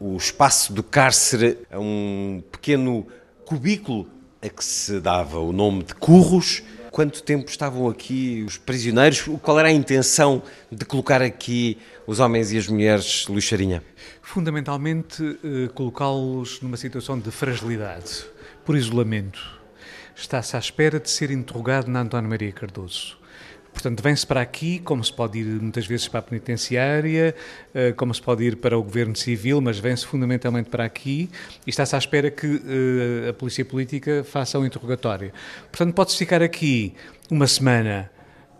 o 0.00 0.16
espaço 0.16 0.72
do 0.72 0.82
cárcere 0.82 1.58
a 1.70 1.78
um 1.78 2.42
pequeno 2.50 3.06
cubículo 3.44 4.08
a 4.42 4.48
que 4.48 4.64
se 4.64 5.00
dava 5.00 5.38
o 5.38 5.52
nome 5.52 5.84
de 5.84 5.94
curros. 5.94 6.62
Quanto 6.90 7.22
tempo 7.22 7.50
estavam 7.50 7.88
aqui 7.88 8.44
os 8.46 8.56
prisioneiros? 8.56 9.22
Qual 9.42 9.58
era 9.58 9.68
a 9.68 9.72
intenção 9.72 10.42
de 10.70 10.84
colocar 10.84 11.22
aqui 11.22 11.78
os 12.06 12.20
homens 12.20 12.52
e 12.52 12.58
as 12.58 12.68
mulheres, 12.68 13.26
Luís 13.26 13.44
Charinha? 13.44 13.82
Fundamentalmente, 14.22 15.38
eh, 15.42 15.68
colocá-los 15.74 16.60
numa 16.60 16.76
situação 16.76 17.18
de 17.18 17.30
fragilidade, 17.32 18.26
por 18.64 18.76
isolamento 18.76 19.63
está-se 20.14 20.56
à 20.56 20.58
espera 20.58 21.00
de 21.00 21.10
ser 21.10 21.30
interrogado 21.30 21.90
na 21.90 22.00
António 22.00 22.28
Maria 22.28 22.52
Cardoso. 22.52 23.18
Portanto, 23.74 24.00
vem-se 24.02 24.24
para 24.24 24.40
aqui, 24.40 24.78
como 24.78 25.02
se 25.02 25.12
pode 25.12 25.40
ir 25.40 25.44
muitas 25.44 25.84
vezes 25.84 26.06
para 26.06 26.20
a 26.20 26.22
penitenciária, 26.22 27.34
eh, 27.74 27.92
como 27.92 28.14
se 28.14 28.22
pode 28.22 28.44
ir 28.44 28.56
para 28.56 28.78
o 28.78 28.82
governo 28.82 29.16
civil, 29.16 29.60
mas 29.60 29.80
vem-se 29.80 30.06
fundamentalmente 30.06 30.70
para 30.70 30.84
aqui 30.84 31.28
e 31.66 31.70
está-se 31.70 31.96
à 31.96 31.98
espera 31.98 32.30
que 32.30 32.46
uh, 32.46 33.30
a 33.30 33.32
polícia 33.32 33.64
política 33.64 34.22
faça 34.24 34.56
o 34.58 34.62
um 34.62 34.66
interrogatório. 34.66 35.32
Portanto, 35.72 35.92
pode-se 35.92 36.16
ficar 36.16 36.40
aqui 36.40 36.94
uma 37.28 37.48
semana 37.48 38.10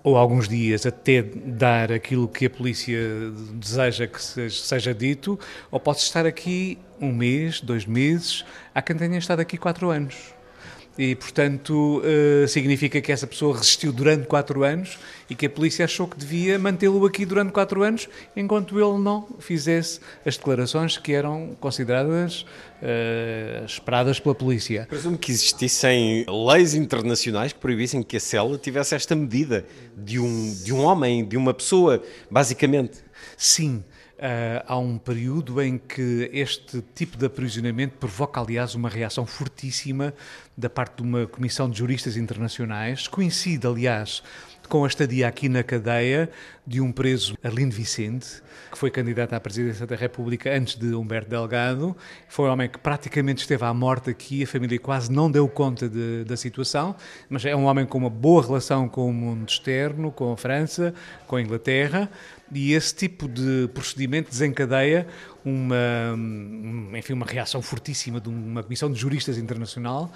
ou 0.03 0.19
alguns 0.19 0.49
dias 0.49 0.85
até 0.85 1.23
dar 1.23 1.93
aquilo 1.93 2.29
que 2.29 2.47
a 2.47 2.51
polícia 2.51 2.99
deseja 3.55 4.07
que 4.07 4.21
seja 4.21 4.93
dito, 4.93 5.39
ou 5.71 5.79
pode-se 5.79 6.05
estar 6.05 6.27
aqui 6.27 6.77
um 7.01 7.13
mês, 7.13 7.61
dois 7.61 7.87
meses, 7.87 8.45
há 8.75 8.83
quem 8.83 8.97
tenha 8.97 9.17
estado 9.17 9.41
aqui 9.41 9.57
quatro 9.57 9.91
anos. 9.91 10.34
E, 10.97 11.17
portanto, 11.17 12.01
uh, 12.01 12.47
significa 12.47 13.01
que 13.01 13.11
essa 13.11 13.27
pessoa 13.27 13.57
resistiu 13.57 13.93
durante 13.93 14.27
quatro 14.27 14.63
anos 14.63 14.97
e 15.29 15.35
que 15.35 15.47
a 15.47 15.51
polícia 15.51 15.85
achou 15.85 16.07
que 16.07 16.17
devia 16.17 16.57
mantê-lo 16.57 17.05
aqui 17.05 17.27
durante 17.27 17.51
quatro 17.53 17.83
anos 17.83 18.09
enquanto 18.37 18.79
ele 18.79 18.99
não 18.99 19.27
fizesse 19.41 19.99
as 20.25 20.37
declarações 20.37 20.97
que 20.97 21.13
eram 21.13 21.57
consideradas 21.59 22.43
uh, 22.81 23.65
esperadas 23.67 24.21
pela 24.21 24.37
polícia. 24.37 24.87
Presumo 24.89 25.19
que 25.19 25.33
existissem 25.33 26.25
leis 26.29 26.75
internacionais 26.75 27.53
que 27.53 27.59
proibissem 27.59 28.01
que 28.01 28.17
a 28.17 28.21
cela 28.21 28.57
tivesse 28.57 28.95
esta 28.95 29.17
medida 29.17 29.67
de 29.97 30.21
um, 30.21 30.55
de 30.63 30.73
um 30.73 30.85
homem, 30.85 31.25
de 31.25 31.37
uma 31.37 31.53
pessoa, 31.53 32.01
basicamente. 32.31 32.99
Sim. 33.37 33.83
Uh, 34.15 34.63
há 34.67 34.79
um 34.79 34.97
período 34.97 35.61
em 35.61 35.77
que 35.77 36.31
este 36.33 36.81
tipo 36.95 37.17
de 37.17 37.27
aprisionamento 37.27 37.97
provoca, 37.99 38.41
aliás, 38.41 38.77
uma 38.77 38.89
reação 38.89 39.27
fortíssima 39.27 40.15
da 40.57 40.71
parte 40.71 40.99
de 40.99 41.03
uma 41.03 41.27
comissão 41.27 41.69
de 41.69 41.77
juristas 41.77 42.17
internacionais. 42.17 43.09
Coincide, 43.09 43.67
aliás, 43.67 44.23
com 44.69 44.85
a 44.85 44.89
estadia 44.89 45.29
aqui 45.29 45.49
na 45.49 45.63
cadeia 45.63 46.31
de 46.67 46.81
um 46.81 46.91
preso, 46.91 47.37
Arlindo 47.43 47.75
Vicente, 47.75 48.43
que 48.71 48.79
foi 48.79 48.91
candidato 48.91 49.35
à 49.35 49.41
presidência 49.41 49.87
da 49.87 49.95
República 49.95 50.55
antes 50.57 50.77
de 50.77 50.95
Humberto 50.95 51.31
Delgado. 51.31 51.97
Foi 52.29 52.49
um 52.49 52.53
homem 52.53 52.69
que 52.69 52.79
praticamente 52.79 53.43
esteve 53.43 53.65
à 53.65 53.75
morte 53.75 54.11
aqui, 54.11 54.43
a 54.43 54.47
família 54.47 54.79
quase 54.79 55.13
não 55.13 55.31
deu 55.31 55.47
conta 55.49 55.89
de, 55.89 56.25
da 56.25 56.37
situação, 56.37 56.97
mas 57.29 57.45
é 57.45 57.55
um 57.55 57.65
homem 57.65 57.85
com 57.85 57.99
uma 57.99 58.11
boa 58.11 58.43
relação 58.43 58.89
com 58.89 59.09
o 59.09 59.13
mundo 59.13 59.49
externo, 59.49 60.11
com 60.11 60.33
a 60.33 60.37
França, 60.37 60.95
com 61.27 61.37
a 61.37 61.43
Inglaterra 61.43 62.11
e 62.53 62.73
esse 62.73 62.95
tipo 62.95 63.29
de 63.29 63.69
procedimento 63.75 64.31
desencadeia 64.31 65.07
uma, 65.45 66.97
enfim, 66.97 67.13
uma 67.13 67.27
reação 67.27 67.61
fortíssima 67.61 68.21
de 68.21 68.29
uma 68.29 68.63
comissão 68.63 68.91
de 68.91 68.99
juristas 68.99 69.37
internacional 69.37 70.11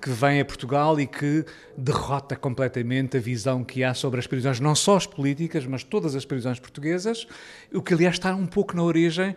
que 0.00 0.10
vem 0.10 0.40
a 0.40 0.44
Portugal 0.44 1.00
e 1.00 1.06
que 1.06 1.44
derrota 1.76 2.36
completamente 2.36 3.16
a 3.16 3.20
visão 3.20 3.64
que 3.64 3.82
há 3.82 3.94
sobre 3.94 4.20
as 4.20 4.26
prisões, 4.26 4.60
não 4.60 4.74
só 4.74 4.96
as 4.96 5.06
políticas, 5.06 5.64
mas 5.64 5.82
todas 5.82 6.14
as 6.14 6.24
prisões 6.24 6.60
portuguesas, 6.60 7.26
o 7.72 7.80
que 7.80 7.94
aliás 7.94 8.16
está 8.16 8.34
um 8.34 8.46
pouco 8.46 8.76
na 8.76 8.82
origem 8.82 9.34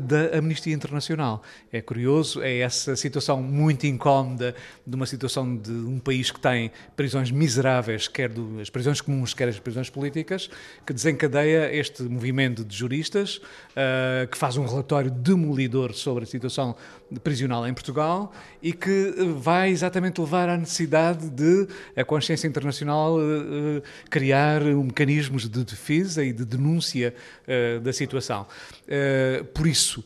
da 0.00 0.38
Amnistia 0.38 0.74
Internacional. 0.74 1.42
É 1.72 1.80
curioso, 1.80 2.42
é 2.42 2.58
essa 2.58 2.96
situação 2.96 3.42
muito 3.42 3.86
incómoda 3.86 4.54
de 4.86 4.96
uma 4.96 5.06
situação 5.06 5.56
de 5.56 5.70
um 5.70 5.98
país 5.98 6.30
que 6.30 6.40
tem 6.40 6.70
prisões 6.96 7.30
miseráveis, 7.30 8.08
quer 8.08 8.28
do, 8.28 8.60
as 8.60 8.70
prisões 8.70 9.00
comuns, 9.00 9.34
quer 9.34 9.48
as 9.48 9.58
prisões 9.58 9.90
políticas, 9.90 10.50
que 10.86 10.92
desencadeia 10.92 11.74
este 11.74 12.02
movimento 12.02 12.64
de 12.64 12.76
juristas, 12.76 13.36
uh, 13.36 14.26
que 14.30 14.36
faz 14.36 14.56
um 14.56 14.66
relatório 14.66 15.10
demolidor 15.10 15.94
sobre 15.94 16.24
a 16.24 16.26
situação 16.26 16.74
prisional 17.18 17.66
em 17.66 17.74
Portugal 17.74 18.32
e 18.62 18.72
que 18.72 19.14
vai 19.38 19.70
exatamente 19.70 20.20
levar 20.20 20.48
à 20.48 20.56
necessidade 20.56 21.28
de 21.28 21.66
a 21.96 22.04
consciência 22.04 22.46
internacional 22.46 23.16
uh, 23.16 23.82
criar 24.08 24.62
mecanismos 24.62 25.48
de 25.48 25.64
defesa 25.64 26.24
e 26.24 26.32
de 26.32 26.44
denúncia 26.44 27.14
uh, 27.46 27.80
da 27.80 27.92
situação. 27.92 28.46
Uh, 28.86 29.44
por 29.46 29.66
isso, 29.66 30.04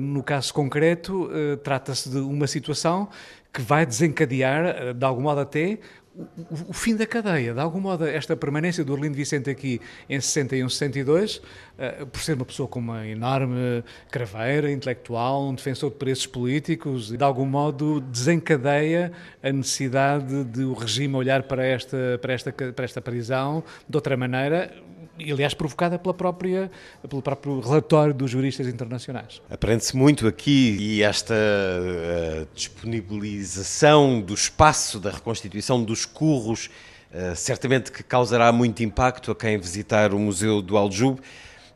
no 0.00 0.22
caso 0.22 0.54
concreto, 0.54 1.28
trata-se 1.62 2.08
de 2.08 2.16
uma 2.16 2.46
situação 2.46 3.06
que 3.52 3.60
vai 3.60 3.84
desencadear, 3.84 4.94
de 4.94 5.04
algum 5.04 5.20
modo 5.20 5.40
até, 5.40 5.78
o, 6.68 6.72
fim 6.72 6.96
da 6.96 7.06
cadeia. 7.06 7.54
De 7.54 7.60
algum 7.60 7.80
modo, 7.80 8.04
esta 8.04 8.36
permanência 8.36 8.84
do 8.84 8.92
Orlindo 8.92 9.16
Vicente 9.16 9.48
aqui 9.48 9.80
em 10.08 10.20
61, 10.20 10.68
62, 10.68 11.36
uh, 11.36 12.06
por 12.06 12.20
ser 12.20 12.34
uma 12.34 12.44
pessoa 12.44 12.68
com 12.68 12.80
uma 12.80 13.06
enorme 13.06 13.84
craveira 14.10 14.70
intelectual, 14.70 15.48
um 15.48 15.54
defensor 15.54 15.90
de 15.90 15.96
preços 15.96 16.26
políticos, 16.26 17.10
de 17.10 17.22
algum 17.22 17.46
modo 17.46 18.00
desencadeia 18.00 19.12
a 19.42 19.52
necessidade 19.52 20.44
de 20.44 20.64
o 20.64 20.72
regime 20.72 21.14
olhar 21.14 21.44
para 21.44 21.64
esta, 21.64 22.18
para 22.20 22.32
esta, 22.32 22.52
para 22.52 22.84
esta 22.84 23.00
prisão 23.00 23.62
de 23.88 23.96
outra 23.96 24.16
maneira, 24.16 24.72
aliás 25.20 25.54
provocada 25.54 25.98
pela 25.98 26.14
própria, 26.14 26.70
pelo 27.08 27.22
próprio 27.22 27.60
relatório 27.60 28.14
dos 28.14 28.30
juristas 28.30 28.66
internacionais. 28.66 29.42
Aprende-se 29.50 29.96
muito 29.96 30.26
aqui 30.26 30.76
e 30.78 31.02
esta 31.02 31.34
uh, 31.34 32.46
disponibilização 32.54 34.20
do 34.20 34.34
espaço 34.34 34.98
da 34.98 35.10
reconstituição 35.10 35.82
dos 35.82 36.04
curros 36.04 36.70
uh, 37.12 37.34
certamente 37.34 37.90
que 37.90 38.02
causará 38.02 38.52
muito 38.52 38.82
impacto 38.82 39.30
a 39.30 39.36
quem 39.36 39.58
visitar 39.58 40.12
o 40.14 40.18
Museu 40.18 40.62
do 40.62 40.76
Aljube, 40.76 41.20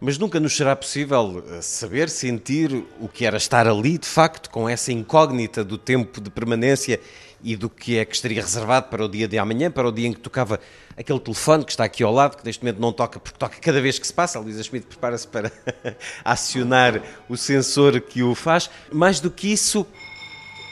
mas 0.00 0.18
nunca 0.18 0.40
nos 0.40 0.56
será 0.56 0.74
possível 0.74 1.44
eh, 1.48 1.62
saber, 1.62 2.10
sentir 2.10 2.84
o 2.98 3.06
que 3.06 3.24
era 3.24 3.36
estar 3.36 3.68
ali, 3.68 3.96
de 3.96 4.08
facto, 4.08 4.50
com 4.50 4.68
essa 4.68 4.90
incógnita 4.90 5.62
do 5.62 5.78
tempo 5.78 6.20
de 6.20 6.28
permanência 6.28 6.98
e 7.42 7.56
do 7.56 7.68
que 7.68 7.98
é 7.98 8.04
que 8.04 8.14
estaria 8.14 8.40
reservado 8.40 8.88
para 8.88 9.04
o 9.04 9.08
dia 9.08 9.26
de 9.26 9.38
amanhã, 9.38 9.70
para 9.70 9.88
o 9.88 9.92
dia 9.92 10.08
em 10.08 10.12
que 10.12 10.20
tocava 10.20 10.60
aquele 10.96 11.18
telefone 11.18 11.64
que 11.64 11.70
está 11.72 11.84
aqui 11.84 12.02
ao 12.02 12.12
lado, 12.12 12.36
que 12.36 12.44
neste 12.44 12.62
momento 12.62 12.80
não 12.80 12.92
toca 12.92 13.18
porque 13.18 13.38
toca 13.38 13.56
cada 13.60 13.80
vez 13.80 13.98
que 13.98 14.06
se 14.06 14.12
passa. 14.12 14.38
A 14.38 14.42
Luísa 14.42 14.62
Schmidt 14.62 14.86
prepara-se 14.86 15.26
para 15.26 15.50
acionar 16.24 17.02
o 17.28 17.36
sensor 17.36 18.00
que 18.00 18.22
o 18.22 18.34
faz. 18.34 18.70
Mais 18.92 19.20
do 19.20 19.30
que 19.30 19.52
isso, 19.52 19.86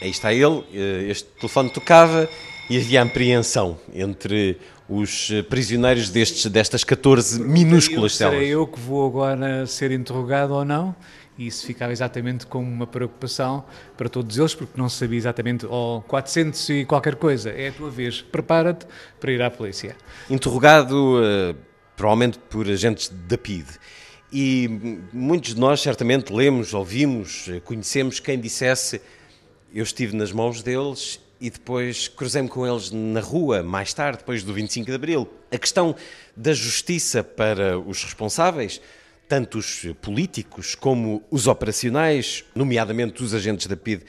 aí 0.01 0.11
está 0.11 0.33
ele, 0.33 0.65
eh, 0.73 1.07
este 1.11 1.29
telefone 1.29 1.71
tocava 1.71 2.29
e 2.69 2.77
havia 2.77 3.03
apreensão 3.03 3.79
entre 3.93 4.59
os 4.89 5.31
prisioneiros 5.49 6.11
destes, 6.11 6.45
destas 6.47 6.83
14 6.83 7.41
minúsculas 7.41 8.17
celas. 8.17 8.35
Será 8.35 8.45
eu 8.45 8.67
que 8.67 8.79
vou 8.81 9.07
agora 9.07 9.65
ser 9.67 9.93
interrogado 9.93 10.53
ou 10.53 10.65
não? 10.65 10.95
E 11.41 11.47
isso 11.47 11.65
ficava 11.65 11.91
exatamente 11.91 12.47
como 12.47 12.71
uma 12.71 12.87
preocupação 12.87 13.65
para 13.97 14.11
todos 14.11 14.37
eles, 14.37 14.55
porque 14.55 14.79
não 14.79 14.91
se 14.91 14.99
sabia 14.99 15.17
exatamente, 15.17 15.65
oh, 15.65 16.03
400 16.07 16.69
e 16.69 16.85
qualquer 16.85 17.17
coisa, 17.17 17.49
é 17.49 17.69
a 17.69 17.73
tua 17.73 17.89
vez, 17.89 18.21
prepara-te 18.21 18.87
para 19.19 19.33
ir 19.33 19.41
à 19.41 19.51
polícia. 19.51 19.97
Interrogado, 20.29 21.19
uh, 21.19 21.57
provavelmente 21.97 22.39
por 22.51 22.69
agentes 22.69 23.11
da 23.27 23.39
PID. 23.39 23.67
E 24.31 24.69
muitos 25.15 25.55
de 25.55 25.61
nós 25.61 25.81
certamente 25.81 26.31
lemos, 26.31 26.75
ouvimos, 26.75 27.49
eh, 27.49 27.59
conhecemos 27.61 28.21
quem 28.21 28.39
dissesse 28.39 29.01
eu 29.75 29.83
estive 29.83 30.15
nas 30.15 30.31
mãos 30.31 30.63
deles 30.63 31.19
e 31.41 31.49
depois 31.49 32.07
cruzei-me 32.07 32.49
com 32.49 32.67
eles 32.67 32.91
na 32.93 33.21
rua, 33.21 33.63
mais 33.63 33.93
tarde, 33.95 34.19
depois 34.19 34.45
do 34.45 34.53
25 34.53 34.87
de 34.87 34.95
Abril. 34.95 35.29
A 35.51 35.59
questão 35.59 35.97
da 36.37 36.53
justiça 36.53 37.25
para 37.25 37.77
os 37.79 38.05
responsáveis 38.05 38.81
tanto 39.31 39.59
os 39.59 39.87
políticos 40.03 40.75
como 40.75 41.23
os 41.31 41.47
operacionais, 41.47 42.45
nomeadamente 42.53 43.23
os 43.23 43.33
agentes 43.33 43.69
da 43.69 43.77
PID, 43.77 44.03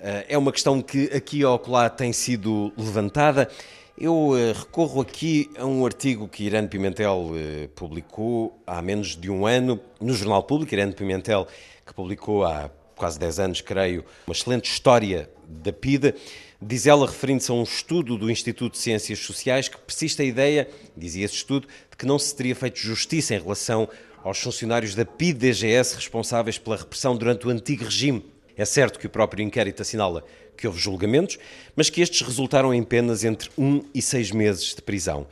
eh, 0.00 0.24
é 0.30 0.38
uma 0.38 0.50
questão 0.50 0.80
que 0.80 1.10
aqui 1.14 1.44
ou 1.44 1.62
lá 1.68 1.90
tem 1.90 2.10
sido 2.10 2.72
levantada. 2.74 3.50
Eu 3.98 4.32
eh, 4.34 4.52
recorro 4.58 5.02
aqui 5.02 5.50
a 5.58 5.66
um 5.66 5.84
artigo 5.84 6.26
que 6.26 6.44
Irene 6.44 6.68
Pimentel 6.68 7.32
eh, 7.34 7.68
publicou 7.74 8.58
há 8.66 8.80
menos 8.80 9.14
de 9.14 9.30
um 9.30 9.46
ano 9.46 9.78
no 10.00 10.14
Jornal 10.14 10.42
Público. 10.42 10.72
Irene 10.72 10.94
Pimentel, 10.94 11.46
que 11.84 11.92
publicou 11.92 12.42
há 12.42 12.70
quase 12.96 13.18
10 13.18 13.40
anos, 13.40 13.60
creio, 13.60 14.02
uma 14.26 14.32
excelente 14.32 14.70
história 14.70 15.28
da 15.46 15.70
PIDE. 15.70 16.14
Diz 16.62 16.86
ela, 16.86 17.06
referindo-se 17.06 17.50
a 17.50 17.54
um 17.54 17.64
estudo 17.64 18.16
do 18.16 18.30
Instituto 18.30 18.72
de 18.72 18.78
Ciências 18.78 19.18
Sociais, 19.18 19.68
que 19.68 19.76
persiste 19.76 20.22
a 20.22 20.24
ideia, 20.24 20.66
dizia 20.96 21.26
esse 21.26 21.34
estudo, 21.34 21.68
de 21.90 21.96
que 21.98 22.06
não 22.06 22.18
se 22.18 22.34
teria 22.34 22.54
feito 22.54 22.78
justiça 22.78 23.34
em 23.34 23.38
relação 23.38 23.86
aos 24.22 24.38
funcionários 24.38 24.94
da 24.94 25.04
PIDGS 25.04 25.94
responsáveis 25.94 26.58
pela 26.58 26.76
repressão 26.76 27.16
durante 27.16 27.46
o 27.46 27.50
antigo 27.50 27.84
regime. 27.84 28.24
É 28.56 28.64
certo 28.64 28.98
que 28.98 29.06
o 29.06 29.10
próprio 29.10 29.42
inquérito 29.42 29.82
assinala 29.82 30.24
que 30.56 30.66
houve 30.66 30.78
julgamentos, 30.78 31.38
mas 31.74 31.90
que 31.90 32.00
estes 32.00 32.20
resultaram 32.22 32.72
em 32.72 32.82
penas 32.82 33.24
entre 33.24 33.50
um 33.56 33.82
e 33.94 34.00
seis 34.00 34.30
meses 34.30 34.74
de 34.74 34.82
prisão. 34.82 35.26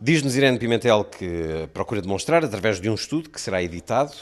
Diz-nos 0.00 0.36
Irene 0.36 0.60
Pimentel 0.60 1.02
que 1.02 1.68
procura 1.74 2.00
demonstrar, 2.00 2.44
através 2.44 2.80
de 2.80 2.88
um 2.88 2.94
estudo 2.94 3.28
que 3.28 3.40
será 3.40 3.60
editado 3.60 4.12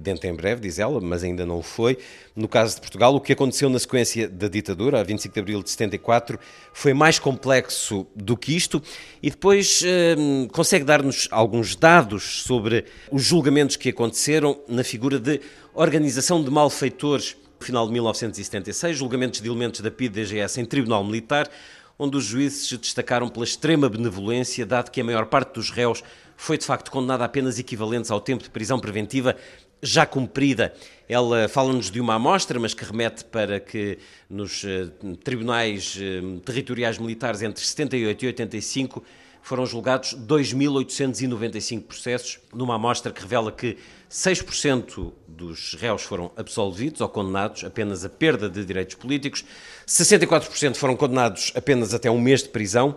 dentro 0.00 0.26
em 0.26 0.34
breve, 0.34 0.62
diz 0.62 0.78
ela, 0.78 1.02
mas 1.02 1.22
ainda 1.22 1.44
não 1.44 1.62
foi, 1.62 1.98
no 2.34 2.48
caso 2.48 2.76
de 2.76 2.80
Portugal, 2.80 3.14
o 3.14 3.20
que 3.20 3.34
aconteceu 3.34 3.68
na 3.68 3.78
sequência 3.78 4.26
da 4.26 4.48
ditadura, 4.48 4.98
a 4.98 5.02
25 5.02 5.34
de 5.34 5.40
abril 5.40 5.62
de 5.62 5.68
74, 5.68 6.38
foi 6.72 6.94
mais 6.94 7.18
complexo 7.18 8.06
do 8.16 8.38
que 8.38 8.56
isto. 8.56 8.82
E 9.22 9.28
depois 9.28 9.82
hum, 10.16 10.48
consegue 10.50 10.86
dar-nos 10.86 11.28
alguns 11.30 11.76
dados 11.76 12.42
sobre 12.44 12.86
os 13.12 13.22
julgamentos 13.22 13.76
que 13.76 13.90
aconteceram 13.90 14.58
na 14.66 14.82
figura 14.82 15.20
de 15.20 15.42
organização 15.74 16.42
de 16.42 16.50
malfeitores 16.50 17.36
final 17.60 17.86
de 17.86 17.92
1976, 17.92 18.96
julgamentos 18.96 19.40
de 19.40 19.48
elementos 19.48 19.80
da 19.80 19.90
PID-DGS 19.90 20.60
em 20.60 20.64
Tribunal 20.64 21.04
Militar, 21.04 21.50
onde 21.98 22.16
os 22.16 22.24
juízes 22.24 22.68
se 22.68 22.78
destacaram 22.78 23.28
pela 23.28 23.44
extrema 23.44 23.88
benevolência, 23.88 24.64
dado 24.64 24.90
que 24.90 25.00
a 25.00 25.04
maior 25.04 25.26
parte 25.26 25.54
dos 25.54 25.70
réus 25.70 26.02
foi 26.36 26.56
de 26.56 26.64
facto 26.64 26.90
condenada 26.90 27.24
a 27.24 27.26
apenas 27.26 27.58
equivalentes 27.58 28.10
ao 28.10 28.20
tempo 28.20 28.44
de 28.44 28.50
prisão 28.50 28.78
preventiva 28.78 29.36
já 29.82 30.06
cumprida. 30.06 30.72
Ela 31.08 31.48
fala-nos 31.48 31.90
de 31.90 32.00
uma 32.00 32.14
amostra, 32.14 32.58
mas 32.58 32.74
que 32.74 32.84
remete 32.84 33.24
para 33.24 33.58
que 33.60 33.98
nos 34.28 34.64
eh, 34.64 34.88
tribunais 35.22 35.98
eh, 36.00 36.20
territoriais 36.44 36.98
militares 36.98 37.42
entre 37.42 37.64
78 37.64 38.24
e 38.24 38.26
85 38.28 39.04
foram 39.40 39.64
julgados 39.64 40.14
2.895 40.14 41.82
processos, 41.84 42.38
numa 42.52 42.74
amostra 42.74 43.12
que 43.12 43.22
revela 43.22 43.50
que 43.50 43.78
6% 44.10 45.12
dos 45.38 45.74
réus 45.74 46.02
foram 46.02 46.32
absolvidos 46.36 47.00
ou 47.00 47.08
condenados 47.08 47.62
apenas 47.62 48.04
a 48.04 48.08
perda 48.08 48.50
de 48.50 48.64
direitos 48.64 48.96
políticos, 48.96 49.44
64% 49.86 50.74
foram 50.74 50.96
condenados 50.96 51.52
apenas 51.54 51.94
até 51.94 52.10
um 52.10 52.20
mês 52.20 52.42
de 52.42 52.48
prisão, 52.48 52.96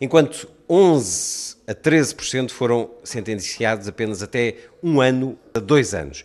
enquanto 0.00 0.48
11 0.68 1.56
a 1.66 1.74
13% 1.74 2.50
foram 2.50 2.90
sentenciados 3.02 3.88
apenas 3.88 4.22
até 4.22 4.56
um 4.82 5.00
ano 5.00 5.36
a 5.52 5.58
dois 5.58 5.92
anos. 5.92 6.24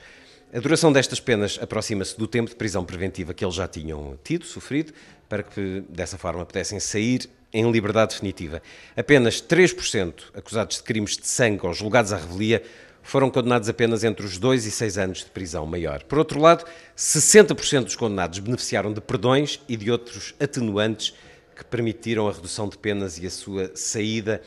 A 0.54 0.60
duração 0.60 0.94
destas 0.94 1.20
penas 1.20 1.60
aproxima-se 1.60 2.18
do 2.18 2.28
tempo 2.28 2.50
de 2.50 2.56
prisão 2.56 2.86
preventiva 2.86 3.34
que 3.34 3.44
eles 3.44 3.56
já 3.56 3.68
tinham 3.68 4.18
tido, 4.24 4.46
sofrido, 4.46 4.94
para 5.28 5.44
que 5.44 5.84
dessa 5.90 6.18
forma 6.18 6.46
pudessem 6.46 6.80
sair 6.80 7.28
em 7.52 7.70
liberdade 7.72 8.14
definitiva. 8.14 8.62
Apenas 8.96 9.42
3% 9.42 10.14
acusados 10.34 10.78
de 10.78 10.84
crimes 10.84 11.18
de 11.18 11.28
sangue 11.28 11.66
ou 11.66 11.74
julgados 11.74 12.14
à 12.14 12.18
revelia 12.18 12.62
foram 13.06 13.30
condenados 13.30 13.70
apenas 13.70 14.04
entre 14.04 14.26
os 14.26 14.40
2 14.40 14.66
e 14.66 14.72
6 14.72 14.98
anos 14.98 15.18
de 15.20 15.26
prisão 15.26 15.66
maior. 15.66 16.04
Por 16.04 16.18
outro 16.18 16.42
lado, 16.42 16.66
60% 16.98 17.84
dos 17.84 17.96
condenados 17.96 18.40
beneficiaram 18.40 18.92
de 18.92 19.00
perdões 19.00 19.62
e 19.70 19.78
de 19.78 19.92
outros 19.92 20.34
atenuantes 20.40 21.14
que 21.56 21.64
permitiram 21.64 22.28
a 22.28 22.32
redução 22.34 22.68
de 22.68 22.78
penas 22.78 23.20
e 23.20 23.28
a 23.28 23.30
sua 23.30 23.72
saída 23.76 24.42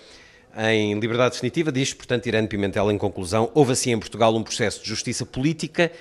em 0.56 0.98
liberdade 0.98 1.34
definitiva. 1.34 1.70
Diz, 1.70 1.94
portanto, 1.94 2.26
Irene 2.26 2.48
Pimentel, 2.48 2.90
em 2.90 2.98
conclusão, 2.98 3.48
houve 3.54 3.72
assim 3.72 3.92
em 3.92 3.98
Portugal 3.98 4.34
um 4.34 4.42
processo 4.42 4.82
de 4.82 4.88
justiça 4.88 5.24
política 5.24 5.92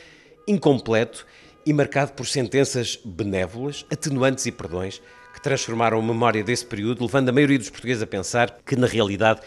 incompleto 0.47 1.27
e 1.63 1.71
marcado 1.71 2.13
por 2.13 2.25
sentenças 2.25 2.97
benévolas, 3.05 3.85
atenuantes 3.91 4.47
e 4.47 4.51
perdões 4.51 4.99
que 5.37 5.41
transformaram 5.41 5.99
a 5.99 6.01
memória 6.01 6.43
desse 6.43 6.65
período, 6.65 7.03
levando 7.03 7.29
a 7.29 7.31
maioria 7.31 7.59
dos 7.59 7.69
portugueses 7.69 8.01
a 8.01 8.07
pensar 8.07 8.57
que, 8.65 8.75
na 8.75 8.87
realidade, 8.87 9.41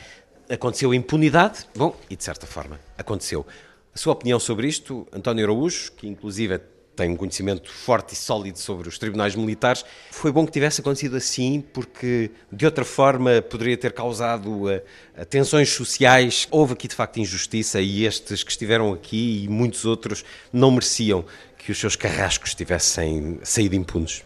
aconteceu 0.50 0.92
impunidade. 0.92 1.66
Bom, 1.74 1.96
e 2.10 2.16
de 2.16 2.24
certa 2.24 2.46
forma 2.46 2.80
aconteceu. 2.98 3.46
A 3.94 3.98
sua 3.98 4.12
opinião 4.12 4.38
sobre 4.38 4.68
isto, 4.68 5.06
António 5.12 5.44
Araújo, 5.44 5.92
que 5.92 6.06
inclusive 6.06 6.60
tem 6.94 7.10
um 7.10 7.16
conhecimento 7.16 7.70
forte 7.70 8.12
e 8.12 8.16
sólido 8.16 8.58
sobre 8.58 8.86
os 8.88 8.98
tribunais 8.98 9.34
militares. 9.34 9.84
Foi 10.10 10.30
bom 10.30 10.44
que 10.44 10.52
tivesse 10.52 10.82
acontecido 10.82 11.16
assim, 11.16 11.60
porque 11.72 12.30
de 12.52 12.66
outra 12.66 12.84
forma 12.84 13.40
poderia 13.40 13.76
ter 13.76 13.92
causado 13.92 14.66
uh, 14.66 14.82
tensões 15.30 15.70
sociais. 15.70 16.46
Houve 16.50 16.74
aqui 16.74 16.86
de 16.86 16.94
facto 16.94 17.18
injustiça 17.18 17.80
e 17.80 18.04
estes 18.04 18.42
que 18.42 18.50
estiveram 18.50 18.92
aqui 18.92 19.44
e 19.44 19.48
muitos 19.48 19.86
outros 19.86 20.24
não 20.52 20.70
mereciam 20.70 21.24
que 21.56 21.72
os 21.72 21.78
seus 21.78 21.96
carrascos 21.96 22.54
tivessem 22.54 23.40
saído 23.42 23.74
impunes. 23.74 24.22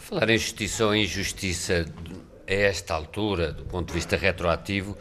Falar 0.00 0.28
em 0.30 0.38
justiça 0.38 0.86
ou 0.86 0.94
injustiça 0.94 1.86
a 2.48 2.52
esta 2.52 2.94
altura, 2.94 3.52
do 3.52 3.64
ponto 3.64 3.88
de 3.88 3.94
vista 3.94 4.16
retroativo, 4.16 4.96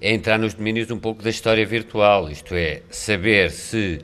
é 0.00 0.12
entrar 0.12 0.38
nos 0.38 0.54
domínios 0.54 0.90
um 0.90 0.98
pouco 0.98 1.22
da 1.22 1.30
história 1.30 1.64
virtual, 1.64 2.30
isto 2.30 2.54
é, 2.54 2.82
saber 2.90 3.50
se 3.50 4.00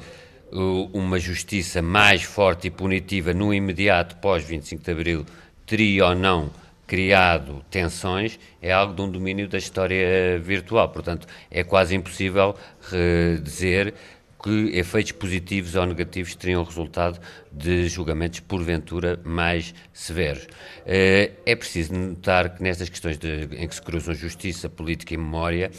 uh, 0.53 0.90
uma 0.93 1.18
justiça 1.18 1.82
mais 1.82 2.22
forte 2.22 2.68
e 2.68 2.70
punitiva 2.70 3.32
no 3.32 3.53
imediato 3.53 4.16
pós 4.16 4.45
25 4.45 4.82
de 4.82 4.90
Abril 4.90 5.26
teria 5.66 6.07
ou 6.07 6.14
não 6.14 6.51
criado 6.86 7.64
tensões, 7.70 8.38
é 8.61 8.70
algo 8.70 8.95
de 8.95 9.01
um 9.01 9.11
domínio 9.11 9.49
da 9.49 9.57
história 9.57 10.38
virtual. 10.38 10.90
Portanto, 10.90 11.26
é 11.51 11.64
quase 11.64 11.95
impossível 11.95 12.55
uh, 12.55 13.40
dizer 13.40 13.95
que 14.43 14.76
efeitos 14.76 15.12
positivos 15.12 15.76
ou 15.76 15.86
negativos 15.86 16.34
teriam 16.34 16.64
resultado 16.64 17.20
de 17.51 17.88
julgamentos 17.88 18.40
porventura 18.40 19.20
mais 19.24 19.72
severos. 19.93 20.47
Eh, 20.84 21.30
é 21.47 21.55
preciso 21.55 21.95
notar 21.95 22.57
que 22.57 22.62
nestas 22.62 22.88
questões 22.88 23.16
de, 23.18 23.49
em 23.53 23.68
que 23.68 23.74
se 23.74 23.82
cruzam 23.82 24.14
justiça, 24.14 24.68
política 24.68 25.14
e 25.14 25.16
memória, 25.16 25.70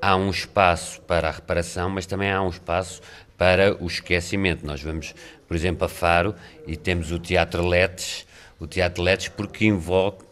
há 0.00 0.16
um 0.16 0.30
espaço 0.30 1.00
para 1.02 1.28
a 1.28 1.30
reparação, 1.30 1.88
mas 1.90 2.06
também 2.06 2.30
há 2.30 2.42
um 2.42 2.48
espaço 2.48 3.00
para 3.36 3.82
o 3.82 3.86
esquecimento. 3.86 4.66
Nós 4.66 4.82
vamos, 4.82 5.14
por 5.46 5.56
exemplo, 5.56 5.84
a 5.84 5.88
Faro 5.88 6.34
e 6.66 6.76
temos 6.76 7.12
o 7.12 7.18
Teatro 7.18 7.66
Letes, 7.66 8.26
o 8.58 8.66
Teatro 8.66 9.02
Letes 9.02 9.28
porque 9.28 9.66
invoca, 9.66 10.26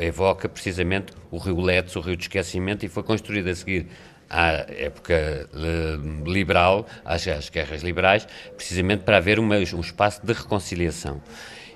evoca 0.00 0.48
precisamente 0.48 1.12
o 1.30 1.38
Rio 1.38 1.60
Letes, 1.60 1.96
o 1.96 2.00
Rio 2.00 2.16
de 2.16 2.24
Esquecimento, 2.24 2.84
e 2.84 2.88
foi 2.88 3.02
construído 3.02 3.48
a 3.48 3.54
seguir 3.54 3.86
à 4.28 4.66
época 4.68 5.14
eh, 5.14 5.98
liberal, 6.24 6.86
às, 7.04 7.24
guerras 7.48 7.82
liberais, 7.82 8.26
precisamente 8.56 9.02
para 9.02 9.16
haver 9.16 9.38
uma, 9.38 9.56
um 9.56 9.80
espaço 9.80 10.24
de 10.24 10.32
reconciliação. 10.32 11.20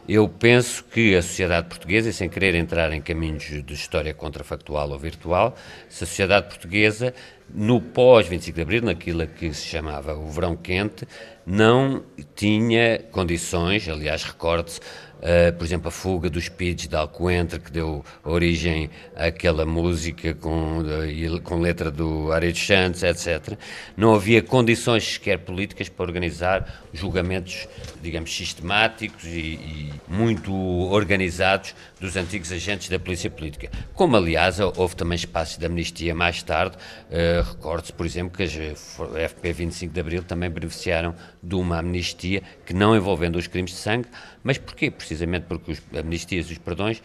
Eu 0.08 0.28
penso 0.28 0.82
que 0.84 1.14
a 1.14 1.22
sociedade 1.22 1.68
portuguesa, 1.68 2.10
e 2.10 2.12
sem 2.12 2.28
querer 2.28 2.56
entrar 2.56 2.92
em 2.92 3.00
caminhos 3.00 3.44
de 3.44 3.72
história 3.72 4.12
contrafactual 4.12 4.90
ou 4.90 4.98
virtual, 4.98 5.56
se 5.88 6.02
a 6.02 6.06
sociedade 6.06 6.48
portuguesa, 6.48 7.14
no 7.54 7.80
pós-25 7.80 8.52
de 8.52 8.62
Abril, 8.62 8.82
naquilo 8.82 9.24
que 9.28 9.54
se 9.54 9.64
chamava 9.64 10.14
o 10.14 10.28
verão 10.28 10.56
quente, 10.56 11.06
não 11.46 12.02
tinha 12.34 12.98
condições, 13.12 13.88
aliás, 13.88 14.24
recorde-se 14.24 14.80
Uh, 15.22 15.52
por 15.56 15.64
exemplo, 15.64 15.86
a 15.86 15.90
fuga 15.92 16.28
dos 16.28 16.46
Speeds 16.46 16.88
de 16.88 16.96
Alcoentre, 16.96 17.60
que 17.60 17.70
deu 17.70 18.04
origem 18.24 18.90
àquela 19.14 19.64
música 19.64 20.34
com, 20.34 20.80
uh, 20.80 21.40
com 21.42 21.60
letra 21.60 21.92
do 21.92 22.32
Aredo 22.32 22.58
Santos, 22.58 23.04
etc. 23.04 23.56
Não 23.96 24.16
havia 24.16 24.42
condições 24.42 25.04
sequer 25.04 25.38
políticas 25.38 25.88
para 25.88 26.04
organizar 26.04 26.81
julgamentos, 26.92 27.66
digamos, 28.02 28.34
sistemáticos 28.34 29.24
e, 29.24 29.54
e 29.54 29.92
muito 30.08 30.52
organizados 30.52 31.74
dos 32.00 32.16
antigos 32.16 32.52
agentes 32.52 32.88
da 32.88 32.98
polícia 32.98 33.30
política. 33.30 33.70
Como, 33.94 34.16
aliás, 34.16 34.58
houve 34.60 34.96
também 34.96 35.16
espaços 35.16 35.56
de 35.56 35.66
amnistia 35.66 36.14
mais 36.14 36.42
tarde. 36.42 36.76
Uh, 37.10 37.42
Recorde-se, 37.42 37.92
por 37.92 38.06
exemplo, 38.06 38.36
que 38.36 38.42
as 38.42 38.52
FP 38.52 39.52
25 39.52 39.92
de 39.92 40.00
Abril 40.00 40.22
também 40.22 40.50
beneficiaram 40.50 41.14
de 41.42 41.54
uma 41.54 41.78
amnistia 41.78 42.42
que 42.66 42.74
não 42.74 42.96
envolvendo 42.96 43.36
os 43.36 43.46
crimes 43.46 43.72
de 43.72 43.78
sangue, 43.78 44.08
mas 44.42 44.58
porquê? 44.58 44.90
Precisamente 44.90 45.44
porque 45.44 45.72
as 45.72 45.82
amnistias 45.98 46.50
e 46.50 46.52
os 46.52 46.58
perdões 46.58 47.02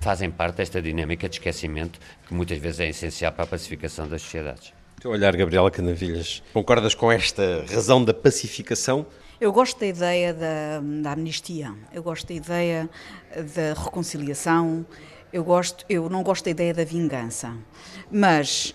fazem 0.00 0.30
parte 0.30 0.56
desta 0.56 0.80
dinâmica 0.80 1.28
de 1.28 1.36
esquecimento 1.36 1.98
que 2.26 2.34
muitas 2.34 2.58
vezes 2.58 2.80
é 2.80 2.88
essencial 2.88 3.32
para 3.32 3.44
a 3.44 3.46
pacificação 3.46 4.08
das 4.08 4.22
sociedades. 4.22 4.72
Teu 5.00 5.10
olhar, 5.10 5.36
Gabriela 5.36 5.70
Canavilhas, 5.70 6.42
concordas 6.54 6.94
com 6.94 7.12
esta 7.12 7.64
razão 7.68 8.02
da 8.02 8.14
pacificação? 8.14 9.06
Eu 9.38 9.52
gosto 9.52 9.78
da 9.78 9.86
ideia 9.86 10.32
da, 10.32 10.80
da 11.02 11.12
amnistia, 11.12 11.74
eu 11.92 12.02
gosto 12.02 12.26
da 12.28 12.34
ideia 12.34 12.88
da 13.54 13.78
reconciliação, 13.78 14.86
eu, 15.30 15.44
gosto, 15.44 15.84
eu 15.86 16.08
não 16.08 16.22
gosto 16.22 16.46
da 16.46 16.50
ideia 16.50 16.72
da 16.72 16.82
vingança, 16.82 17.54
mas 18.10 18.74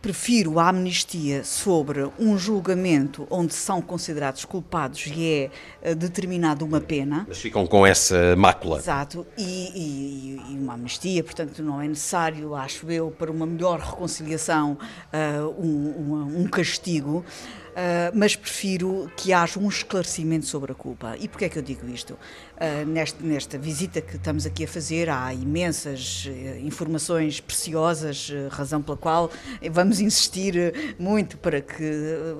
prefiro 0.00 0.58
a 0.58 0.68
amnistia 0.68 1.42
sobre 1.42 2.08
um 2.18 2.38
julgamento 2.38 3.26
onde 3.30 3.52
são 3.52 3.82
considerados 3.82 4.44
culpados 4.44 5.06
e 5.06 5.24
é 5.24 5.50
eh, 5.82 5.94
determinada 5.94 6.64
uma 6.64 6.80
pena. 6.80 7.24
Mas 7.28 7.38
ficam 7.38 7.66
com 7.66 7.86
essa 7.86 8.36
mácula. 8.36 8.78
Exato, 8.78 9.26
e, 9.36 9.42
e, 9.42 10.52
e, 10.52 10.58
uma 10.58 10.74
amnistia, 10.74 11.22
portanto, 11.24 11.62
não 11.62 11.80
é 11.80 11.88
necessário, 11.88 12.54
acho 12.54 12.90
eu, 12.90 13.10
para 13.10 13.30
uma 13.30 13.46
melhor 13.46 13.80
reconciliação, 13.80 14.78
uh, 15.12 15.48
um, 15.60 15.66
um, 15.66 16.42
um 16.42 16.46
castigo. 16.46 17.24
Uh, 17.68 18.10
mas 18.12 18.34
prefiro 18.34 19.10
que 19.16 19.32
haja 19.32 19.58
um 19.58 19.68
esclarecimento 19.68 20.46
sobre 20.46 20.72
a 20.72 20.74
culpa. 20.74 21.16
E 21.18 21.28
porquê 21.28 21.44
é 21.44 21.48
que 21.48 21.58
eu 21.58 21.62
digo 21.62 21.88
isto? 21.88 22.14
Uh, 22.14 22.84
nesta, 22.86 23.22
nesta, 23.22 23.58
visita 23.58 24.00
que 24.00 24.16
estamos 24.16 24.46
aqui 24.46 24.64
a 24.64 24.68
fazer, 24.68 25.08
há 25.08 25.32
imensas 25.32 26.26
uh, 26.26 26.66
informações 26.66 27.40
preciosas, 27.40 28.32
razão 28.50 28.82
pela 28.82 28.96
qual 28.96 29.30
vamos 29.70 30.00
insistir 30.00 30.96
muito 30.98 31.36
para 31.38 31.60
que 31.60 31.84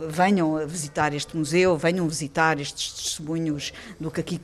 venham 0.08 0.56
a 0.56 0.64
visitar 0.64 1.14
este 1.14 1.36
museu, 1.36 1.76
venham 1.76 2.08
visitar 2.08 2.60
estes 2.60 2.92
testemunhos 2.92 3.72
do 4.00 4.10
que 4.10 4.20
aqui, 4.20 4.40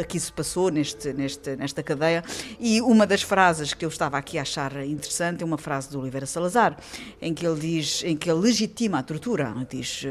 aqui 0.00 0.20
se 0.20 0.32
passou 0.32 0.70
neste, 0.70 1.12
neste, 1.12 1.56
nesta 1.56 1.82
cadeia. 1.82 2.22
E 2.60 2.80
uma 2.80 3.06
das 3.06 3.22
frases 3.22 3.74
que 3.74 3.84
eu 3.84 3.88
estava 3.88 4.16
aqui 4.16 4.38
a 4.38 4.42
achar 4.42 4.84
interessante 4.84 5.42
é 5.42 5.44
uma 5.44 5.58
frase 5.58 5.90
do 5.90 5.98
Oliveira 5.98 6.26
Salazar, 6.26 6.76
em 7.20 7.34
que 7.34 7.46
ele 7.46 7.58
diz, 7.58 8.04
em 8.04 8.16
que 8.16 8.30
ele 8.30 8.40
legitima 8.40 8.98
a 9.00 9.02
tortura, 9.02 9.54
diz 9.68 10.04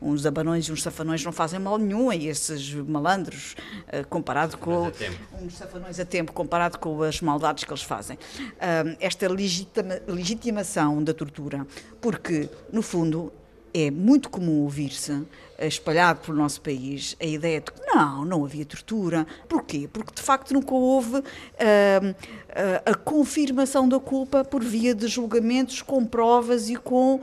uns 0.00 0.26
abanões 0.26 0.66
e 0.66 0.72
uns 0.72 0.82
safanões 0.82 1.24
não 1.24 1.32
fazem 1.32 1.58
mal 1.58 1.78
nenhum 1.78 2.12
e 2.12 2.28
esses 2.28 2.72
malandros, 2.74 3.54
uh, 3.88 4.06
comparado 4.08 4.56
com 4.58 4.90
uns 5.40 5.54
safanões 5.54 5.98
a 5.98 6.04
tempo, 6.04 6.32
comparado 6.32 6.78
com 6.78 7.02
as 7.02 7.20
maldades 7.20 7.64
que 7.64 7.70
eles 7.70 7.82
fazem. 7.82 8.16
Uh, 8.16 8.96
esta 9.00 9.28
legitima, 9.28 10.00
legitimação 10.06 11.02
da 11.02 11.14
tortura, 11.14 11.66
porque, 12.00 12.48
no 12.72 12.82
fundo, 12.82 13.32
é 13.74 13.90
muito 13.90 14.28
comum 14.28 14.62
ouvir-se 14.62 15.24
espalhado 15.58 16.20
pelo 16.20 16.36
nosso 16.36 16.60
país 16.60 17.16
a 17.20 17.24
ideia 17.24 17.60
de 17.60 17.72
que 17.72 17.80
não, 17.86 18.24
não 18.24 18.44
havia 18.44 18.64
tortura. 18.64 19.26
Porquê? 19.48 19.88
Porque 19.90 20.12
de 20.14 20.22
facto 20.22 20.52
nunca 20.52 20.74
houve 20.74 21.18
uh, 21.18 21.22
a 22.84 22.94
confirmação 22.94 23.88
da 23.88 23.98
culpa 23.98 24.44
por 24.44 24.62
via 24.62 24.94
de 24.94 25.06
julgamentos 25.06 25.80
com 25.82 26.04
provas 26.04 26.68
e 26.68 26.76
com 26.76 27.16
uh, 27.16 27.20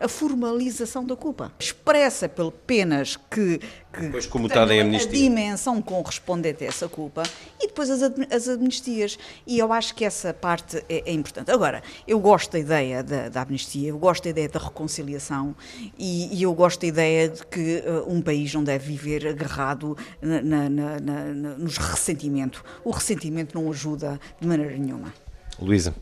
a 0.00 0.08
formalização 0.08 1.04
da 1.04 1.14
culpa. 1.14 1.52
Expressa 1.58 2.28
por 2.28 2.50
penas 2.52 3.16
que, 3.30 3.60
que 3.92 4.02
depois 4.02 4.26
comutada 4.26 4.74
em 4.74 4.80
amnistia. 4.80 5.10
a 5.10 5.14
dimensão 5.14 5.80
correspondente 5.80 6.64
a 6.64 6.68
essa 6.68 6.88
culpa 6.88 7.22
e 7.60 7.66
depois 7.68 7.90
as, 7.90 8.02
as 8.30 8.48
amnistias. 8.48 9.18
E 9.46 9.58
eu 9.58 9.72
acho 9.72 9.94
que 9.94 10.04
essa 10.04 10.32
parte 10.34 10.84
é, 10.88 11.10
é 11.10 11.12
importante. 11.12 11.50
Agora, 11.50 11.82
eu 12.06 12.18
gosto 12.20 12.52
da 12.52 12.58
ideia 12.58 13.02
da, 13.02 13.28
da, 13.28 13.42
amnistia, 13.42 13.88
eu 13.88 13.98
gosto 13.98 14.24
da 14.24 14.30
ideia 14.30 14.48
da 14.48 14.58
reconciliação 14.58 15.56
e, 15.98 16.36
e 16.36 16.42
eu 16.42 16.52
gosto 16.52 16.80
da 16.80 16.86
ideia 16.86 17.28
de 17.28 17.46
que 17.46 17.82
uh, 17.86 18.12
um 18.12 18.20
país 18.20 18.52
não 18.52 18.62
deve 18.62 18.86
viver 18.86 19.26
agarrado 19.26 19.96
na, 20.20 20.42
na, 20.42 20.68
na, 20.68 21.00
na, 21.00 21.24
nos 21.56 21.78
ressentimento. 21.78 22.62
O 22.84 22.90
ressentimento 22.90 23.58
não 23.58 23.70
ajuda 23.70 24.20
de 24.40 24.46
maneira 24.46 24.76
nenhuma. 24.76 25.12
Luísa. 25.58 25.94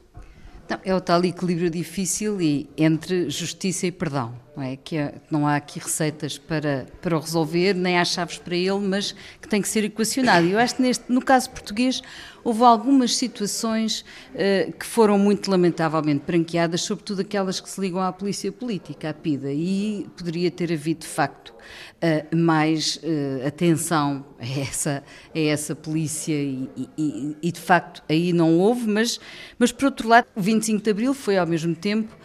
Não, 0.68 0.80
é 0.84 0.94
o 0.94 1.00
tal 1.00 1.24
equilíbrio 1.24 1.70
difícil 1.70 2.40
e 2.40 2.68
entre 2.76 3.30
justiça 3.30 3.86
e 3.86 3.92
perdão. 3.92 4.45
Não, 4.56 4.62
é? 4.62 4.74
que 4.74 4.96
não 5.30 5.46
há 5.46 5.56
aqui 5.56 5.78
receitas 5.78 6.38
para, 6.38 6.86
para 7.02 7.14
o 7.14 7.20
resolver, 7.20 7.74
nem 7.74 7.98
há 7.98 8.04
chaves 8.06 8.38
para 8.38 8.56
ele, 8.56 8.78
mas 8.78 9.14
que 9.40 9.46
tem 9.46 9.60
que 9.60 9.68
ser 9.68 9.84
equacionado. 9.84 10.46
Eu 10.46 10.58
acho 10.58 10.76
que 10.76 10.82
neste, 10.82 11.04
no 11.12 11.20
caso 11.20 11.50
português 11.50 12.00
houve 12.42 12.62
algumas 12.62 13.16
situações 13.16 14.04
uh, 14.32 14.72
que 14.72 14.86
foram 14.86 15.18
muito 15.18 15.50
lamentavelmente 15.50 16.22
branqueadas, 16.24 16.80
sobretudo 16.82 17.20
aquelas 17.20 17.60
que 17.60 17.68
se 17.68 17.80
ligam 17.80 18.00
à 18.00 18.10
polícia 18.12 18.50
política, 18.50 19.10
à 19.10 19.14
PIDA, 19.14 19.52
e 19.52 20.06
poderia 20.16 20.50
ter 20.50 20.72
havido, 20.72 21.00
de 21.00 21.08
facto, 21.08 21.50
uh, 21.50 22.36
mais 22.36 22.96
uh, 22.96 23.46
atenção 23.46 24.24
a 24.38 24.60
essa, 24.60 25.04
a 25.34 25.38
essa 25.38 25.74
polícia 25.74 26.32
e, 26.32 26.70
e, 26.96 27.36
e, 27.42 27.52
de 27.52 27.60
facto, 27.60 28.02
aí 28.08 28.32
não 28.32 28.58
houve, 28.58 28.86
mas, 28.88 29.20
mas, 29.58 29.70
por 29.70 29.86
outro 29.86 30.08
lado, 30.08 30.26
o 30.34 30.40
25 30.40 30.82
de 30.82 30.90
Abril 30.90 31.12
foi, 31.12 31.36
ao 31.36 31.46
mesmo 31.46 31.74
tempo, 31.74 32.16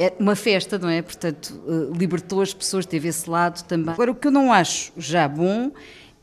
é 0.00 0.14
uma 0.18 0.34
festa, 0.34 0.78
não 0.78 0.88
é? 0.88 1.02
Portanto, 1.02 1.62
libertou 1.94 2.40
as 2.40 2.54
pessoas, 2.54 2.86
teve 2.86 3.08
esse 3.08 3.28
lado 3.28 3.62
também. 3.64 3.92
Agora, 3.92 4.10
o 4.10 4.14
que 4.14 4.26
eu 4.26 4.30
não 4.30 4.50
acho 4.50 4.92
já 4.96 5.28
bom 5.28 5.70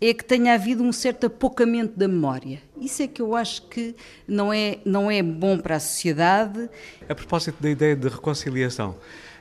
é 0.02 0.14
que 0.16 0.26
tenha 0.26 0.56
havido 0.56 0.84
um 0.84 0.92
certo 0.92 1.28
apocamento 1.28 1.98
da 1.98 2.08
memória. 2.08 2.60
Isso 2.80 3.04
é 3.04 3.08
que 3.08 3.22
eu 3.22 3.36
acho 3.36 3.62
que 3.68 3.96
não 4.28 4.52
é, 4.52 4.80
não 4.84 5.12
é 5.12 5.22
bom 5.22 5.60
para 5.60 5.76
a 5.76 5.80
sociedade. 5.80 6.68
A 7.08 7.14
propósito 7.14 7.62
da 7.62 7.70
ideia 7.70 7.96
de 7.96 8.08
reconciliação, 8.08 8.96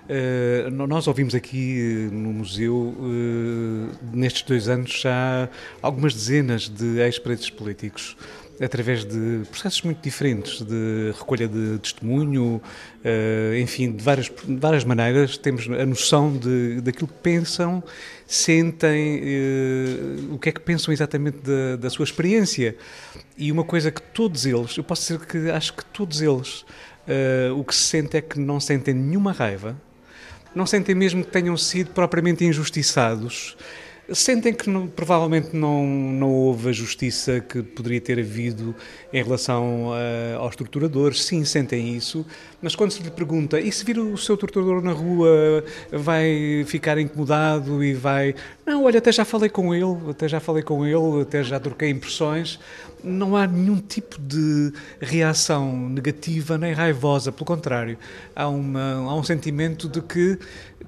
Uh, 0.09 0.71
nós 0.71 1.09
ouvimos 1.09 1.35
aqui 1.35 2.09
no 2.13 2.33
museu, 2.33 2.95
uh, 2.97 3.91
nestes 4.13 4.43
dois 4.43 4.69
anos, 4.69 5.01
já 5.01 5.49
algumas 5.83 6.15
dezenas 6.15 6.69
de 6.69 7.01
ex-presos 7.01 7.51
políticos 7.51 8.17
através 8.63 9.05
de 9.05 9.43
processos 9.51 9.83
muito 9.83 10.01
diferentes 10.01 10.63
de 10.63 11.13
recolha 11.19 11.49
de 11.49 11.79
testemunho, 11.81 12.63
uh, 13.05 13.57
enfim, 13.61 13.91
de 13.91 14.03
várias, 14.03 14.27
de 14.27 14.57
várias 14.57 14.85
maneiras, 14.85 15.37
temos 15.37 15.69
a 15.69 15.85
noção 15.85 16.37
de, 16.37 16.81
daquilo 16.81 17.09
que 17.09 17.19
pensam, 17.21 17.83
sentem, 18.25 19.21
o 20.31 20.39
que 20.39 20.51
é 20.51 20.53
que 20.53 20.61
pensam 20.61 20.95
exatamente 20.95 21.39
da, 21.39 21.77
da, 21.77 21.91
sua 21.91 22.05
experiência. 22.05 22.77
E 23.37 23.51
uma 23.51 23.65
coisa 23.65 23.91
que 23.91 24.01
todos 24.01 24.47
eles, 24.47 24.77
eu 24.77 24.85
posso 24.85 25.03
dizer 25.03 25.27
que 25.27 25.51
acho 25.51 25.75
que 25.75 25.85
todos 25.85 26.23
eles, 26.23 26.65
o 27.57 27.63
que 27.63 27.75
se 27.75 27.83
sente 27.83 28.17
é 28.17 28.21
que 28.21 28.39
não 28.39 28.59
sentem 28.59 28.95
nenhuma 28.95 29.33
raiva, 29.33 29.77
não 30.57 30.65
sentem 30.65 30.95
mesmo 30.95 31.23
que 31.23 31.31
tenham 31.31 31.57
sido 31.57 31.91
propriamente 31.91 32.43
injustiçados 32.45 33.57
Sentem 34.13 34.55
que 34.55 34.71
não, 34.71 34.87
provavelmente 34.87 35.57
não, 35.57 35.85
não 35.85 36.31
houve 36.31 36.69
a 36.69 36.73
justiça 36.73 37.41
que 37.41 37.61
poderia 37.61 38.01
ter 38.01 38.21
havido 38.21 38.73
em 39.13 39.21
relação 39.21 39.89
uh, 39.89 40.39
aos 40.39 40.55
torturadores? 40.55 41.25
Sim, 41.25 41.45
sentem 41.45 41.97
isso, 41.97 42.25
mas 42.63 42.77
quando 42.77 42.93
se 42.93 43.03
lhe 43.03 43.11
pergunta 43.11 43.59
e 43.59 43.73
se 43.73 43.85
vir 43.85 43.99
o 43.99 44.17
seu 44.17 44.37
torturador 44.37 44.81
na 44.81 44.93
rua 44.93 45.65
vai 45.91 46.65
ficar 46.69 46.99
incomodado 46.99 47.83
e 47.83 47.95
vai. 47.95 48.35
Não, 48.65 48.85
olha, 48.85 48.99
até 48.99 49.11
já 49.11 49.25
falei 49.25 49.49
com 49.49 49.75
ele, 49.75 50.11
até 50.11 50.29
já 50.29 50.39
falei 50.39 50.63
com 50.63 50.87
ele, 50.87 51.23
até 51.23 51.43
já 51.43 51.59
troquei 51.59 51.91
impressões. 51.91 52.61
Não 53.03 53.37
há 53.37 53.47
nenhum 53.47 53.79
tipo 53.79 54.21
de 54.21 54.73
reação 55.01 55.89
negativa 55.89 56.57
nem 56.57 56.73
raivosa, 56.73 57.33
pelo 57.33 57.45
contrário, 57.45 57.99
há, 58.35 58.49
uma, 58.49 58.95
há 58.95 59.15
um 59.15 59.23
sentimento 59.23 59.89
de 59.89 60.01
que 60.01 60.39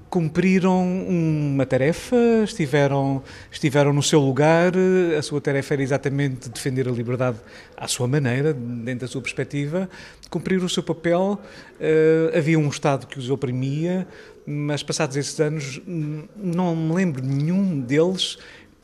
cumpriram 0.09 0.83
uma 1.07 1.65
tarefa, 1.65 2.15
estiveram, 2.43 3.21
estiveram 3.51 3.93
no 3.93 4.01
seu 4.01 4.19
lugar, 4.19 4.73
a 5.17 5.21
sua 5.21 5.39
tarefa 5.39 5.75
era 5.75 5.83
exatamente 5.83 6.49
defender 6.49 6.87
a 6.87 6.91
liberdade 6.91 7.37
à 7.77 7.87
sua 7.87 8.07
maneira, 8.07 8.53
dentro 8.53 9.01
da 9.01 9.07
sua 9.07 9.21
perspectiva, 9.21 9.89
cumprir 10.29 10.63
o 10.63 10.69
seu 10.69 10.81
papel. 10.81 11.39
Uh, 11.79 12.37
havia 12.37 12.57
um 12.57 12.67
Estado 12.67 13.05
que 13.05 13.19
os 13.19 13.29
oprimia, 13.29 14.07
mas 14.45 14.81
passados 14.81 15.15
esses 15.15 15.39
anos 15.39 15.79
não 15.85 16.75
me 16.75 16.93
lembro 16.93 17.23
nenhum 17.23 17.79
deles 17.79 18.37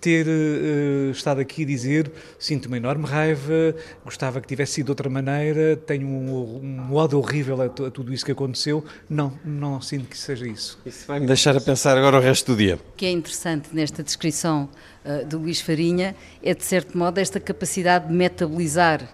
ter 0.05 0.27
uh, 0.27 1.09
estado 1.09 1.41
aqui 1.41 1.63
a 1.63 1.65
dizer 1.65 2.11
sinto 2.37 2.67
uma 2.67 2.77
enorme 2.77 3.07
raiva, 3.07 3.75
gostava 4.03 4.39
que 4.39 4.47
tivesse 4.47 4.73
sido 4.73 4.85
de 4.85 4.91
outra 4.91 5.09
maneira, 5.09 5.75
tenho 5.75 6.07
um, 6.07 6.61
um 6.61 6.93
ódio 6.93 7.17
horrível 7.17 7.59
a, 7.59 7.65
a, 7.65 7.69
tudo 7.89 8.13
isso 8.13 8.23
que 8.23 8.31
aconteceu. 8.31 8.85
Não, 9.09 9.33
não 9.43 9.81
sinto 9.81 10.07
que 10.07 10.15
seja 10.15 10.47
isso. 10.47 10.79
Isso 10.85 11.07
vai-me 11.07 11.25
deixar 11.25 11.57
a 11.57 11.61
pensar 11.61 11.97
agora 11.97 12.17
o 12.17 12.19
resto 12.19 12.51
do 12.51 12.57
dia. 12.57 12.75
O 12.75 12.95
que 12.95 13.07
é 13.07 13.11
interessante 13.11 13.69
nesta 13.73 14.03
descrição 14.03 14.69
uh, 15.03 15.25
do 15.25 15.39
Luís 15.39 15.59
Farinha 15.59 16.15
é, 16.43 16.53
de 16.53 16.63
certo 16.63 16.95
modo, 16.95 17.17
esta 17.17 17.39
capacidade 17.39 18.07
de 18.07 18.13
metabolizar 18.13 19.09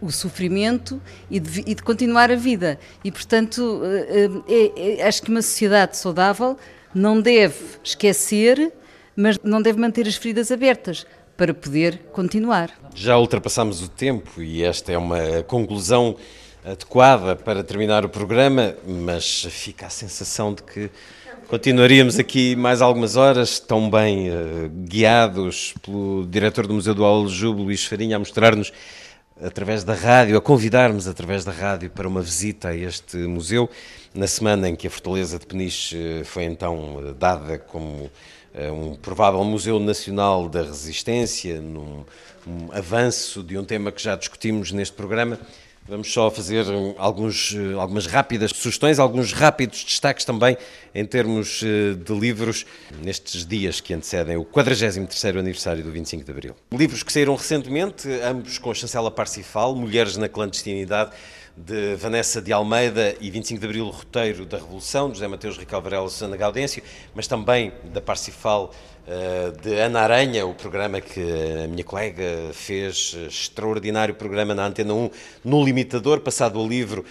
o 0.00 0.10
sofrimento 0.10 1.00
e 1.30 1.38
de, 1.38 1.60
e 1.60 1.74
de, 1.74 1.82
continuar 1.84 2.32
a 2.32 2.36
vida. 2.36 2.80
E, 3.04 3.12
portanto, 3.12 3.80
é, 4.48 4.98
é, 4.98 5.06
acho 5.06 5.22
que 5.22 5.30
uma 5.30 5.42
sociedade 5.42 5.96
saudável 5.96 6.56
não 6.92 7.20
deve 7.20 7.56
esquecer 7.84 8.72
mas 9.16 9.38
não 9.42 9.62
deve 9.62 9.80
manter 9.80 10.06
as 10.06 10.16
feridas 10.16 10.52
abertas 10.52 11.06
para 11.36 11.52
poder 11.52 11.98
continuar. 12.12 12.70
Já 12.94 13.18
ultrapassamos 13.18 13.82
o 13.82 13.88
tempo 13.88 14.42
e 14.42 14.62
esta 14.62 14.92
é 14.92 14.98
uma 14.98 15.42
conclusão 15.44 16.16
adequada 16.64 17.36
para 17.36 17.62
terminar 17.62 18.04
o 18.04 18.08
programa, 18.08 18.74
mas 18.86 19.46
fica 19.50 19.86
a 19.86 19.90
sensação 19.90 20.52
de 20.52 20.62
que 20.62 20.90
continuaríamos 21.48 22.18
aqui 22.18 22.56
mais 22.56 22.82
algumas 22.82 23.14
horas, 23.14 23.60
tão 23.60 23.88
bem 23.88 24.30
uh, 24.30 24.68
guiados 24.68 25.74
pelo 25.82 26.26
diretor 26.26 26.66
do 26.66 26.74
Museu 26.74 26.92
do 26.94 27.04
Aljube, 27.04 27.62
Luís 27.62 27.84
Farinha, 27.84 28.16
a 28.16 28.18
mostrar-nos 28.18 28.72
através 29.40 29.84
da 29.84 29.94
rádio, 29.94 30.36
a 30.36 30.40
convidar-nos 30.40 31.06
através 31.06 31.44
da 31.44 31.52
rádio 31.52 31.90
para 31.90 32.08
uma 32.08 32.22
visita 32.22 32.70
a 32.70 32.76
este 32.76 33.18
museu, 33.18 33.70
na 34.14 34.26
semana 34.26 34.68
em 34.68 34.74
que 34.74 34.86
a 34.86 34.90
Fortaleza 34.90 35.38
de 35.38 35.46
Peniche 35.46 36.22
foi 36.24 36.44
então 36.44 37.14
dada 37.18 37.58
como 37.58 38.10
um 38.72 38.94
provável 38.94 39.42
Museu 39.44 39.78
Nacional 39.78 40.48
da 40.48 40.62
Resistência, 40.62 41.60
num 41.60 42.04
um 42.46 42.72
avanço 42.72 43.42
de 43.42 43.58
um 43.58 43.64
tema 43.64 43.90
que 43.90 44.00
já 44.00 44.14
discutimos 44.14 44.70
neste 44.70 44.94
programa. 44.94 45.38
Vamos 45.88 46.12
só 46.12 46.28
fazer 46.30 46.64
alguns, 46.98 47.54
algumas 47.78 48.06
rápidas 48.06 48.50
sugestões, 48.50 48.98
alguns 48.98 49.32
rápidos 49.32 49.84
destaques 49.84 50.24
também 50.24 50.56
em 50.92 51.04
termos 51.04 51.62
eh, 51.62 51.94
de 51.94 52.12
livros 52.12 52.66
nestes 53.04 53.46
dias 53.46 53.80
que 53.80 53.94
antecedem 53.94 54.36
o 54.36 54.44
43º 54.44 55.38
aniversário 55.38 55.84
do 55.84 55.92
25 55.92 56.24
de 56.24 56.30
Abril. 56.32 56.56
Livros 56.72 57.04
que 57.04 57.12
saíram 57.12 57.36
recentemente, 57.36 58.08
ambos 58.24 58.58
com 58.58 58.74
chancela 58.74 59.12
Parsifal, 59.12 59.76
Mulheres 59.76 60.16
na 60.16 60.28
Clandestinidade, 60.28 61.12
de 61.56 61.94
Vanessa 61.96 62.42
de 62.42 62.52
Almeida 62.52 63.16
e 63.18 63.30
25 63.30 63.58
de 63.58 63.66
Abril, 63.66 63.88
roteiro 63.88 64.44
da 64.44 64.58
Revolução, 64.58 65.08
José 65.08 65.26
Mateus 65.26 65.56
Rical 65.56 65.80
Varela 65.80 66.08
Susana 66.08 66.36
Gaudêncio, 66.36 66.82
mas 67.14 67.26
também 67.26 67.72
da 67.84 68.00
Parsifal 68.00 68.72
eh, 69.08 69.52
de 69.62 69.78
Ana 69.78 70.00
Aranha, 70.00 70.44
o 70.44 70.52
programa 70.52 71.00
que 71.00 71.20
a 71.64 71.68
minha 71.68 71.84
colega 71.84 72.24
fez, 72.52 73.16
extraordinário 73.28 74.16
programa 74.16 74.52
na 74.52 74.66
Antena 74.66 74.92
1, 74.92 75.10
no 75.44 75.64
Limitador, 75.64 76.18
passado 76.18 76.58
o 76.58 76.66
livro, 76.66 77.04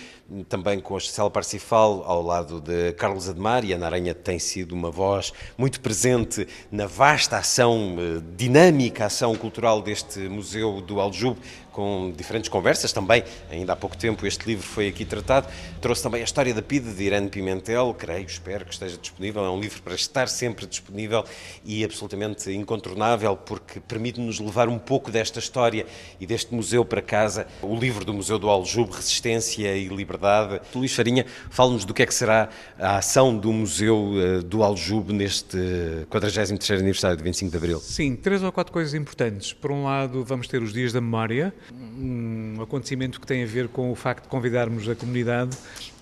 também 0.49 0.81
com 0.81 0.97
a 0.97 0.99
Gisela 0.99 1.31
Parsifal, 1.31 2.03
ao 2.05 2.21
lado 2.21 2.59
de 2.59 2.91
Carlos 2.93 3.29
Ademar, 3.29 3.63
e 3.63 3.71
Ana 3.71 3.85
Aranha 3.85 4.13
tem 4.13 4.37
sido 4.37 4.73
uma 4.73 4.91
voz 4.91 5.31
muito 5.57 5.79
presente 5.79 6.45
na 6.69 6.85
vasta 6.85 7.37
ação, 7.37 7.95
eh, 7.97 8.21
dinâmica 8.35 9.05
ação 9.05 9.33
cultural 9.33 9.81
deste 9.81 10.19
Museu 10.19 10.81
do 10.81 10.99
Aljube, 10.99 11.39
com 11.75 12.13
diferentes 12.15 12.49
conversas 12.49 12.93
também. 12.93 13.21
Ainda 13.51 13.73
há 13.73 13.75
pouco 13.75 13.97
tempo 13.97 14.25
este 14.25 14.47
livro 14.47 14.65
foi 14.65 14.87
aqui 14.87 15.03
tratado. 15.03 15.47
Trouxe 15.81 16.01
também 16.01 16.21
a 16.21 16.23
história 16.23 16.53
da 16.53 16.61
PIDE 16.61 16.93
de 16.93 17.03
Irene 17.03 17.29
Pimentel, 17.29 17.93
creio, 17.93 18.25
espero 18.25 18.63
que 18.63 18.71
esteja 18.71 18.97
disponível. 18.97 19.43
É 19.43 19.49
um 19.49 19.59
livro 19.59 19.81
para 19.81 19.93
estar 19.93 20.29
sempre 20.29 20.65
disponível 20.65 21.25
e 21.65 21.83
absolutamente 21.83 22.49
incontornável, 22.49 23.35
porque 23.35 23.81
permite-nos 23.81 24.39
levar 24.39 24.69
um 24.69 24.79
pouco 24.79 25.11
desta 25.11 25.39
história 25.39 25.85
e 26.17 26.25
deste 26.25 26.55
museu 26.55 26.85
para 26.85 27.01
casa. 27.01 27.45
O 27.61 27.75
livro 27.75 28.05
do 28.05 28.13
Museu 28.13 28.39
do 28.39 28.49
Aljube, 28.49 28.93
Resistência 28.93 29.75
e 29.75 29.89
Liberdade. 29.89 30.61
Luís 30.73 30.95
Farinha, 30.95 31.25
fala-nos 31.49 31.83
do 31.83 31.93
que 31.93 32.03
é 32.03 32.05
que 32.05 32.13
será 32.13 32.47
a 32.79 32.99
ação 32.99 33.37
do 33.37 33.51
Museu 33.51 34.13
eh, 34.15 34.41
do 34.43 34.63
Aljube 34.63 35.11
neste 35.11 35.57
43º 36.09 36.79
aniversário 36.79 37.17
de 37.17 37.23
25 37.23 37.51
de 37.51 37.57
Abril. 37.57 37.79
Sim, 37.81 38.15
três 38.15 38.41
ou 38.41 38.51
quatro 38.53 38.71
coisas 38.71 38.93
importantes. 38.93 39.51
Por 39.51 39.73
um 39.73 39.83
lado, 39.83 40.23
vamos 40.23 40.47
ter 40.47 40.61
os 40.61 40.71
Dias 40.71 40.93
da 40.93 41.01
Memória, 41.01 41.53
um 41.73 42.61
acontecimento 42.61 43.19
que 43.19 43.27
tem 43.27 43.43
a 43.43 43.47
ver 43.47 43.67
com 43.67 43.91
o 43.91 43.95
facto 43.95 44.23
de 44.23 44.29
convidarmos 44.29 44.87
a 44.89 44.95
comunidade 44.95 45.57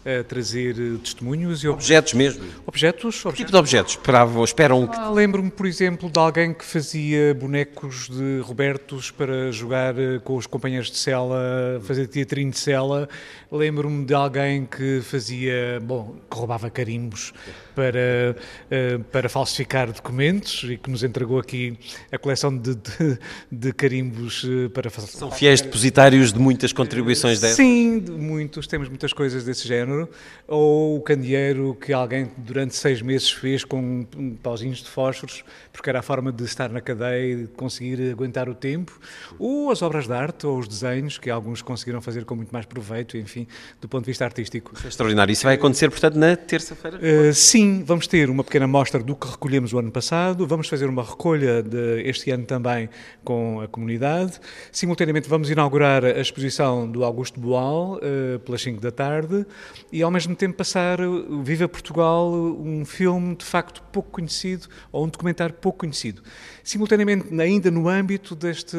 a 0.05 0.23
trazer 0.23 0.75
testemunhos 0.99 1.63
e 1.63 1.67
objetos 1.67 2.13
mesmo. 2.13 2.43
Objetos? 2.65 3.23
Que 3.23 3.33
tipo 3.33 3.51
de 3.51 3.57
objetos 3.57 3.93
esperavam? 3.93 4.43
Esperam 4.43 4.89
ah, 4.91 5.09
Lembro-me, 5.09 5.49
por 5.49 5.65
exemplo, 5.65 6.09
de 6.09 6.19
alguém 6.19 6.53
que 6.53 6.65
fazia 6.65 7.33
bonecos 7.33 8.09
de 8.09 8.39
Robertos 8.41 9.11
para 9.11 9.51
jogar 9.51 9.97
eh, 9.97 10.19
com 10.19 10.35
os 10.35 10.45
companheiros 10.45 10.91
de 10.91 10.97
cela, 10.97 11.81
fazer 11.83 12.07
teatrinho 12.07 12.51
de 12.51 12.59
cela. 12.59 13.07
Lembro-me 13.49 14.05
de 14.05 14.13
alguém 14.13 14.65
que 14.65 14.99
fazia, 15.01 15.79
bom, 15.81 16.15
que 16.29 16.37
roubava 16.37 16.69
carimbos 16.69 17.33
para, 17.75 18.35
eh, 18.71 18.99
para 19.11 19.29
falsificar 19.29 19.91
documentos 19.91 20.63
e 20.69 20.77
que 20.77 20.89
nos 20.89 21.03
entregou 21.03 21.39
aqui 21.39 21.77
a 22.11 22.17
coleção 22.17 22.55
de, 22.55 22.75
de, 22.75 23.19
de 23.51 23.73
carimbos 23.73 24.45
eh, 24.45 24.69
para 24.69 24.89
falsificar. 24.89 25.29
São 25.29 25.31
fiéis 25.31 25.61
depositários 25.61 26.31
de 26.31 26.39
muitas 26.39 26.71
contribuições 26.71 27.39
dessas? 27.39 27.57
Sim, 27.57 27.99
muitos, 27.99 28.67
temos 28.67 28.89
muitas 28.89 29.13
coisas 29.13 29.43
desse 29.43 29.67
género. 29.67 30.09
Ou 30.47 30.97
o 30.97 31.01
candeeiro 31.01 31.75
que 31.79 31.93
alguém 31.93 32.29
durante 32.37 32.75
seis 32.75 33.01
meses 33.01 33.31
fez 33.31 33.63
com 33.63 34.05
pauzinhos 34.41 34.79
de 34.79 34.89
fósforos, 34.89 35.43
porque 35.71 35.89
era 35.89 35.99
a 35.99 36.03
forma 36.03 36.31
de 36.31 36.43
estar 36.43 36.69
na 36.69 36.81
cadeia 36.81 37.33
e 37.33 37.35
de 37.43 37.47
conseguir 37.47 38.11
aguentar 38.11 38.49
o 38.49 38.55
tempo. 38.55 38.99
Ou 39.39 39.71
as 39.71 39.81
obras 39.81 40.07
de 40.07 40.13
arte, 40.13 40.45
ou 40.45 40.59
os 40.59 40.67
desenhos, 40.67 41.17
que 41.17 41.29
alguns 41.29 41.61
conseguiram 41.61 42.01
fazer 42.01 42.25
com 42.25 42.35
muito 42.35 42.51
mais 42.51 42.65
proveito, 42.65 43.17
enfim, 43.17 43.47
do 43.81 43.87
ponto 43.87 44.03
de 44.05 44.11
vista 44.11 44.25
artístico. 44.25 44.73
É 44.83 44.87
extraordinário. 44.87 45.31
Isso 45.31 45.43
vai 45.43 45.55
acontecer, 45.55 45.89
portanto, 45.89 46.15
na 46.15 46.35
terça-feira? 46.35 46.97
Uh, 46.97 47.33
sim 47.33 47.62
sim, 47.63 47.81
vamos 47.85 48.07
ter 48.07 48.29
uma 48.29 48.43
pequena 48.43 48.67
mostra 48.67 49.01
do 49.01 49.15
que 49.15 49.25
recolhemos 49.25 49.71
o 49.71 49.79
ano 49.79 49.89
passado, 49.89 50.45
vamos 50.45 50.67
fazer 50.67 50.87
uma 50.87 51.01
recolha 51.01 51.63
este 52.03 52.29
ano 52.29 52.45
também 52.45 52.89
com 53.23 53.61
a 53.61 53.67
comunidade. 53.69 54.37
Simultaneamente 54.69 55.29
vamos 55.29 55.49
inaugurar 55.49 56.03
a 56.03 56.19
exposição 56.19 56.89
do 56.89 57.05
Augusto 57.05 57.39
Boal 57.39 57.95
uh, 57.95 58.39
pelas 58.39 58.61
5 58.61 58.81
da 58.81 58.91
tarde 58.91 59.45
e 59.91 60.01
ao 60.03 60.11
mesmo 60.11 60.35
tempo 60.35 60.57
passar 60.57 60.99
Viva 61.41 61.69
Portugal, 61.69 62.33
um 62.33 62.83
filme 62.83 63.33
de 63.35 63.45
facto 63.45 63.81
pouco 63.93 64.11
conhecido 64.11 64.67
ou 64.91 65.05
um 65.05 65.07
documentário 65.07 65.55
pouco 65.55 65.79
conhecido. 65.79 66.21
Simultaneamente, 66.63 67.39
ainda 67.41 67.69
no 67.69 67.89
âmbito 67.89 68.35
deste, 68.35 68.77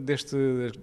deste 0.00 0.36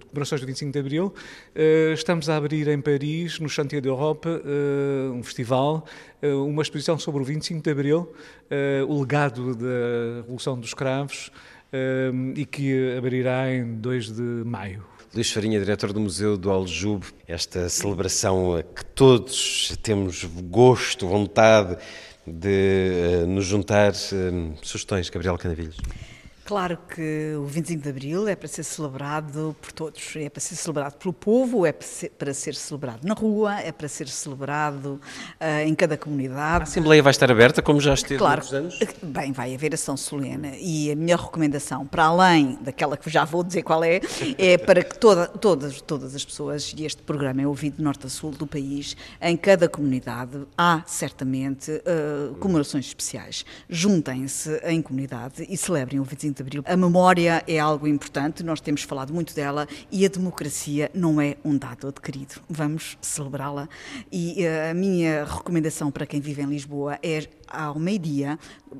comemorações 0.08 0.40
do 0.40 0.46
25 0.46 0.72
de 0.72 0.78
Abril, 0.78 1.06
uh, 1.06 1.92
estamos 1.92 2.28
a 2.28 2.36
abrir 2.36 2.66
em 2.68 2.80
Paris, 2.80 3.38
no 3.38 3.48
Chantier 3.48 3.82
d'Europe, 3.82 4.28
uh, 4.28 5.12
um 5.12 5.22
festival 5.22 5.84
eh, 6.22 6.32
uma 6.34 6.62
exposição 6.62 6.98
sobre 6.98 7.22
o 7.22 7.24
25 7.24 7.62
de 7.62 7.70
Abril, 7.70 8.12
eh, 8.50 8.84
o 8.86 9.00
legado 9.00 9.54
da 9.54 10.22
Revolução 10.22 10.58
dos 10.58 10.74
Cravos, 10.74 11.30
eh, 11.72 12.10
e 12.36 12.44
que 12.44 12.94
abrirá 12.96 13.52
em 13.52 13.76
2 13.76 14.10
de 14.10 14.22
maio. 14.22 14.84
Luís 15.14 15.30
Farinha, 15.32 15.58
diretor 15.58 15.92
do 15.92 16.00
Museu 16.00 16.36
do 16.36 16.50
Aljube, 16.50 17.06
esta 17.26 17.68
celebração 17.68 18.54
a 18.56 18.62
que 18.62 18.84
todos 18.84 19.76
temos 19.82 20.24
gosto, 20.24 21.08
vontade 21.08 21.76
de 22.24 23.24
nos 23.26 23.46
juntar. 23.46 23.92
Sugestões, 24.62 25.10
Gabriel 25.10 25.36
Canavilhos? 25.36 25.78
Claro 26.50 26.76
que 26.92 27.36
o 27.38 27.44
25 27.44 27.80
de 27.80 27.88
Abril 27.90 28.26
é 28.26 28.34
para 28.34 28.48
ser 28.48 28.64
celebrado 28.64 29.54
por 29.62 29.70
todos, 29.70 30.16
é 30.16 30.28
para 30.28 30.40
ser 30.40 30.56
celebrado 30.56 30.96
pelo 30.96 31.12
povo, 31.12 31.64
é 31.64 31.70
para 31.70 32.34
ser 32.34 32.56
celebrado 32.56 33.06
na 33.06 33.14
rua, 33.14 33.60
é 33.60 33.70
para 33.70 33.86
ser 33.86 34.08
celebrado 34.08 35.00
uh, 35.40 35.64
em 35.64 35.72
cada 35.76 35.96
comunidade. 35.96 36.62
A 36.62 36.64
Assembleia 36.64 37.04
vai 37.04 37.12
estar 37.12 37.30
aberta, 37.30 37.62
como 37.62 37.80
já 37.80 37.94
esteve 37.94 38.18
claro, 38.18 38.42
há 38.50 38.56
anos? 38.56 38.76
Bem, 39.00 39.30
vai 39.30 39.54
haver 39.54 39.74
ação 39.74 39.96
solene 39.96 40.58
e 40.60 40.90
a 40.90 40.96
minha 40.96 41.16
recomendação, 41.16 41.86
para 41.86 42.06
além 42.06 42.58
daquela 42.60 42.96
que 42.96 43.08
já 43.08 43.24
vou 43.24 43.44
dizer 43.44 43.62
qual 43.62 43.84
é, 43.84 44.00
é 44.36 44.58
para 44.58 44.82
que 44.82 44.98
toda, 44.98 45.28
todas, 45.28 45.80
todas 45.80 46.16
as 46.16 46.24
pessoas, 46.24 46.74
e 46.76 46.84
este 46.84 47.00
programa 47.00 47.42
é 47.42 47.46
ouvido 47.46 47.76
de 47.76 47.82
norte 47.84 48.08
a 48.08 48.10
sul 48.10 48.32
do 48.32 48.44
país, 48.44 48.96
em 49.22 49.36
cada 49.36 49.68
comunidade 49.68 50.36
há 50.58 50.82
certamente 50.84 51.70
uh, 51.70 52.34
comemorações 52.40 52.86
especiais. 52.86 53.44
Juntem-se 53.68 54.60
em 54.64 54.82
comunidade 54.82 55.46
e 55.48 55.56
celebrem 55.56 56.00
o 56.00 56.02
25 56.02 56.39
de 56.39 56.39
de 56.40 56.42
Abril. 56.42 56.62
A 56.66 56.76
memória 56.76 57.44
é 57.46 57.58
algo 57.58 57.86
importante, 57.86 58.42
nós 58.42 58.60
temos 58.60 58.82
falado 58.82 59.12
muito 59.12 59.34
dela 59.34 59.68
e 59.90 60.04
a 60.04 60.08
democracia 60.08 60.90
não 60.94 61.20
é 61.20 61.36
um 61.44 61.56
dado 61.56 61.88
adquirido. 61.88 62.40
Vamos 62.48 62.96
celebrá-la 63.00 63.68
e 64.10 64.44
eh, 64.44 64.70
a 64.70 64.74
minha 64.74 65.24
recomendação 65.24 65.90
para 65.90 66.06
quem 66.06 66.20
vive 66.20 66.42
em 66.42 66.46
Lisboa 66.46 66.98
é 67.02 67.28
ao 67.50 67.78
meio-dia, 67.78 68.38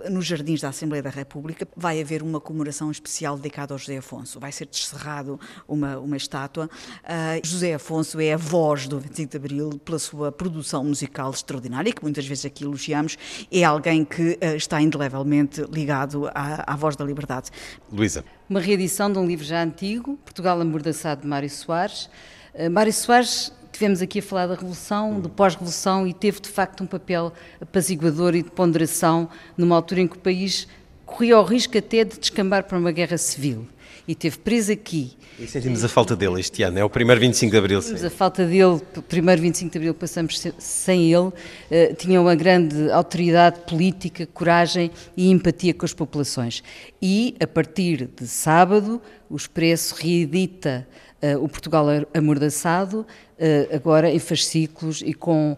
nos 0.09 0.25
Jardins 0.25 0.61
da 0.61 0.69
Assembleia 0.69 1.03
da 1.03 1.11
República, 1.11 1.67
vai 1.77 2.01
haver 2.01 2.23
uma 2.23 2.41
comemoração 2.41 2.91
especial 2.91 3.37
dedicada 3.37 3.75
ao 3.75 3.79
José 3.79 3.97
Afonso. 3.99 4.39
Vai 4.39 4.53
ser 4.53 4.67
descerrado 4.67 5.39
uma, 5.67 5.99
uma 5.99 6.17
estátua. 6.17 6.71
Uh, 7.03 7.45
José 7.45 7.75
Afonso 7.75 8.21
é 8.21 8.33
a 8.33 8.37
voz 8.37 8.87
do 8.87 9.01
25 9.01 9.31
de 9.31 9.37
Abril 9.37 9.71
pela 9.85 9.99
sua 9.99 10.31
produção 10.31 10.85
musical 10.85 11.31
extraordinária, 11.33 11.93
que 11.93 12.03
muitas 12.03 12.25
vezes 12.25 12.45
aqui 12.45 12.63
elogiamos. 12.63 13.19
É 13.51 13.65
alguém 13.65 14.05
que 14.05 14.39
uh, 14.41 14.57
está 14.57 14.81
indelevelmente 14.81 15.63
ligado 15.63 16.29
à, 16.29 16.73
à 16.73 16.77
voz 16.77 16.95
da 16.95 17.05
liberdade. 17.05 17.50
Luísa. 17.91 18.25
Uma 18.49 18.61
reedição 18.61 19.13
de 19.13 19.19
um 19.19 19.27
livro 19.27 19.45
já 19.45 19.63
antigo, 19.63 20.19
Portugal 20.25 20.61
Amordaçado, 20.61 21.23
de 21.23 21.27
Mário 21.27 21.51
Soares. 21.51 22.11
Uh, 22.55 22.71
Mário 22.71 22.93
Soares 22.93 23.53
Tivemos 23.73 24.03
aqui 24.03 24.19
a 24.19 24.23
falar 24.23 24.47
da 24.47 24.55
Revolução, 24.55 25.21
do 25.21 25.31
pós-Revolução, 25.31 26.07
e 26.07 26.13
teve 26.13 26.41
de 26.41 26.49
facto 26.49 26.83
um 26.83 26.87
papel 26.87 27.33
apaziguador 27.61 28.35
e 28.35 28.43
de 28.43 28.51
ponderação 28.51 29.29
numa 29.57 29.77
altura 29.77 30.03
em 30.03 30.07
que 30.07 30.17
o 30.17 30.21
país 30.21 30.69
corria 31.07 31.39
o 31.39 31.43
risco 31.43 31.79
até 31.79 32.05
de 32.05 32.19
descambar 32.19 32.65
para 32.65 32.77
uma 32.77 32.93
guerra 32.93 33.17
civil. 33.17 33.67
E 34.11 34.15
teve 34.17 34.39
preso 34.39 34.73
aqui. 34.73 35.13
E 35.39 35.47
sentimos 35.47 35.85
a 35.85 35.89
falta 35.89 36.17
dele 36.17 36.41
este 36.41 36.65
ano, 36.65 36.77
é 36.81 36.85
o 36.85 36.91
primeiro 36.91 37.21
25 37.21 37.49
de 37.49 37.57
Abril. 37.57 37.81
Sentimos 37.81 38.05
a 38.05 38.11
falta 38.11 38.45
dele, 38.45 38.83
o 38.97 39.03
primeiro 39.03 39.41
25 39.41 39.71
de 39.71 39.79
Abril 39.79 39.95
passamos 39.95 40.43
sem 40.59 41.13
ele. 41.13 41.29
Uh, 41.29 41.95
tinha 41.97 42.21
uma 42.21 42.35
grande 42.35 42.91
autoridade 42.91 43.61
política, 43.61 44.27
coragem 44.27 44.91
e 45.17 45.31
empatia 45.31 45.73
com 45.73 45.85
as 45.85 45.95
populações. 45.95 46.61
E, 47.01 47.37
a 47.39 47.47
partir 47.47 48.09
de 48.17 48.27
sábado, 48.27 49.01
o 49.29 49.37
Expresso 49.37 49.95
reedita 49.95 50.85
uh, 51.23 51.45
o 51.45 51.49
Portugal 51.49 51.87
Amordaçado, 52.13 53.07
uh, 53.39 53.77
agora 53.77 54.11
em 54.11 54.19
fascículos 54.19 55.03
e 55.07 55.15
com 55.15 55.57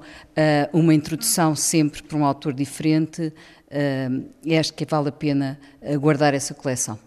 uma 0.75 0.93
introdução 0.93 1.57
sempre 1.57 2.03
para 2.03 2.19
um 2.19 2.27
autor 2.27 2.53
diferente. 2.53 3.33
Acho 4.61 4.75
que 4.75 4.85
vale 4.85 5.09
a 5.09 5.13
pena 5.13 5.59
guardar 5.99 6.35
essa 6.35 6.53
coleção. 6.53 6.99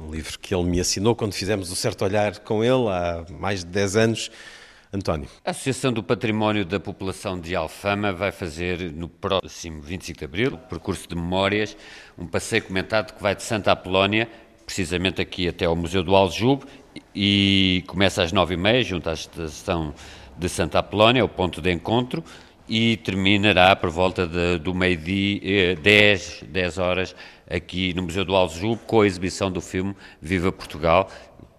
Um 0.00 0.10
livro 0.10 0.38
que 0.38 0.54
ele 0.54 0.64
me 0.64 0.80
assinou 0.80 1.14
quando 1.14 1.34
fizemos 1.34 1.70
o 1.70 1.76
Certo 1.76 2.04
Olhar 2.04 2.38
com 2.40 2.64
ele 2.64 2.88
há 2.88 3.24
mais 3.38 3.60
de 3.60 3.70
10 3.70 3.96
anos. 3.96 4.30
António. 4.92 5.28
A 5.44 5.50
Associação 5.50 5.92
do 5.92 6.02
Património 6.02 6.64
da 6.64 6.80
População 6.80 7.38
de 7.38 7.54
Alfama 7.54 8.12
vai 8.12 8.32
fazer 8.32 8.90
no 8.92 9.08
próximo 9.08 9.80
25 9.80 10.18
de 10.18 10.24
Abril, 10.24 10.58
percurso 10.68 11.08
de 11.08 11.14
memórias, 11.14 11.76
um 12.18 12.26
passeio 12.26 12.64
comentado 12.64 13.14
que 13.14 13.22
vai 13.22 13.36
de 13.36 13.44
Santa 13.44 13.70
Apolónia, 13.70 14.28
precisamente 14.66 15.20
aqui 15.20 15.46
até 15.46 15.64
ao 15.64 15.76
Museu 15.76 16.02
do 16.02 16.16
Aljube, 16.16 16.64
e 17.14 17.84
começa 17.86 18.20
às 18.20 18.32
nove 18.32 18.54
e 18.54 18.56
meia, 18.56 18.82
junto 18.82 19.08
à 19.08 19.12
estação 19.12 19.94
de 20.36 20.48
Santa 20.48 20.80
Apolónia, 20.80 21.24
o 21.24 21.28
ponto 21.28 21.60
de 21.62 21.70
encontro, 21.70 22.24
e 22.68 22.96
terminará 22.96 23.76
por 23.76 23.90
volta 23.90 24.26
de, 24.26 24.58
do 24.58 24.74
meio-dia, 24.74 25.76
10, 25.76 26.40
eh, 26.42 26.46
10 26.46 26.78
horas, 26.78 27.16
aqui 27.50 27.92
no 27.94 28.04
Museu 28.04 28.24
do 28.24 28.34
Aljube, 28.34 28.80
com 28.86 29.00
a 29.00 29.06
exibição 29.06 29.50
do 29.50 29.60
filme 29.60 29.94
Viva 30.22 30.52
Portugal, 30.52 31.10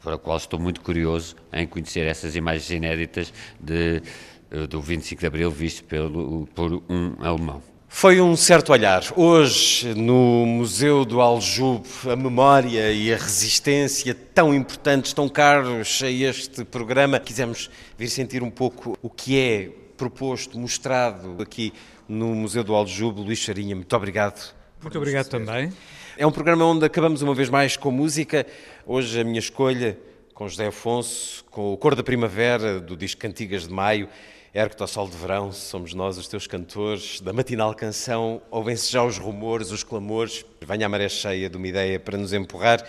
para 0.01 0.15
o 0.15 0.19
qual 0.19 0.37
estou 0.37 0.59
muito 0.59 0.81
curioso 0.81 1.35
em 1.51 1.67
conhecer 1.67 2.07
essas 2.07 2.35
imagens 2.35 2.69
inéditas 2.71 3.33
de, 3.59 4.01
eh, 4.49 4.65
do 4.67 4.81
25 4.81 5.19
de 5.19 5.27
Abril, 5.27 5.51
visto 5.51 5.83
pelo, 5.83 6.47
por 6.55 6.81
um 6.89 7.15
alemão. 7.19 7.61
Foi 7.93 8.21
um 8.21 8.37
certo 8.37 8.71
olhar. 8.71 9.03
Hoje, 9.17 9.93
no 9.93 10.45
Museu 10.45 11.03
do 11.03 11.19
Aljube, 11.19 11.87
a 12.09 12.15
memória 12.15 12.91
e 12.91 13.13
a 13.13 13.17
resistência 13.17 14.15
tão 14.15 14.55
importantes, 14.55 15.11
tão 15.11 15.27
caros 15.27 16.01
a 16.01 16.09
este 16.09 16.63
programa, 16.63 17.19
quisemos 17.19 17.69
vir 17.97 18.07
sentir 18.07 18.41
um 18.41 18.49
pouco 18.49 18.97
o 19.01 19.09
que 19.09 19.37
é 19.37 19.69
proposto, 19.97 20.57
mostrado 20.57 21.35
aqui 21.41 21.73
no 22.07 22.33
Museu 22.33 22.63
do 22.63 22.73
Aljube. 22.73 23.21
Luís 23.21 23.39
Charinha, 23.39 23.75
muito 23.75 23.95
obrigado. 23.95 24.55
Muito 24.81 24.97
obrigado 24.97 25.29
também. 25.29 25.71
É 26.17 26.25
um 26.25 26.31
programa 26.31 26.65
onde 26.65 26.83
acabamos 26.83 27.21
uma 27.21 27.35
vez 27.35 27.49
mais 27.49 27.77
com 27.77 27.91
música. 27.91 28.47
Hoje 28.83 29.21
a 29.21 29.23
minha 29.23 29.37
escolha 29.37 29.95
com 30.33 30.47
José 30.47 30.67
Afonso, 30.67 31.45
com 31.51 31.71
o 31.71 31.77
Cor 31.77 31.93
da 31.93 32.01
Primavera, 32.01 32.79
do 32.79 32.97
disco 32.97 33.21
Cantigas 33.21 33.67
de 33.67 33.73
Maio. 33.73 34.09
Ergue-te 34.51 34.81
ao 34.81 34.87
sol 34.87 35.07
de 35.07 35.15
verão, 35.15 35.51
somos 35.51 35.93
nós 35.93 36.17
os 36.17 36.27
teus 36.27 36.47
cantores, 36.47 37.21
da 37.21 37.31
matinal 37.31 37.75
canção, 37.75 38.41
ouvem-se 38.49 38.91
já 38.91 39.03
os 39.03 39.19
rumores, 39.19 39.69
os 39.69 39.83
clamores, 39.83 40.43
venha 40.65 40.87
a 40.87 40.89
maré 40.89 41.07
cheia 41.07 41.47
de 41.47 41.55
uma 41.55 41.67
ideia 41.67 41.99
para 41.99 42.17
nos 42.17 42.33
empurrar, 42.33 42.83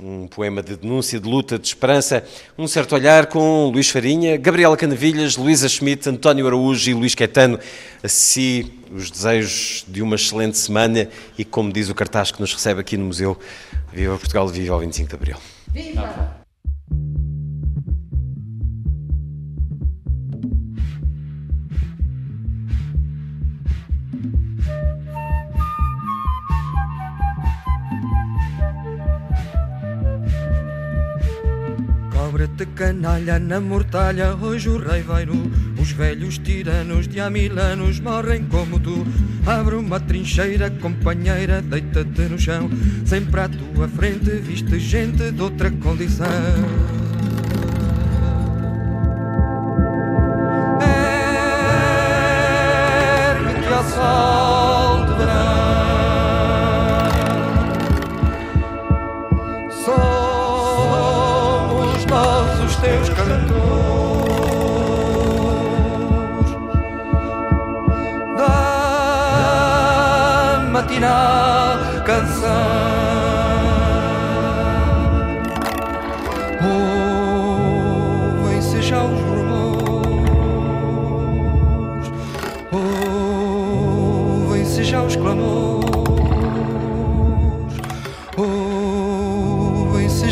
um 0.00 0.26
poema 0.26 0.62
de 0.62 0.76
denúncia, 0.76 1.18
de 1.18 1.28
luta, 1.28 1.58
de 1.58 1.66
esperança, 1.66 2.24
um 2.56 2.66
certo 2.66 2.94
olhar 2.94 3.26
com 3.26 3.68
Luís 3.68 3.88
Farinha, 3.88 4.36
Gabriela 4.36 4.76
Canavilhas, 4.76 5.36
Luísa 5.36 5.68
Schmidt, 5.68 6.08
António 6.08 6.46
Araújo 6.46 6.90
e 6.90 6.94
Luís 6.94 7.14
Caetano, 7.14 7.58
a 8.02 8.08
si 8.08 8.72
os 8.92 9.10
desejos 9.10 9.84
de 9.88 10.00
uma 10.00 10.14
excelente 10.14 10.56
semana 10.56 11.08
e 11.36 11.44
como 11.44 11.72
diz 11.72 11.88
o 11.88 11.94
cartaz 11.94 12.30
que 12.30 12.40
nos 12.40 12.52
recebe 12.54 12.80
aqui 12.80 12.96
no 12.96 13.06
museu, 13.06 13.38
viva 13.92 14.16
Portugal, 14.16 14.48
viva 14.48 14.74
ao 14.74 14.80
25 14.80 15.08
de 15.08 15.14
Abril. 15.14 15.36
Viva! 15.72 16.37
Cobra-te 32.38 32.66
canalha 32.66 33.36
na 33.40 33.58
mortalha, 33.58 34.32
hoje 34.36 34.68
o 34.68 34.78
rei 34.78 35.02
vai 35.02 35.26
nu. 35.26 35.50
Os 35.76 35.90
velhos 35.90 36.38
tiranos 36.38 37.08
de 37.08 37.18
há 37.18 37.28
mil 37.28 37.58
anos 37.58 37.98
morrem 37.98 38.44
como 38.44 38.78
tu. 38.78 39.04
Abre 39.44 39.74
uma 39.74 39.98
trincheira, 39.98 40.70
companheira, 40.70 41.60
deita-te 41.60 42.28
no 42.28 42.38
chão. 42.38 42.70
Sempre 43.04 43.40
à 43.40 43.48
tua 43.48 43.88
frente 43.88 44.30
viste 44.36 44.78
gente 44.78 45.32
de 45.32 45.42
outra 45.42 45.68
condição. 45.68 46.28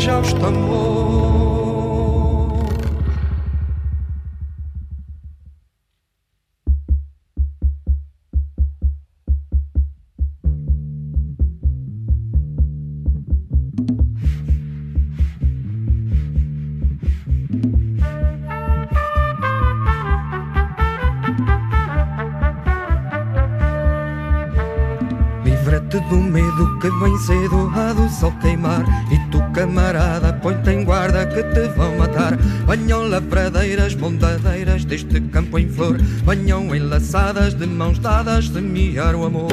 Já. 0.07 0.17
Livra-te 25.43 25.99
do 26.09 26.15
medo 26.15 26.79
que 26.79 26.89
vem 26.89 27.17
cedo 27.17 27.71
há 27.75 27.91
do 27.91 28.09
sol 28.09 28.31
queimar 28.41 28.83
E 29.11 29.19
tu 29.31 29.46
camarada 29.67 30.31
põe-te 30.33 30.69
em 30.71 30.83
guarda 30.83 31.25
que 31.25 31.43
te 31.43 31.67
vão 31.75 31.97
matar. 31.97 32.37
Venham 32.67 33.09
lavradeiras, 33.09 33.93
bondadeiras 33.93 34.85
deste 34.85 35.19
campo 35.21 35.59
em 35.59 35.67
flor. 35.67 35.97
Venham 36.25 36.73
enlaçadas 36.73 37.53
de 37.53 37.67
mãos 37.67 37.99
dadas 37.99 38.47
semear 38.47 39.15
o 39.15 39.25
amor 39.25 39.51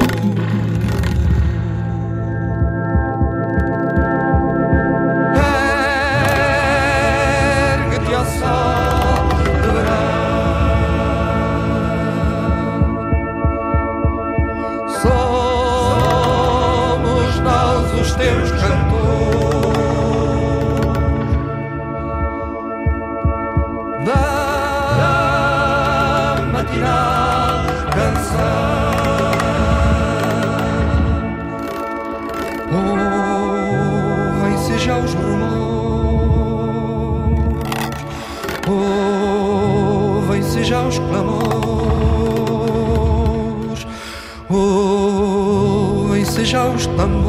já 46.45 46.63
os 46.65 46.85
tambores. 46.85 47.25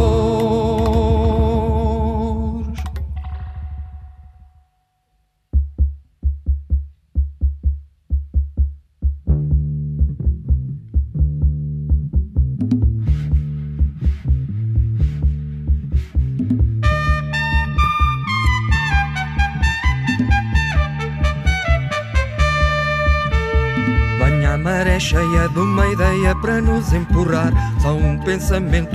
Venha 24.19 24.55
a 24.55 24.59
maré 24.59 25.01
cheia 25.01 25.49
de 25.49 25.59
uma 25.59 25.87
ideia 25.89 26.35
para 26.37 26.61
nos 26.61 26.93
empurrar. 26.93 27.53
Só 27.81 27.95
um 27.95 28.19
pensamento 28.19 28.86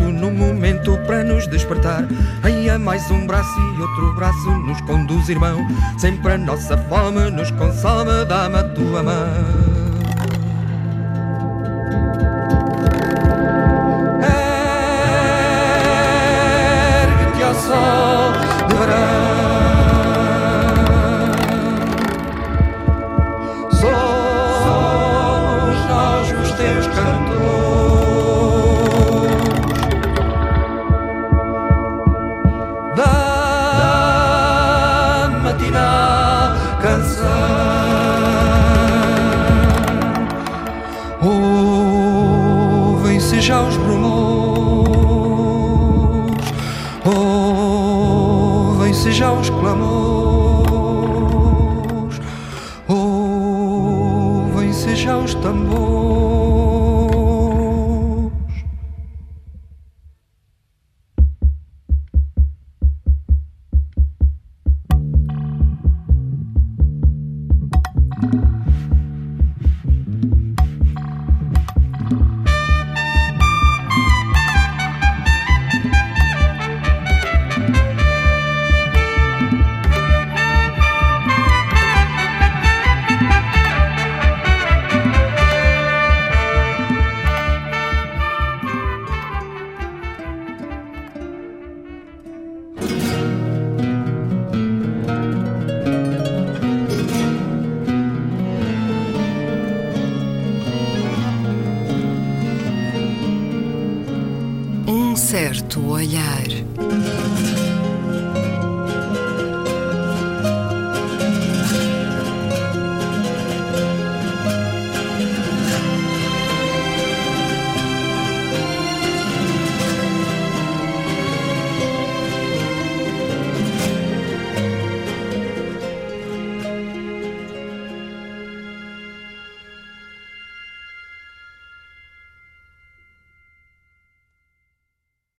braço 4.21 4.51
nos 4.51 4.79
conduz, 4.81 5.29
irmão. 5.29 5.67
Sempre 5.97 6.33
a 6.33 6.37
nossa 6.37 6.77
fome 6.77 7.31
nos 7.31 7.49
consome, 7.49 8.23
dá-me 8.25 8.57
a 8.57 8.63
tua 8.69 9.01
mão. 9.01 9.71
Sol 17.67 18.00